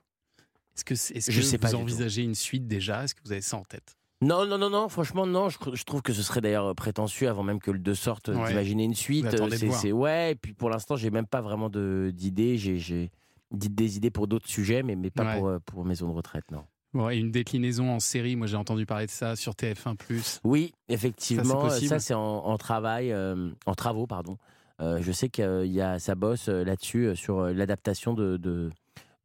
Est-ce 0.76 0.86
que, 0.86 0.94
est-ce 0.94 1.32
Je 1.32 1.42
sais 1.42 1.58
vous 1.58 1.62
pas 1.62 1.76
envisagez 1.76 2.24
une 2.24 2.36
suite 2.36 2.68
déjà? 2.68 3.04
Est-ce 3.04 3.16
que 3.16 3.22
vous 3.26 3.32
avez 3.32 3.42
ça 3.42 3.58
en 3.58 3.64
tête? 3.64 3.96
Non, 4.22 4.46
non, 4.46 4.58
non, 4.58 4.70
non, 4.70 4.88
franchement, 4.88 5.26
non. 5.26 5.50
Je, 5.50 5.58
je 5.74 5.84
trouve 5.84 6.02
que 6.04 6.14
ce 6.14 6.22
serait 6.22 6.42
d'ailleurs 6.42 6.76
prétentieux 6.76 7.28
avant 7.28 7.44
même 7.44 7.60
que 7.60 7.72
le 7.72 7.80
2 7.80 7.96
sorte 7.96 8.30
Ouais. 8.30 8.48
d'imaginer 8.48 8.84
une 8.84 8.94
suite. 8.94 9.26
C'est, 9.72 9.92
ouais, 9.92 10.32
et 10.34 10.36
puis 10.36 10.54
pour 10.54 10.70
l'instant, 10.70 10.96
j'ai 10.96 11.10
même 11.10 11.26
pas 11.26 11.42
vraiment 11.42 11.70
d'idées. 11.70 12.58
J'ai, 12.58 13.12
des 13.52 13.98
idées 13.98 14.12
pour 14.12 14.28
d'autres 14.28 14.48
sujets, 14.48 14.82
mais, 14.84 14.96
mais 14.96 15.10
pas 15.10 15.26
Ouais. 15.26 15.38
pour, 15.38 15.48
euh, 15.48 15.60
pour 15.66 15.84
Maison 15.86 16.08
de 16.08 16.14
retraite, 16.14 16.50
non. 16.52 16.64
Bon, 16.94 17.10
et 17.10 17.18
une 17.18 17.32
déclinaison 17.32 17.90
en 17.90 18.00
série, 18.02 18.36
moi 18.36 18.48
j'ai 18.48 18.58
entendu 18.58 18.86
parler 18.86 19.06
de 19.06 19.12
ça 19.12 19.36
sur 19.38 19.54
TF1+. 19.56 19.96
Oui, 20.44 20.74
effectivement, 20.90 21.70
Ça, 21.70 22.00
c'est 22.00 22.14
en, 22.14 22.22
en 22.46 22.58
travail, 22.58 23.12
euh, 23.14 23.50
en 23.66 23.76
travaux, 23.76 24.08
pardon. 24.08 24.38
Euh, 24.82 25.00
je 25.02 25.12
sais 25.12 25.30
qu'il 25.30 25.72
y 25.72 25.82
a 25.82 26.00
ça 26.00 26.15
bosse 26.15 26.50
euh, 26.50 26.63
là-dessus 26.63 27.06
euh, 27.06 27.15
sur 27.15 27.44
l'adaptation 27.46 28.13
de, 28.13 28.38
de, 28.38 28.72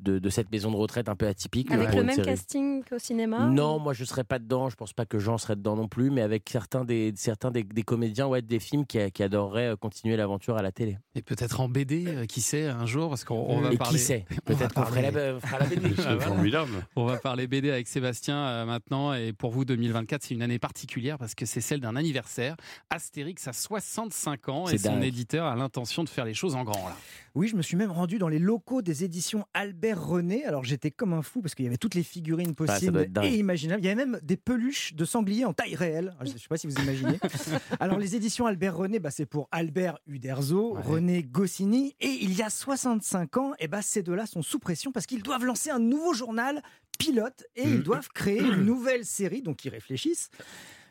de, 0.00 0.18
de 0.18 0.30
cette 0.30 0.50
maison 0.52 0.70
de 0.70 0.76
retraite 0.76 1.08
un 1.08 1.16
peu 1.16 1.26
atypique. 1.26 1.70
Avec 1.70 1.90
pour 1.90 2.00
le 2.00 2.06
même 2.06 2.16
série. 2.16 2.28
casting 2.28 2.84
qu'au 2.84 2.98
cinéma 2.98 3.46
Non, 3.46 3.78
moi 3.78 3.92
je 3.92 4.04
serais 4.04 4.24
pas 4.24 4.38
dedans. 4.38 4.68
Je 4.68 4.76
pense 4.76 4.92
pas 4.92 5.06
que 5.06 5.18
Jean 5.18 5.38
serait 5.38 5.56
dedans 5.56 5.76
non 5.76 5.88
plus, 5.88 6.10
mais 6.10 6.22
avec 6.22 6.48
certains 6.50 6.84
des 6.84 7.12
certains 7.16 7.50
des, 7.50 7.64
des 7.64 7.82
comédiens 7.82 8.26
ouais 8.26 8.42
des 8.42 8.60
films 8.60 8.86
qui, 8.86 8.98
qui 9.10 9.22
adoreraient 9.22 9.72
euh, 9.72 9.76
continuer 9.76 10.16
l'aventure 10.16 10.56
à 10.56 10.62
la 10.62 10.72
télé. 10.72 10.98
Et 11.14 11.22
peut-être 11.22 11.60
en 11.60 11.68
BD, 11.68 12.04
euh, 12.06 12.26
qui 12.26 12.40
sait, 12.40 12.66
un 12.66 12.86
jour, 12.86 13.08
parce 13.08 13.24
qu'on 13.24 13.34
on 13.34 13.60
va 13.60 13.72
Et 13.72 13.76
parler. 13.76 13.98
qui 13.98 14.04
sait 14.04 14.24
on 14.30 14.52
va 14.52 14.56
Peut-être 14.56 14.74
qu'on 14.74 14.80
la, 14.82 15.40
fera 15.40 15.58
la 15.58 15.66
BD. 15.66 15.94
Ah, 16.06 16.14
voilà. 16.14 16.66
On 16.94 17.04
va 17.06 17.16
parler 17.18 17.46
BD 17.46 17.70
avec 17.70 17.88
Sébastien 17.88 18.36
euh, 18.36 18.64
maintenant. 18.64 19.12
Et 19.14 19.32
pour 19.32 19.50
vous, 19.50 19.64
2024, 19.64 20.22
c'est 20.22 20.34
une 20.34 20.42
année 20.42 20.58
particulière 20.58 21.18
parce 21.18 21.34
que 21.34 21.46
c'est 21.46 21.60
celle 21.60 21.80
d'un 21.80 21.96
anniversaire. 21.96 22.56
Astérix 22.90 23.48
a 23.48 23.52
65 23.52 24.48
ans 24.48 24.68
et 24.68 24.78
son 24.78 24.94
dingue. 24.94 25.04
éditeur 25.04 25.46
a 25.46 25.56
l'intention 25.56 26.04
de 26.04 26.08
faire 26.08 26.24
les 26.24 26.34
choses 26.34 26.54
en 26.54 26.64
grand. 26.64 26.88
Là. 26.88 26.96
Oui, 27.36 27.48
je 27.48 27.56
me 27.56 27.60
suis 27.60 27.76
même 27.76 27.90
rendu 27.90 28.18
dans 28.18 28.28
les 28.28 28.38
locaux 28.38 28.80
des 28.80 29.04
éditions 29.04 29.44
Albert 29.52 30.02
René. 30.02 30.46
Alors 30.46 30.64
j'étais 30.64 30.90
comme 30.90 31.12
un 31.12 31.20
fou 31.20 31.42
parce 31.42 31.54
qu'il 31.54 31.66
y 31.66 31.68
avait 31.68 31.76
toutes 31.76 31.94
les 31.94 32.02
figurines 32.02 32.52
Ah, 32.52 32.64
possibles 32.66 33.10
et 33.22 33.36
imaginables. 33.36 33.82
Il 33.82 33.84
y 33.84 33.88
avait 33.90 34.06
même 34.06 34.18
des 34.22 34.38
peluches 34.38 34.94
de 34.94 35.04
sangliers 35.04 35.44
en 35.44 35.52
taille 35.52 35.74
réelle. 35.74 36.14
Alors, 36.18 36.26
Je 36.26 36.32
ne 36.32 36.38
sais 36.38 36.48
pas 36.48 36.56
si 36.56 36.66
vous 36.66 36.74
imaginez. 36.82 37.18
Alors 37.80 37.98
les 37.98 38.16
éditions 38.16 38.46
Albert 38.46 38.78
René, 38.78 39.00
bah, 39.00 39.10
c'est 39.10 39.26
pour 39.26 39.48
Albert 39.52 39.98
Uderzo, 40.06 40.76
Ouais. 40.76 40.82
René 40.82 41.22
Goscinny. 41.24 41.94
Et 42.00 42.08
il 42.22 42.32
y 42.32 42.40
a 42.42 42.48
65 42.48 43.36
ans, 43.36 43.52
et 43.58 43.68
bah, 43.68 43.82
ces 43.82 44.02
deux-là 44.02 44.24
sont 44.24 44.40
sous 44.40 44.58
pression 44.58 44.90
parce 44.90 45.04
qu'ils 45.04 45.22
doivent 45.22 45.44
lancer 45.44 45.68
un 45.68 45.78
nouveau 45.78 46.14
journal 46.14 46.62
pilote 46.98 47.44
et 47.54 47.66
Mm. 47.66 47.74
ils 47.74 47.82
doivent 47.82 48.08
créer 48.14 48.40
une 48.40 48.62
nouvelle 48.64 49.04
série, 49.04 49.42
donc 49.42 49.62
ils 49.66 49.68
réfléchissent. 49.68 50.30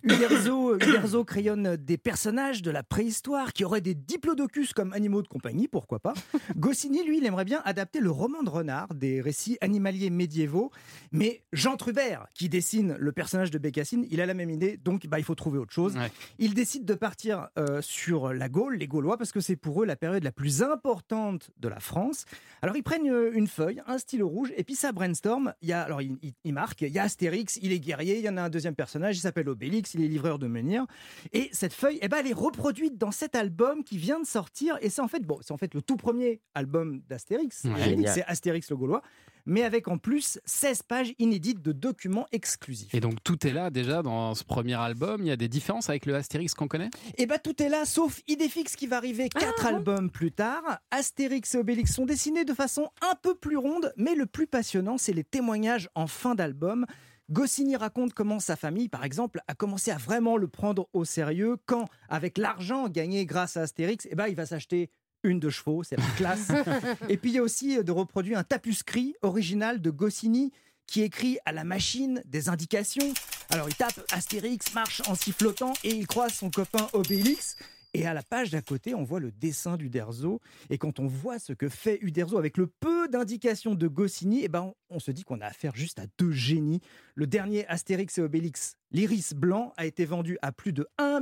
Uderzo, 0.06 0.76
Uderzo 0.76 1.24
crayonne 1.26 1.78
des 1.78 1.98
personnages 1.98 2.62
de 2.62 2.70
la 2.72 2.84
préhistoire 2.84 3.54
qui 3.54 3.66
auraient 3.66 3.82
des 3.82 3.96
diplodocus 3.96 4.72
comme 4.74 4.94
animaux 4.94 5.22
de 5.24 5.28
compagnie, 5.28 5.68
pourquoi 5.68 6.00
pas. 6.00 6.14
Goscinny, 6.56 7.04
lui, 7.04 7.18
il 7.18 7.26
aimerait 7.26 7.46
bien 7.46 7.62
adapter 7.66 8.00
le 8.00 8.12
roman 8.12 8.44
de 8.44 8.50
renard, 8.50 8.94
des 8.94 9.20
récits 9.20 9.58
animaliers 9.62 10.12
médiévaux. 10.12 10.70
Mais 11.12 11.42
Jean 11.54 11.76
Trubert, 11.76 12.28
qui 12.36 12.50
dessine 12.50 12.96
le 13.00 13.12
personnage 13.12 13.50
de 13.50 13.58
Bécassine, 13.58 14.06
il 14.12 14.22
a 14.22 14.26
la 14.28 14.36
même 14.36 14.52
idée, 14.52 14.78
donc 14.78 15.08
bah, 15.08 15.18
il 15.18 15.24
faut 15.26 15.34
trouver 15.36 15.58
autre 15.58 15.74
chose. 15.74 15.96
Ouais. 15.96 16.12
Il 16.38 16.54
décide 16.54 16.86
de 16.86 16.94
partir 16.94 17.48
euh, 17.58 17.82
sur 17.82 18.32
la 18.32 18.48
Gaule, 18.48 18.76
les 18.76 18.88
Gaulois, 18.88 19.18
parce 19.18 19.32
que 19.32 19.40
c'est 19.40 19.56
pour 19.56 19.82
eux 19.82 19.86
la 19.88 19.96
période 19.96 20.24
la 20.24 20.32
plus 20.32 20.62
importante 20.62 21.50
de 21.58 21.68
la 21.68 21.80
France. 21.80 22.26
Alors 22.62 22.78
ils 22.78 22.84
prennent 22.84 23.10
euh, 23.10 23.32
une 23.34 23.48
feuille, 23.48 23.82
un 23.88 23.98
stylo 23.98 24.28
rouge, 24.28 24.54
et 24.56 24.64
puis 24.64 24.76
ça 24.76 24.92
brainstorm. 24.92 25.54
Il 25.64 25.70
y 25.70 25.74
a, 25.74 25.82
alors 25.82 26.02
ils, 26.04 26.16
ils- 26.22 26.34
ils 26.44 26.54
marquent, 26.54 26.82
il 26.82 26.90
y 26.94 27.00
a 27.00 27.04
Astérix, 27.04 27.58
il 27.62 27.72
est 27.72 27.80
guerrier, 27.80 28.20
il 28.20 28.24
y 28.24 28.30
en 28.30 28.38
a 28.38 28.44
un 28.44 28.50
deuxième 28.50 28.76
personnage, 28.76 29.18
il 29.18 29.22
s'appelle 29.22 29.50
Obélix, 29.50 29.95
il 29.96 30.04
est 30.04 30.08
livreur 30.08 30.40
de 30.40 30.48
menhir. 30.48 30.86
Et 31.34 31.50
cette 31.52 31.74
feuille, 31.74 32.00
eh 32.02 32.08
ben, 32.08 32.18
elle 32.20 32.28
est 32.28 32.34
reproduite 32.34 32.98
dans 32.98 33.12
cet 33.12 33.36
album 33.36 33.84
qui 33.84 33.98
vient 33.98 34.20
de 34.20 34.26
sortir, 34.26 34.78
et 34.82 34.90
c'est 34.90 35.02
en 35.02 35.08
fait, 35.08 35.22
bon, 35.22 35.40
c'est 35.42 35.54
en 35.54 35.58
fait 35.58 35.74
le 35.74 35.82
tout 35.82 35.98
premier 35.98 36.42
album 36.54 37.02
d'Astérix. 37.10 37.64
Ouais. 37.66 37.98
C'est 38.08 38.24
Astérix 38.26 38.70
le 38.70 38.78
Gaulois, 38.78 39.02
mais 39.46 39.64
avec 39.64 39.88
en 39.88 39.98
plus 39.98 40.40
16 40.46 40.84
pages 40.84 41.14
inédites 41.20 41.62
de 41.62 41.72
documents 41.72 42.26
exclusifs. 42.32 42.94
Et 42.94 43.00
donc 43.00 43.24
tout 43.24 43.46
est 43.46 43.54
là 43.54 43.70
déjà 43.70 44.02
dans 44.02 44.34
ce 44.34 44.44
premier 44.44 44.74
album. 44.74 45.22
Il 45.22 45.28
y 45.28 45.32
a 45.32 45.38
des 45.38 45.48
différences 45.48 45.90
avec 45.90 46.06
le 46.06 46.16
Astérix 46.16 46.54
qu'on 46.54 46.68
connaît? 46.68 46.90
Et 47.18 47.26
bah 47.26 47.38
tout 47.38 47.62
est 47.62 47.70
là, 47.70 47.86
sauf 47.86 48.22
Idéfix 48.28 48.76
qui 48.76 48.88
va 48.88 48.98
arriver 48.98 49.30
quatre 49.30 49.66
albums 49.66 50.10
plus 50.10 50.32
tard. 50.32 50.80
Astérix 50.92 51.56
et 51.56 51.58
Obélix 51.60 51.94
sont 51.94 52.06
dessinés 52.06 52.46
de 52.46 52.54
façon 52.54 52.90
un 53.02 53.16
peu 53.22 53.36
plus 53.36 53.58
ronde, 53.58 53.94
mais 53.98 54.16
le 54.16 54.26
plus 54.26 54.48
passionnant, 54.48 54.98
c'est 54.98 55.14
les 55.14 55.24
témoignages 55.24 55.90
en 55.96 56.08
fin 56.08 56.36
d'album. 56.36 56.86
Goscinny 57.32 57.76
raconte 57.76 58.14
comment 58.14 58.40
sa 58.40 58.56
famille, 58.56 58.88
par 58.88 59.04
exemple, 59.04 59.42
a 59.48 59.56
commencé 59.56 59.90
à 59.90 59.98
vraiment 59.98 60.38
le 60.38 60.48
prendre 60.48 60.88
au 60.94 61.06
sérieux 61.06 61.58
quand, 61.66 61.90
avec 62.08 62.38
l'argent 62.38 62.88
gagné 62.88 63.26
grâce 63.26 63.58
à 63.58 63.62
Astérix, 63.62 64.08
eh 64.12 64.16
ben, 64.16 64.28
il 64.28 64.36
va 64.36 64.46
s'acheter 64.46 64.92
une 65.24 65.40
de 65.40 65.50
chevaux, 65.50 65.84
c'est 65.84 65.98
la 65.98 66.06
classe. 66.18 66.52
Et 67.10 67.18
puis 67.18 67.32
il 67.32 67.36
y 67.36 67.40
a 67.40 67.42
aussi 67.42 67.78
euh, 67.78 67.84
de 67.84 67.92
reproduire 67.92 68.38
un 68.38 68.44
tapuscrit 68.44 69.16
original 69.24 69.82
de 69.82 69.90
Goscinny 69.90 70.52
qui 70.86 71.02
écrit 71.02 71.40
à 71.46 71.52
la 71.52 71.64
machine 71.64 72.22
des 72.26 72.48
indications. 72.48 73.12
Alors 73.50 73.68
il 73.68 73.76
tape 73.76 74.00
Astérix 74.12 74.76
marche 74.76 75.02
en 75.08 75.16
sifflotant 75.16 75.74
et 75.84 75.96
il 75.96 76.06
croise 76.06 76.34
son 76.34 76.52
copain 76.52 76.88
Obélix. 76.94 77.58
Et 77.96 78.06
à 78.06 78.14
la 78.14 78.24
page 78.24 78.52
d'à 78.52 78.62
côté, 78.62 78.94
on 78.94 79.04
voit 79.04 79.22
le 79.22 79.32
dessin 79.32 79.78
d'Uderzo. 79.78 80.42
Et 80.70 80.78
quand 80.78 81.00
on 81.00 81.08
voit 81.08 81.40
ce 81.40 81.54
que 81.54 81.70
fait 81.70 81.98
Uderzo 82.02 82.38
avec 82.38 82.58
le 82.58 82.68
peu 82.68 83.08
d'indications 83.08 83.74
de 83.74 83.88
Goscinny, 83.88 84.42
eh 84.44 84.50
ben 84.50 84.74
on, 84.96 85.00
se 85.00 85.12
dit 85.12 85.24
qu'on 85.24 85.42
a 85.42 85.46
affaire 85.46 85.76
juste 85.76 86.00
à 86.00 86.04
deux 86.18 86.32
génies. 86.32 86.82
Le 87.16 87.28
dernier 87.28 87.66
Astérix 87.68 88.18
et 88.18 88.22
Obélix, 88.22 88.76
l'iris 88.92 89.34
blanc, 89.34 89.74
a 89.78 89.86
été 89.86 90.06
vendu 90.06 90.38
à 90.42 90.52
plus 90.52 90.74
de 90.74 90.88
1 90.98 91.20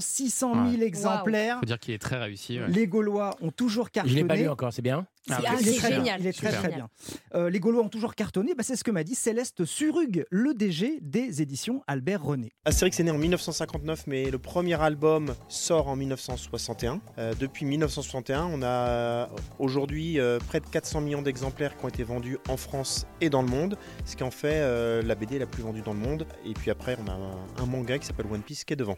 600 0.00 0.54
000 0.70 0.80
Ouais. 0.80 0.86
exemplaires. 0.86 1.58
faut 1.60 1.66
dire 1.66 1.78
qu'il 1.78 1.94
est 1.94 1.98
très 1.98 2.16
réussi. 2.18 2.58
ouais. 2.60 2.68
Les 2.68 2.86
Gaulois 2.86 3.36
ont 3.40 3.50
toujours 3.50 3.86
Je 3.86 3.90
cartonné. 3.92 4.14
l'ai 4.16 4.24
pas 4.24 4.36
lu 4.36 4.48
encore, 4.48 4.72
c'est 4.72 4.82
bien. 4.82 5.06
Ah, 5.28 5.40
Ah. 5.44 5.54
Il 5.60 5.66
c'est 5.66 5.76
très 5.78 5.88
bien. 5.88 5.96
génial. 5.98 6.20
Il 6.20 6.26
est 6.28 6.32
très 6.32 6.52
très 6.52 6.68
bien. 6.68 6.88
Euh, 7.34 7.50
les 7.50 7.58
Gaulois 7.60 7.82
ont 7.82 7.88
toujours 7.88 8.14
cartonné. 8.14 8.54
Bah, 8.54 8.62
c'est 8.62 8.76
ce 8.76 8.84
que 8.84 8.90
m'a 8.92 9.02
dit 9.04 9.14
Céleste 9.16 9.64
Surug, 9.64 10.24
le 10.30 10.54
DG 10.54 10.98
des 11.02 11.42
éditions 11.42 11.82
Albert 11.88 12.22
René. 12.22 12.52
Astérix 12.64 13.00
est 13.00 13.04
né 13.04 13.10
en 13.10 13.18
1959, 13.18 14.06
mais 14.06 14.30
le 14.30 14.38
premier 14.38 14.80
album 14.80 15.34
sort 15.48 15.88
en 15.88 15.96
1961. 15.96 17.00
Euh, 17.18 17.34
depuis 17.38 17.64
1961, 17.64 18.44
on 18.52 18.62
a 18.62 19.28
aujourd'hui 19.58 20.20
euh, 20.20 20.38
près 20.38 20.60
de 20.60 20.66
400 20.66 21.00
millions 21.00 21.22
d'exemplaires 21.22 21.76
qui 21.76 21.84
ont 21.84 21.88
été 21.88 22.04
vendus 22.04 22.38
en 22.48 22.56
France 22.56 23.06
et 23.20 23.30
dans 23.30 23.42
le 23.42 23.48
monde, 23.48 23.76
ce 24.04 24.16
qui 24.16 24.22
en 24.22 24.30
fait 24.30 24.60
euh, 24.60 25.02
la 25.02 25.14
BD 25.14 25.38
la 25.38 25.46
plus 25.46 25.62
vendue 25.62 25.82
dans 25.82 25.92
le 25.92 26.00
monde. 26.00 26.26
Et 26.44 26.52
puis 26.54 26.70
après, 26.70 26.96
on 27.04 27.08
a 27.10 27.14
un, 27.14 27.62
un 27.62 27.66
manga 27.66 27.98
qui 27.98 28.06
s'appelle 28.06 28.26
One 28.30 28.42
Piece 28.42 28.64
qui 28.64 28.72
est 28.72 28.76
devant. 28.76 28.96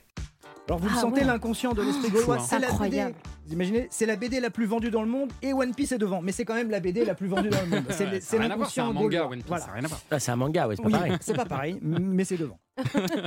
Alors 0.69 0.81
vous 0.81 0.89
Ah 0.91 0.95
le 0.97 1.01
sentez 1.01 1.21
ouais. 1.21 1.27
l'inconscient 1.27 1.73
de 1.73 1.83
l'esprit 1.83 2.11
fou, 2.11 2.19
gaulois, 2.19 2.37
hein. 2.37 2.47
c'est 2.47 2.59
la 2.59 2.69
BD. 2.69 3.15
Vous 3.49 3.55
imaginez, 3.55 3.89
c'est 3.91 4.05
la 4.05 4.17
BD 4.17 4.41
la 4.41 4.51
plus 4.51 4.67
vendue 4.67 4.91
dans 4.91 5.01
le 5.01 5.09
monde 5.09 5.33
et 5.41 5.55
One 5.55 5.75
Piece 5.75 5.93
est 5.93 5.99
devant, 5.99 6.21
mais 6.21 6.33
c'est 6.33 6.45
quand 6.45 6.55
même 6.55 6.71
la 6.71 6.81
BD 6.81 7.07
la 7.07 7.15
plus 7.15 7.29
vendue 7.29 7.49
dans 7.49 7.63
le 7.63 7.67
monde. 7.69 7.85
C'est 8.21 8.37
un 8.79 8.93
manga. 8.93 9.27
One 9.27 9.39
Piece, 9.39 9.47
Voilà. 9.49 9.67
Ah, 10.11 10.21
c'est 10.21 10.31
un 10.31 10.37
manga, 10.37 10.69
ouais, 10.69 10.77
c'est 10.77 10.83
pas 10.83 10.89
Oui, 10.89 10.93
pareil. 10.93 11.13
c'est 11.23 11.35
pas 11.35 11.47
pareil, 11.47 11.79
mais 11.83 12.25
c'est 12.25 12.37
devant. 12.37 12.59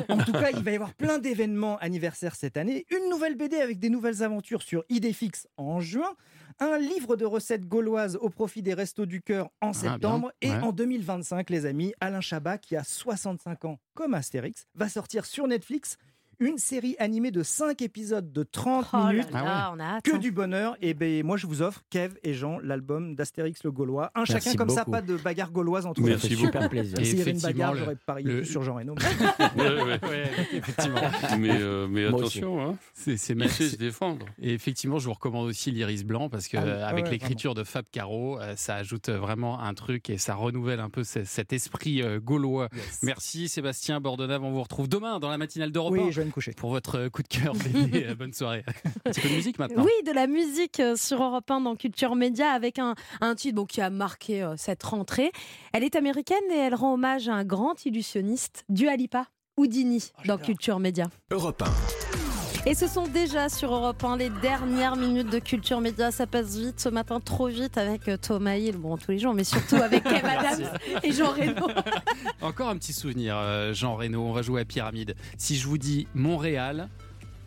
En 0.09 0.19
tout 0.19 0.31
cas, 0.31 0.51
il 0.55 0.61
va 0.61 0.71
y 0.71 0.75
avoir 0.75 0.93
plein 0.93 1.17
d'événements 1.17 1.79
anniversaires 1.79 2.35
cette 2.35 2.55
année. 2.55 2.85
Une 2.91 3.09
nouvelle 3.09 3.35
BD 3.35 3.55
avec 3.57 3.79
des 3.79 3.89
nouvelles 3.89 4.21
aventures 4.21 4.61
sur 4.61 4.83
Idéfix 4.89 5.47
en 5.57 5.79
juin. 5.79 6.13
Un 6.59 6.77
livre 6.77 7.15
de 7.15 7.25
recettes 7.25 7.65
gauloises 7.67 8.15
au 8.21 8.29
profit 8.29 8.61
des 8.61 8.75
Restos 8.75 9.07
du 9.07 9.23
Cœur 9.23 9.49
en 9.59 9.71
bien, 9.71 9.79
septembre. 9.93 10.31
Et 10.43 10.51
ouais. 10.51 10.59
en 10.59 10.71
2025, 10.71 11.49
les 11.49 11.65
amis, 11.65 11.93
Alain 11.99 12.21
Chabat, 12.21 12.59
qui 12.59 12.75
a 12.75 12.83
65 12.83 13.65
ans 13.65 13.79
comme 13.95 14.13
Astérix, 14.13 14.67
va 14.75 14.87
sortir 14.87 15.25
sur 15.25 15.47
Netflix 15.47 15.97
une 16.41 16.57
série 16.57 16.95
animée 16.99 17.31
de 17.31 17.43
5 17.43 17.81
épisodes 17.81 18.33
de 18.33 18.43
30 18.43 18.87
Oh 18.93 18.97
minutes. 19.07 19.31
là, 19.31 19.43
Ah 19.45 19.71
ouais. 19.71 19.77
on 19.77 19.79
a 19.79 19.85
hâte, 19.97 20.03
Que 20.03 20.15
hein. 20.15 20.17
du 20.17 20.31
bonheur. 20.31 20.75
Et 20.81 20.93
ben 20.93 21.23
moi, 21.23 21.37
je 21.37 21.47
vous 21.47 21.61
offre, 21.61 21.81
Kev 21.89 22.15
et 22.23 22.33
Jean, 22.33 22.59
l'album 22.59 23.15
d'Astérix 23.15 23.63
le 23.63 23.71
Gaulois. 23.71 24.11
Un 24.15 24.21
Merci 24.27 24.33
chacun 24.33 24.55
comme 24.57 24.69
ça, 24.69 24.83
pas 24.83 25.01
de 25.01 25.15
bagarre 25.17 25.51
gauloise 25.51 25.85
entre 25.85 26.01
Merci 26.01 26.31
nous. 26.31 26.37
beaucoup. 26.37 26.47
Super 26.47 26.69
plaisir. 26.69 26.97
S'il 27.05 27.19
y 27.19 27.21
avait 27.21 27.31
une 27.31 27.37
effectivement, 27.37 27.51
bagarre, 27.67 27.75
j'aurais 27.75 27.95
parié 27.95 28.25
le- 28.27 28.43
sur 28.43 28.63
Jean 28.63 28.75
Reno. 28.75 28.95
Ouais, 29.55 29.83
ouais. 29.83 29.99
Ouais, 30.09 30.23
effectivement. 30.53 31.01
Mais, 31.39 31.51
euh, 31.61 31.87
mais 31.87 32.05
attention, 32.05 32.61
hein. 32.61 32.75
C'est, 32.93 33.17
se 33.17 33.75
défendre. 33.75 34.25
Et 34.41 34.53
effectivement, 34.53 34.97
je 34.99 35.05
vous 35.05 35.13
recommande 35.13 35.47
aussi 35.47 35.71
l'Iris 35.71 36.03
Blanc 36.03 36.29
parce 36.29 36.47
que 36.47 36.57
Ah 36.57 36.63
euh, 36.63 36.85
avec 36.87 37.05
ouais, 37.05 37.11
l'écriture 37.11 37.53
de 37.53 37.63
Fab 37.63 37.85
Caro, 37.91 38.39
euh, 38.39 38.53
ça 38.55 38.75
ajoute 38.75 39.09
euh, 39.09 39.17
vraiment 39.19 39.59
un 39.61 39.73
truc 39.73 40.09
et 40.09 40.17
ça 40.17 40.33
renouvelle 40.35 40.79
un 40.79 40.89
peu 40.89 41.03
ce- 41.03 41.23
cet 41.23 41.53
esprit 41.53 42.01
euh, 42.01 42.19
gaulois. 42.19 42.69
Merci 43.03 43.47
Sébastien 43.47 43.99
Bordenave, 44.01 44.43
on 44.43 44.51
vous 44.51 44.63
retrouve 44.63 44.87
demain 44.87 45.19
dans 45.19 45.29
la 45.29 45.37
matinale 45.37 45.71
d'Europe 45.71 45.93
Oui, 45.93 46.01
1 46.07 46.11
je 46.11 46.21
vais 46.21 46.30
me 46.31 46.33
coucher. 46.33 46.53
pour 46.53 46.69
votre 46.69 47.07
coup 47.09 47.21
de 47.23 47.27
cœur. 47.27 47.53
Euh, 47.93 48.15
Bonne 48.15 48.33
soirée. 48.33 48.63
Un 49.05 49.11
petit 49.11 49.21
peu 49.21 49.29
de 49.29 49.35
musique 49.35 49.59
maintenant. 49.59 49.83
Oui, 49.83 49.91
de 50.05 50.11
la 50.11 50.27
musique 50.27 50.79
euh, 50.79 50.95
sur 50.95 51.21
Europe 51.21 51.49
1 51.49 51.61
dans 51.61 51.75
Culture 51.75 52.15
Média 52.15 52.49
avec 52.51 52.79
un, 52.79 52.95
un 53.19 53.35
titre 53.35 53.55
bon, 53.55 53.65
qui 53.65 53.81
a 53.81 53.89
marqué 53.89 54.41
euh, 54.41 54.55
cette 54.57 54.81
rentrée. 54.83 55.31
Elle 55.73 55.83
est 55.83 55.95
américaine 55.95 56.37
et 56.51 56.57
elle 56.57 56.75
rend 56.75 56.93
hommage 56.93 57.27
à 57.27 57.33
un 57.33 57.43
grand 57.43 57.85
illusionniste, 57.85 58.63
Dua 58.69 58.95
Lipa, 58.95 59.27
Houdini, 59.57 60.11
dans 60.25 60.37
Culture 60.37 60.79
Média. 60.79 61.09
Europe 61.31 61.61
1. 61.63 62.20
Et 62.67 62.75
ce 62.75 62.87
sont 62.87 63.07
déjà 63.07 63.49
sur 63.49 63.73
Europe 63.73 64.03
1 64.03 64.17
les 64.17 64.29
dernières 64.29 64.95
minutes 64.95 65.29
de 65.31 65.39
Culture 65.39 65.81
Média. 65.81 66.11
Ça 66.11 66.27
passe 66.27 66.55
vite 66.55 66.79
ce 66.79 66.89
matin, 66.89 67.19
trop 67.19 67.47
vite 67.47 67.75
avec 67.77 68.07
euh, 68.07 68.17
Thomas 68.17 68.55
Hill, 68.55 68.77
bon 68.77 68.97
tous 68.97 69.09
les 69.11 69.17
jours, 69.17 69.33
mais 69.33 69.43
surtout 69.43 69.77
avec 69.77 70.03
Kev. 70.03 70.23
Adams 70.23 70.69
et 71.01 71.11
Jean 71.11 71.31
Reno. 71.31 71.67
Encore 72.41 72.69
un 72.69 72.77
petit 72.77 72.93
souvenir, 72.93 73.35
euh, 73.35 73.73
Jean 73.73 73.95
Reno, 73.95 74.21
on 74.21 74.31
va 74.31 74.43
jouer 74.43 74.61
à 74.61 74.65
Pyramide. 74.65 75.15
Si 75.39 75.55
je 75.57 75.67
vous 75.67 75.79
dis 75.79 76.07
Montréal 76.13 76.87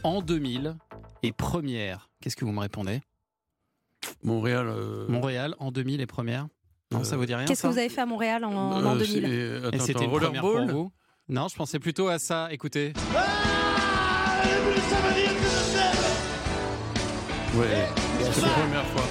en 0.02 0.20
2000 0.20 0.74
et 1.22 1.30
première, 1.32 2.10
qu'est-ce 2.20 2.34
que 2.36 2.44
vous 2.44 2.52
me 2.52 2.60
répondez? 2.60 3.00
Montréal. 4.24 4.66
euh, 4.68 5.06
Montréal 5.08 5.54
en 5.60 5.70
2000 5.70 6.00
et 6.00 6.06
première? 6.06 6.48
Non, 6.90 7.04
ça 7.04 7.16
vous 7.16 7.24
dit 7.24 7.34
rien 7.36 7.44
Qu'est-ce 7.46 7.62
que 7.62 7.68
vous 7.68 7.78
avez 7.78 7.88
fait 7.88 8.00
à 8.02 8.06
Montréal 8.06 8.44
en, 8.44 8.50
en 8.52 8.96
Euh, 8.96 8.98
2000 8.98 9.24
Et 9.24 9.66
attends, 9.68 9.78
c'était 9.84 10.00
attends, 10.00 10.12
une 10.12 10.18
première 10.20 10.40
pour 10.40 10.50
Rollerball 10.50 10.74
vous? 10.74 10.90
Non, 11.28 11.46
je 11.48 11.54
pensais 11.54 11.78
plutôt 11.78 12.08
à 12.08 12.18
ça. 12.18 12.48
Écoutez. 12.50 12.92
Ouais, 17.56 17.86
c'est 18.32 18.40
la 18.42 18.48
première 18.48 18.86
fois. 18.86 19.04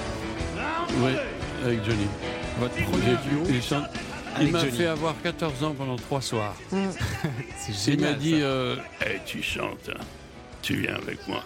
Ouais, 1.02 1.16
avec 1.64 1.84
Johnny. 1.84 2.06
Votre 2.58 2.74
premier 2.74 3.16
duo 3.28 3.42
avec 3.46 4.46
Il 4.46 4.52
m'a 4.52 4.60
fait 4.66 4.86
avoir 4.86 5.14
14 5.22 5.64
ans 5.64 5.74
pendant 5.76 5.96
trois 5.96 6.20
soirs. 6.20 6.54
C'est 7.58 7.92
Il 7.94 8.00
m'a 8.00 8.12
dit 8.12 8.34
euh, 8.40 8.76
Hey, 9.00 9.20
Tu 9.24 9.42
chantes, 9.42 9.88
hein. 9.90 10.00
tu 10.62 10.74
viens 10.76 10.94
avec 10.96 11.26
moi. 11.26 11.42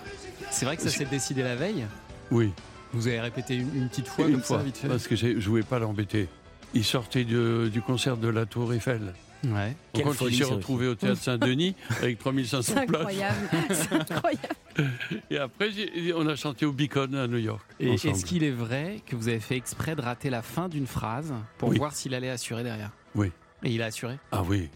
C'est 0.51 0.65
vrai 0.67 0.77
que 0.77 0.83
ça 0.83 0.91
s'est 0.91 1.05
décidé 1.05 1.43
la 1.43 1.55
veille 1.55 1.87
Oui, 2.31 2.53
Vous 2.93 3.07
avez 3.07 3.21
répété 3.21 3.55
une, 3.55 3.75
une 3.75 3.89
petite 3.89 4.09
fois 4.09 4.27
une 4.27 4.33
comme 4.33 4.43
fois, 4.43 4.59
ça, 4.59 4.65
vite 4.65 4.77
fait 4.79 4.89
parce 4.89 5.07
que 5.07 5.15
je 5.17 5.49
voulais 5.49 5.63
pas 5.63 5.79
l'embêter. 5.79 6.29
Il 6.75 6.85
sortait 6.85 7.25
de- 7.25 7.71
du 7.73 7.81
concert 7.81 8.17
de 8.17 8.29
la 8.29 8.45
Tour 8.45 8.73
Eiffel. 8.75 9.15
Ouais. 9.45 9.69
Donc, 9.69 9.77
Quelle 9.93 10.05
quand 10.05 10.13
folie, 10.15 10.35
il 10.35 10.39
s'est 10.39 10.45
retrouvé 10.53 10.89
au 10.89 10.95
théâtre 10.95 11.21
Saint-Denis 11.21 11.75
avec 12.01 12.19
3500 12.21 12.63
C'est 12.63 12.87
places. 12.87 13.01
incroyable, 13.01 13.37
c'est 13.71 13.93
incroyable. 14.13 14.55
Et 15.31 15.39
après, 15.39 15.71
on 16.17 16.27
a 16.27 16.35
chanté 16.37 16.67
au 16.67 16.73
Beacon 16.73 17.15
à 17.15 17.27
New 17.29 17.39
York. 17.39 17.63
Et 17.81 17.95
est-ce 17.95 18.25
qu'il 18.25 18.43
est 18.45 18.51
vrai 18.51 19.01
que 19.07 19.15
vous 19.17 19.29
avez 19.29 19.41
fait 19.41 19.57
exprès 19.57 19.95
de 19.97 20.01
rater 20.03 20.31
la 20.31 20.43
fin 20.43 20.69
d'une 20.69 20.87
phrase 20.87 21.33
pour 21.59 21.69
Oui. 21.69 21.79
voir 21.79 21.95
s'il 21.95 22.15
allait 22.15 22.31
assurer 22.31 22.63
derrière? 22.65 22.91
Oui. 23.15 23.31
Et 23.65 23.71
il 23.71 23.83
a 23.83 23.87
assuré? 23.87 24.19
Ah 24.33 24.43
oui, 24.43 24.69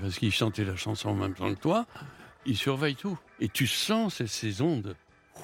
parce 0.00 0.18
qu'il 0.18 0.32
chantait 0.32 0.64
la 0.64 0.76
chanson 0.76 1.10
en 1.10 1.14
même 1.14 1.34
temps 1.34 1.52
que 1.52 1.58
toi. 1.60 1.86
Il 2.46 2.56
surveille 2.56 2.96
tout. 2.96 3.18
Et 3.38 3.48
tu 3.48 3.66
sens 3.66 4.14
ces, 4.16 4.26
ces 4.26 4.62
ondes 4.62 4.96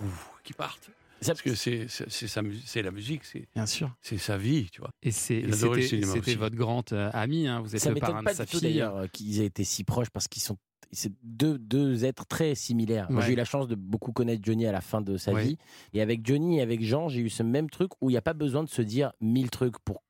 ouf, 0.03 0.31
qui 0.45 0.55
partent. 0.55 0.89
Parce 1.33 1.43
que 1.43 1.55
c'est 1.55 1.89
sa 1.89 2.43
la 2.83 2.91
musique, 2.91 3.25
c'est 3.25 3.47
Bien 3.55 3.67
sûr. 3.67 3.95
c'est 4.03 4.19
sa 4.19 4.37
vie, 4.37 4.69
tu 4.71 4.81
vois. 4.81 4.91
Et 5.03 5.11
c'est- 5.11 5.41
Il 5.41 5.53
adorait 5.53 5.81
le 5.83 5.87
c'était 6.07 6.35
votre 6.35 6.57
grande 6.57 6.85
euh, 6.93 7.11
amie, 7.13 7.47
hein, 7.47 7.61
vous 7.61 7.75
êtes 7.75 7.81
Ça 7.83 7.89
le 7.91 7.95
m'étonne 7.95 8.09
parrain 8.11 8.21
de 8.21 8.25
pas 8.27 8.35
sa 8.35 8.45
du 8.45 8.51
tout 8.53 8.59
fille. 8.59 8.69
d'ailleurs 8.71 8.97
euh, 8.97 9.07
qu'ils 9.09 9.41
aient 9.41 9.47
été 9.47 9.65
si 9.65 9.85
proches 9.85 10.11
parce 10.11 10.29
qu'ils 10.29 10.43
sont 10.43 10.57
c'est 10.93 11.13
deux, 11.25 11.59
deux 11.59 12.05
êtres 12.05 12.27
très 12.27 12.55
similaires. 12.55 13.11
Ouais. 13.11 13.21
j'ai 13.27 13.33
eu 13.33 13.37
la 13.37 13.45
chance 13.45 13.67
de 13.67 13.75
beaucoup 13.75 14.13
connaître 14.13 14.41
Johnny 14.45 14.67
à 14.69 14.73
la 14.73 14.81
fin 14.81 15.01
de 15.01 15.17
sa 15.17 15.33
Ouais. 15.33 15.43
vie. 15.45 15.59
Et 15.93 16.01
avec 16.01 16.25
Johnny 16.25 16.59
et 16.59 16.63
avec 16.63 16.81
Jean, 16.81 17.09
j'ai 17.09 17.21
eu 17.21 17.29
ce 17.29 17.43
même 17.43 17.69
truc 17.69 17.91
où 18.01 18.09
il 18.09 18.13
n'y 18.13 18.17
a 18.19 18.23
pas 18.23 18.35
besoin 18.35 18.63
de 18.63 18.69
se 18.69 18.83
dire 18.83 19.13
mille 19.21 19.51
trucs 19.51 19.79
pour, 19.81 20.01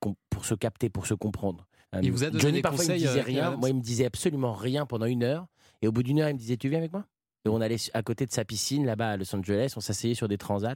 se 0.42 0.54
capter, 0.54 0.90
pour 0.90 1.06
se 1.06 1.14
comprendre. 1.14 1.66
Euh, 1.94 2.00
Il 2.02 2.12
vous 2.12 2.24
a 2.24 2.26
donné 2.28 2.40
Johnny, 2.42 2.52
des 2.56 2.62
parfois, 2.62 2.84
il 2.84 2.88
conseils, 2.88 3.02
me 3.02 3.06
disait 3.08 3.20
euh, 3.20 3.24
rien. 3.24 3.56
Moi, 3.56 3.70
il 3.70 3.74
me 3.76 3.80
disait 3.80 4.04
absolument 4.04 4.52
rien 4.52 4.84
pendant 4.84 5.06
une 5.06 5.22
heure. 5.22 5.46
Et 5.80 5.88
au 5.88 5.92
bout 5.92 6.02
d'une 6.02 6.20
heure, 6.20 6.28
il 6.28 6.34
me 6.34 6.38
disait 6.38 6.58
Tu 6.58 6.68
viens 6.68 6.78
avec 6.78 6.92
moi? 6.92 7.06
Et 7.46 7.48
on 7.48 7.60
allait 7.62 7.76
à 7.94 8.02
côté 8.02 8.26
de 8.26 8.32
sa 8.32 8.44
piscine, 8.44 8.84
là-bas 8.84 9.12
à 9.12 9.16
Los 9.16 9.34
Angeles. 9.34 9.72
On 9.76 9.80
s'asseyait 9.80 10.14
sur 10.14 10.28
des 10.28 10.36
transats. 10.36 10.74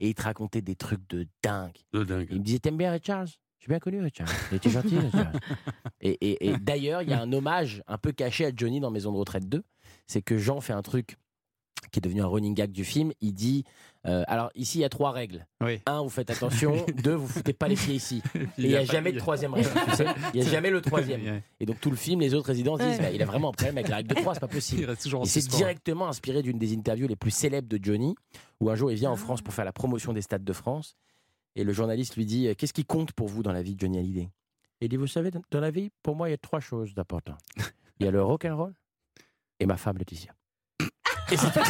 Et 0.00 0.08
il 0.08 0.14
te 0.14 0.22
racontait 0.22 0.62
des 0.62 0.74
trucs 0.76 1.08
de 1.10 1.26
dingue. 1.42 1.76
De 1.92 2.02
dingue. 2.04 2.26
Il 2.30 2.38
me 2.40 2.44
disait 2.44 2.58
T'aimes 2.58 2.76
bien 2.78 2.90
Ray 2.90 3.00
Charles? 3.04 3.28
J'ai 3.60 3.68
bien 3.68 3.78
connu 3.78 4.00
Ray 4.00 4.10
Charles. 4.14 4.30
Il 4.50 4.56
était 4.56 4.70
gentil, 4.70 4.98
Ray 4.98 5.10
Charles. 5.10 5.38
Et, 6.00 6.12
et- 6.22 6.48
et 6.48 6.56
d'ailleurs, 6.56 7.02
il 7.02 7.10
y 7.10 7.12
a 7.12 7.20
un 7.20 7.30
hommage 7.30 7.82
un 7.86 7.98
peu 7.98 8.10
caché 8.12 8.46
à 8.46 8.50
Johnny 8.56 8.80
dans 8.80 8.90
Maison 8.90 9.12
de 9.12 9.18
retraite 9.18 9.46
2. 9.46 9.62
C'est 10.06 10.22
que 10.22 10.38
Jean 10.38 10.62
fait 10.62 10.72
un 10.72 10.80
truc 10.80 11.16
qui 11.92 11.98
est 11.98 12.02
devenu 12.02 12.22
un 12.22 12.26
running 12.26 12.54
gag 12.54 12.70
du 12.70 12.84
film. 12.84 13.12
Il 13.20 13.32
dit 13.32 13.64
euh, 14.06 14.22
Alors, 14.26 14.50
ici, 14.54 14.78
il 14.78 14.80
y 14.82 14.84
a 14.84 14.88
trois 14.88 15.10
règles. 15.12 15.46
Oui. 15.60 15.80
Un, 15.86 16.02
vous 16.02 16.08
faites 16.08 16.30
attention. 16.30 16.84
Deux, 17.02 17.14
vous 17.14 17.26
foutez 17.26 17.52
pas 17.52 17.68
les 17.68 17.74
pieds 17.74 17.94
ici. 17.94 18.22
Et 18.34 18.40
il 18.58 18.68
n'y 18.68 18.76
a, 18.76 18.84
jamais 18.84 19.12
de 19.12 19.18
troisième 19.18 19.54
règle. 19.54 19.68
tu 19.90 19.96
sais. 19.96 20.06
Il 20.34 20.40
n'y 20.40 20.46
a 20.46 20.50
jamais 20.50 20.70
le 20.70 20.80
troisième. 20.80 21.42
Et 21.58 21.66
donc, 21.66 21.80
tout 21.80 21.90
le 21.90 21.96
film, 21.96 22.20
les 22.20 22.34
autres 22.34 22.46
résidents 22.48 22.76
se 22.76 22.82
disent. 22.82 22.98
Bah, 22.98 23.10
Il 23.10 23.22
a 23.22 23.26
vraiment 23.26 23.48
un 23.50 23.52
problème 23.52 23.78
avec 23.78 23.88
la 23.88 23.96
règle 23.96 24.14
de 24.14 24.20
trois, 24.20 24.34
c'est 24.34 24.40
pas 24.40 24.48
possible. 24.48 24.86
Il 24.88 25.26
suspens. 25.26 25.56
directement 25.56 26.08
inspiré 26.08 26.42
d'une 26.42 26.58
des 26.58 26.74
interviews 26.74 27.08
les 27.08 27.16
plus 27.16 27.30
célèbres 27.30 27.68
de 27.68 27.78
Johnny, 27.82 28.14
où 28.60 28.70
un 28.70 28.74
jour 28.74 28.90
il 28.90 28.96
vient 28.96 29.10
en 29.10 29.16
France 29.16 29.42
pour 29.42 29.54
faire 29.54 29.64
la 29.64 29.72
promotion 29.72 30.12
des 30.12 30.22
stades 30.22 30.44
de 30.44 30.52
France, 30.52 30.96
et 31.56 31.64
le 31.64 31.72
journaliste 31.72 32.16
lui 32.16 32.26
dit 32.26 32.54
Qu'est-ce 32.56 32.72
qui 32.72 32.84
compte 32.84 33.12
pour 33.12 33.28
vous 33.28 33.42
dans 33.42 33.52
la 33.52 33.62
vie 33.62 33.74
de 33.74 33.80
Johnny 33.80 33.98
Hallyday? 33.98 34.30
Et 34.80 34.86
il 34.86 34.88
dit 34.88 34.96
Vous 34.96 35.06
savez, 35.06 35.30
dans- 35.30 35.42
dans 35.50 35.60
la 35.60 35.70
vie, 35.70 35.90
pour 36.02 36.16
moi, 36.16 36.28
il 36.28 36.32
y 36.32 36.34
a 36.34 36.38
trois 36.38 36.60
choses 36.60 36.94
d'important. 36.94 37.36
Il 38.00 38.06
y 38.06 38.08
a 38.08 38.10
le 38.10 38.22
rock 38.22 38.46
and 38.46 38.56
roll 38.56 38.74
et 39.58 39.66
ma 39.66 39.76
femme 39.76 39.98
Laetitia. 39.98 40.32
Et 41.32 41.36
c'est- 41.36 41.46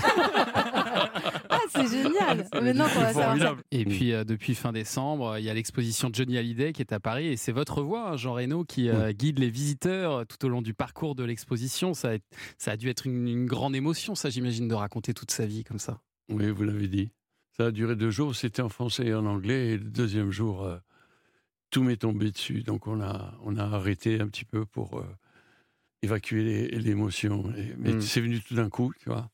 Ah, 1.53 1.59
c'est 1.71 1.89
génial. 1.89 2.47
Maintenant 2.55 2.89
qu'on 2.89 3.01
va 3.01 3.13
savoir 3.13 3.39
ça. 3.39 3.57
Et 3.71 3.85
puis 3.85 4.13
euh, 4.13 4.25
depuis 4.25 4.55
fin 4.55 4.73
décembre, 4.73 5.37
il 5.39 5.45
y 5.45 5.51
a 5.51 5.55
l'exposition 5.55 6.11
Johnny 6.13 6.39
Hallyday 6.39 6.73
qui 6.73 6.81
est 6.83 6.93
à 6.93 7.01
Paris 7.01 7.27
et 7.29 7.37
c'est 7.37 7.53
votre 7.53 7.83
voix, 7.83 8.11
hein, 8.13 8.17
Jean 8.17 8.35
Reno, 8.35 8.65
qui 8.65 8.89
euh, 8.89 9.13
guide 9.13 9.39
les 9.39 9.51
visiteurs 9.51 10.13
euh, 10.13 10.25
tout 10.25 10.45
au 10.47 10.49
long 10.49 10.63
du 10.63 10.75
parcours 10.75 11.15
de 11.15 11.25
l'exposition. 11.25 11.93
Ça, 11.95 12.13
a- 12.13 12.19
ça 12.59 12.73
a 12.73 12.77
dû 12.77 12.89
être 12.89 13.07
une, 13.07 13.27
une 13.29 13.47
grande 13.47 13.75
émotion, 13.75 14.15
ça 14.15 14.31
j'imagine, 14.31 14.69
de 14.69 14.75
raconter 14.75 15.13
toute 15.15 15.31
sa 15.33 15.45
vie 15.47 15.65
comme 15.65 15.79
ça. 15.79 16.01
Oui, 16.31 16.51
vous 16.51 16.63
l'avez 16.65 16.89
dit. 16.89 17.11
Ça 17.57 17.67
a 17.67 17.71
duré 17.73 17.97
deux 17.97 18.11
jours, 18.11 18.35
c'était 18.37 18.63
en 18.63 18.69
français 18.69 19.07
et 19.07 19.15
en 19.15 19.27
anglais. 19.27 19.71
Et 19.73 19.77
le 19.77 19.85
deuxième 19.85 20.31
jour, 20.31 20.63
euh, 20.65 20.77
tout 21.71 21.83
m'est 21.83 21.97
tombé 21.97 22.31
dessus. 22.31 22.63
Donc 22.63 22.87
on 22.87 23.01
a, 23.01 23.35
on 23.45 23.57
a 23.57 23.65
arrêté 23.65 24.21
un 24.21 24.29
petit 24.29 24.45
peu 24.45 24.65
pour 24.65 24.99
euh, 25.01 25.05
évacuer 26.03 26.69
l'émotion. 26.71 27.53
Mais 27.79 27.93
Mm. 27.95 28.01
c'est 28.01 28.21
venu 28.21 28.41
tout 28.41 28.55
d'un 28.55 28.69
coup, 28.71 28.93
tu 29.01 29.09
vois. 29.11 29.29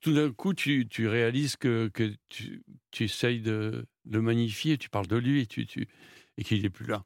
Tout 0.00 0.14
d'un 0.14 0.32
coup, 0.32 0.54
tu, 0.54 0.88
tu 0.88 1.06
réalises 1.06 1.56
que, 1.56 1.88
que 1.92 2.14
tu, 2.28 2.62
tu 2.90 3.04
essayes 3.04 3.40
de 3.40 3.84
le 4.08 4.22
magnifier, 4.22 4.78
tu 4.78 4.88
parles 4.88 5.06
de 5.06 5.16
lui 5.16 5.46
tu, 5.46 5.66
tu, 5.66 5.86
et 6.38 6.44
qu'il 6.44 6.62
n'est 6.62 6.70
plus 6.70 6.86
là. 6.86 7.04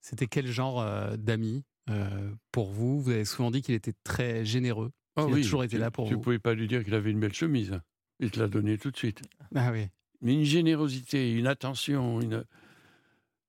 C'était 0.00 0.26
quel 0.26 0.48
genre 0.48 0.80
euh, 0.80 1.16
d'ami 1.16 1.62
euh, 1.88 2.32
pour 2.50 2.72
vous? 2.72 3.00
Vous 3.00 3.10
avez 3.10 3.24
souvent 3.24 3.50
dit 3.52 3.62
qu'il 3.62 3.74
était 3.74 3.94
très 4.02 4.44
généreux. 4.44 4.90
Ah 5.14 5.26
il 5.28 5.34
oui, 5.34 5.40
a 5.40 5.42
toujours 5.44 5.62
été 5.62 5.78
là 5.78 5.90
pour 5.90 6.06
Tu 6.06 6.12
ne 6.12 6.16
vous. 6.16 6.22
pouvais 6.22 6.38
pas 6.40 6.54
lui 6.54 6.66
dire 6.66 6.82
qu'il 6.82 6.94
avait 6.94 7.10
une 7.12 7.20
belle 7.20 7.34
chemise. 7.34 7.78
Il 8.18 8.30
te 8.30 8.40
l'a 8.40 8.48
donné 8.48 8.78
tout 8.78 8.90
de 8.90 8.96
suite. 8.96 9.22
Ah 9.54 9.70
oui. 9.72 9.86
Mais 10.20 10.34
une 10.34 10.44
générosité, 10.44 11.32
une 11.32 11.46
attention, 11.46 12.20
une, 12.20 12.44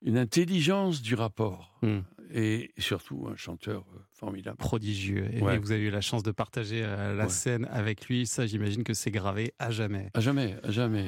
une 0.02 0.18
intelligence 0.18 1.02
du 1.02 1.16
rapport. 1.16 1.78
Hmm. 1.82 2.02
Et 2.32 2.72
surtout 2.78 3.28
un 3.32 3.36
chanteur 3.36 3.84
euh, 3.96 4.00
formidable. 4.14 4.58
Prodigieux. 4.58 5.28
Et 5.34 5.42
Ouais. 5.42 5.58
vous 5.58 5.72
avez 5.72 5.84
eu 5.84 5.90
la 5.92 6.02
chance 6.02 6.24
de 6.24 6.32
partager 6.32 6.82
euh, 6.84 7.16
la 7.16 7.26
Ouais. 7.26 7.30
scène 7.30 7.68
avec 7.72 8.08
lui. 8.08 8.26
Ça, 8.26 8.46
j'imagine 8.46 8.84
que 8.84 8.94
c'est 8.94 9.12
gravé 9.12 9.54
à 9.60 9.72
jamais. 9.72 10.10
À 10.14 10.20
jamais, 10.20 10.56
à 10.64 10.72
jamais. 10.72 11.06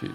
C'est 0.00 0.08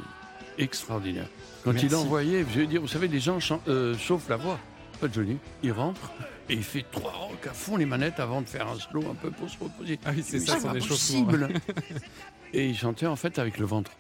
extraordinaire. 0.58 1.28
Quand 1.64 1.72
Merci. 1.74 1.88
il 1.88 1.96
envoyait, 1.96 2.46
je 2.54 2.60
veux 2.60 2.68
dire, 2.68 2.82
vous 2.82 2.88
savez, 2.88 3.08
les 3.08 3.20
gens 3.20 3.40
chan- 3.40 3.62
euh, 3.68 3.98
chauffent 3.98 4.30
la 4.30 4.38
voix. 4.38 4.60
pas 5.02 5.08
Johnny. 5.12 5.38
Il 5.64 5.72
rentre 5.74 6.12
et 6.50 6.54
il 6.54 6.64
fait 6.64 6.86
trois 6.92 7.12
rocs 7.12 7.48
à 7.48 7.54
fond 7.54 7.76
les 7.78 7.86
manettes 7.86 8.20
avant 8.20 8.42
de 8.42 8.48
faire 8.48 8.68
un 8.68 8.80
slow 8.80 9.02
un 9.12 9.16
peu 9.16 9.32
pour 9.32 9.50
se 9.50 9.58
reposer. 9.60 10.00
Ah 10.06 10.12
oui, 10.16 10.22
c'est 10.24 10.40
ça, 10.40 10.58
c'est 10.60 10.88
possible. 10.88 11.50
Et 12.56 12.68
il 12.70 12.78
chantait 12.78 13.08
en 13.08 13.16
fait 13.16 13.40
avec 13.40 13.58
le 13.58 13.66
ventre, 13.66 13.92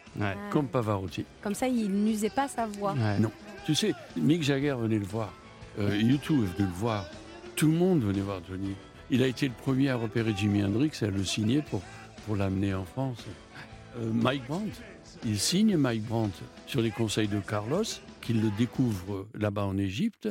comme 0.52 0.68
Pavarotti. 0.68 1.26
Comme 1.42 1.56
ça, 1.56 1.68
il 1.68 1.89
n'usait 1.89 2.30
pas 2.30 2.48
sa 2.48 2.68
voix. 2.68 2.94
Non. 3.20 3.32
Tu 3.66 3.74
sais, 3.74 3.94
Mick 4.16 4.44
Jagger 4.44 4.76
venait 4.80 5.00
le 5.00 5.06
voir. 5.06 5.34
Euh, 5.80 5.98
YouTube 5.98 6.44
est 6.44 6.58
venu 6.58 6.70
le 6.70 6.76
voir. 6.76 7.06
Tout 7.56 7.68
le 7.68 7.74
monde 7.74 8.04
venait 8.04 8.22
voir 8.22 8.42
Johnny. 8.48 8.76
Il 9.10 9.24
a 9.24 9.28
été 9.28 9.48
le 9.48 9.54
premier 9.54 9.90
à 9.90 9.96
repérer 9.96 10.34
Jimi 10.36 10.64
Hendrix 10.64 10.92
et 11.02 11.06
à 11.06 11.10
le 11.10 11.24
signer 11.24 11.64
pour, 11.64 12.36
l'amener 12.36 12.74
en 12.74 12.86
France. 12.86 13.26
Euh, 13.98 14.12
Mike 14.12 14.46
Brandt, 14.48 14.72
il 15.26 15.40
signe 15.40 15.78
Mike 15.78 16.04
Brandt 16.04 16.38
sur 16.67 16.82
les 16.82 16.92
conseils 16.92 17.28
de 17.28 17.40
Carlos, 17.40 17.84
qu'il 18.21 18.42
le 18.42 18.50
découvre 18.52 19.28
là-bas 19.34 19.65
en 19.65 19.78
Égypte. 19.78 20.30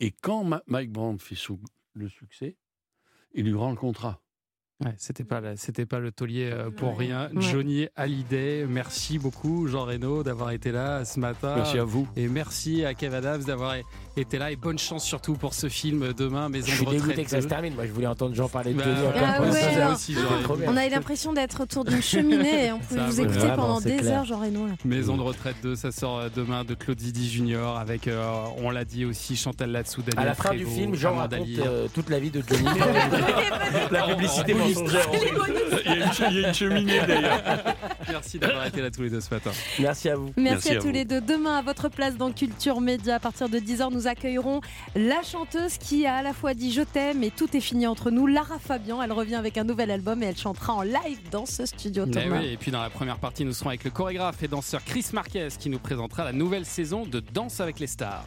Et 0.00 0.12
quand 0.12 0.44
Mike 0.66 0.92
Brandt 0.92 1.22
fait 1.22 1.36
le 1.94 2.08
succès, 2.08 2.56
il 3.34 3.44
lui 3.44 3.54
rend 3.54 3.70
le 3.70 3.76
contrat. 3.76 4.20
Ouais, 4.84 4.92
c'était 4.98 5.24
pas 5.24 5.40
c'était 5.56 5.86
pas 5.86 5.98
le 6.00 6.12
taulier 6.12 6.50
euh, 6.52 6.68
pour 6.70 6.90
Ouais. 6.98 7.06
rien. 7.06 7.30
Ouais. 7.34 7.40
Johnny 7.40 7.86
Hallyday, 7.96 8.66
merci 8.68 9.18
beaucoup 9.18 9.66
Jean 9.68 9.86
Reno 9.86 10.22
d'avoir 10.22 10.50
été 10.50 10.70
là 10.70 11.02
ce 11.06 11.18
matin. 11.18 11.54
Merci 11.56 11.78
à 11.78 11.84
vous. 11.84 12.06
Et 12.14 12.28
merci 12.28 12.84
à 12.84 12.92
Kev 12.92 13.14
Adams 13.16 13.42
d'avoir 13.44 13.74
été 14.18 14.36
là 14.38 14.50
et 14.50 14.56
bonne 14.56 14.78
chance 14.78 15.02
surtout 15.02 15.32
pour 15.32 15.54
ce 15.54 15.70
film 15.70 16.12
demain 16.12 16.50
Maison 16.50 16.66
Je 16.68 16.74
suis 16.76 16.84
de 16.84 16.90
retraite 16.90 17.02
dégoûté 17.06 17.24
que 17.24 17.30
ça 17.30 17.38
se 17.38 17.44
2. 17.44 17.48
termine. 17.48 17.74
Moi, 17.74 17.86
je 17.86 17.92
voulais 17.92 18.06
entendre 18.06 18.34
Jean 18.34 18.50
parler 18.50 18.74
de 18.74 18.78
Bah. 18.78 18.84
Ah 19.16 19.40
ouais, 19.42 19.92
aussi. 19.94 20.14
On 20.66 20.76
a 20.76 20.86
eu 20.86 20.90
l'impression 20.90 21.32
d'être 21.32 21.62
autour 21.62 21.86
d'une 21.86 22.02
cheminée 22.02 22.66
et 22.66 22.72
on 22.72 22.78
pouvait 22.78 23.00
Ça 23.00 23.06
vous 23.06 23.20
écouter 23.22 23.38
vraiment, 23.38 23.56
pendant 23.56 23.80
des 23.80 23.96
clair. 23.96 24.18
heures, 24.18 24.24
Jean 24.26 24.40
Reno. 24.40 24.66
là. 24.66 24.74
Maison 24.84 25.16
de 25.16 25.22
retraite 25.22 25.56
2, 25.62 25.74
ça 25.74 25.90
sort 25.90 26.18
euh, 26.18 26.28
demain 26.34 26.64
de 26.64 26.74
Claude 26.74 27.00
Zidi 27.00 27.30
Junior 27.30 27.78
avec, 27.78 28.08
euh, 28.08 28.22
on 28.58 28.68
l'a 28.68 28.84
dit 28.84 29.06
aussi, 29.06 29.36
Chantal 29.36 29.70
Latsou, 29.70 30.02
Daniel 30.02 30.20
À 30.20 30.24
la 30.26 30.34
fin 30.34 30.50
du 30.50 30.64
Prévost, 30.64 30.76
film, 30.76 30.94
Jean 30.96 31.14
raconte 31.14 31.48
euh, 31.60 31.88
toute 31.94 32.10
la 32.10 32.18
vie 32.18 32.30
de 32.30 32.42
Johnny. 32.46 32.64
la 33.90 34.02
publicité. 34.08 34.52
Mensongère. 34.68 35.08
Il 35.12 35.18
y, 35.18 35.94
a 35.94 35.96
une, 35.96 36.12
il 36.30 36.40
y 36.40 36.44
a 36.44 36.48
une 36.48 36.54
cheminée 36.54 37.00
d'ailleurs. 37.06 37.42
Merci 38.08 38.38
d'avoir 38.38 38.66
été 38.66 38.80
là 38.80 38.90
tous 38.90 39.02
les 39.02 39.10
deux 39.10 39.20
ce 39.20 39.32
matin. 39.32 39.50
Merci 39.78 40.08
à 40.08 40.16
vous. 40.16 40.32
Merci, 40.36 40.70
à, 40.72 40.76
tous 40.76 40.86
vous. 40.86 40.92
les 40.92 41.04
deux. 41.04 41.20
Demain, 41.20 41.58
à 41.58 41.62
votre 41.62 41.88
place 41.88 42.16
dans 42.16 42.32
Culture 42.32 42.80
Média, 42.80 43.16
à 43.16 43.20
partir 43.20 43.48
de 43.48 43.58
10h, 43.58 43.92
nous 43.92 44.06
accueillerons 44.06 44.60
la 44.94 45.22
chanteuse 45.22 45.78
qui 45.78 46.06
a 46.06 46.16
à 46.16 46.22
la 46.22 46.32
fois 46.32 46.54
dit 46.54 46.72
Je 46.72 46.82
t'aime 46.82 47.22
et 47.22 47.30
tout 47.30 47.56
est 47.56 47.60
fini 47.60 47.86
entre 47.86 48.10
nous, 48.10 48.26
Lara 48.26 48.58
Fabian. 48.58 49.02
Elle 49.02 49.12
revient 49.12 49.34
avec 49.36 49.58
un 49.58 49.64
nouvel 49.64 49.90
album 49.90 50.22
et 50.22 50.26
elle 50.26 50.36
chantera 50.36 50.74
en 50.74 50.82
live 50.82 51.18
dans 51.30 51.46
ce 51.46 51.66
studio. 51.66 52.04
Eh 52.06 52.10
Thomas. 52.10 52.38
oui, 52.40 52.52
et 52.52 52.56
puis 52.56 52.70
dans 52.70 52.82
la 52.82 52.90
première 52.90 53.18
partie, 53.18 53.44
nous 53.44 53.52
serons 53.52 53.70
avec 53.70 53.84
le 53.84 53.90
chorégraphe 53.90 54.42
et 54.42 54.48
danseur 54.48 54.84
Chris 54.84 55.06
Marquez 55.12 55.48
qui 55.58 55.70
nous 55.70 55.78
présentera 55.78 56.24
la 56.24 56.32
nouvelle 56.32 56.64
saison 56.64 57.04
de 57.04 57.20
Danse 57.20 57.60
avec 57.60 57.80
les 57.80 57.86
stars. 57.86 58.24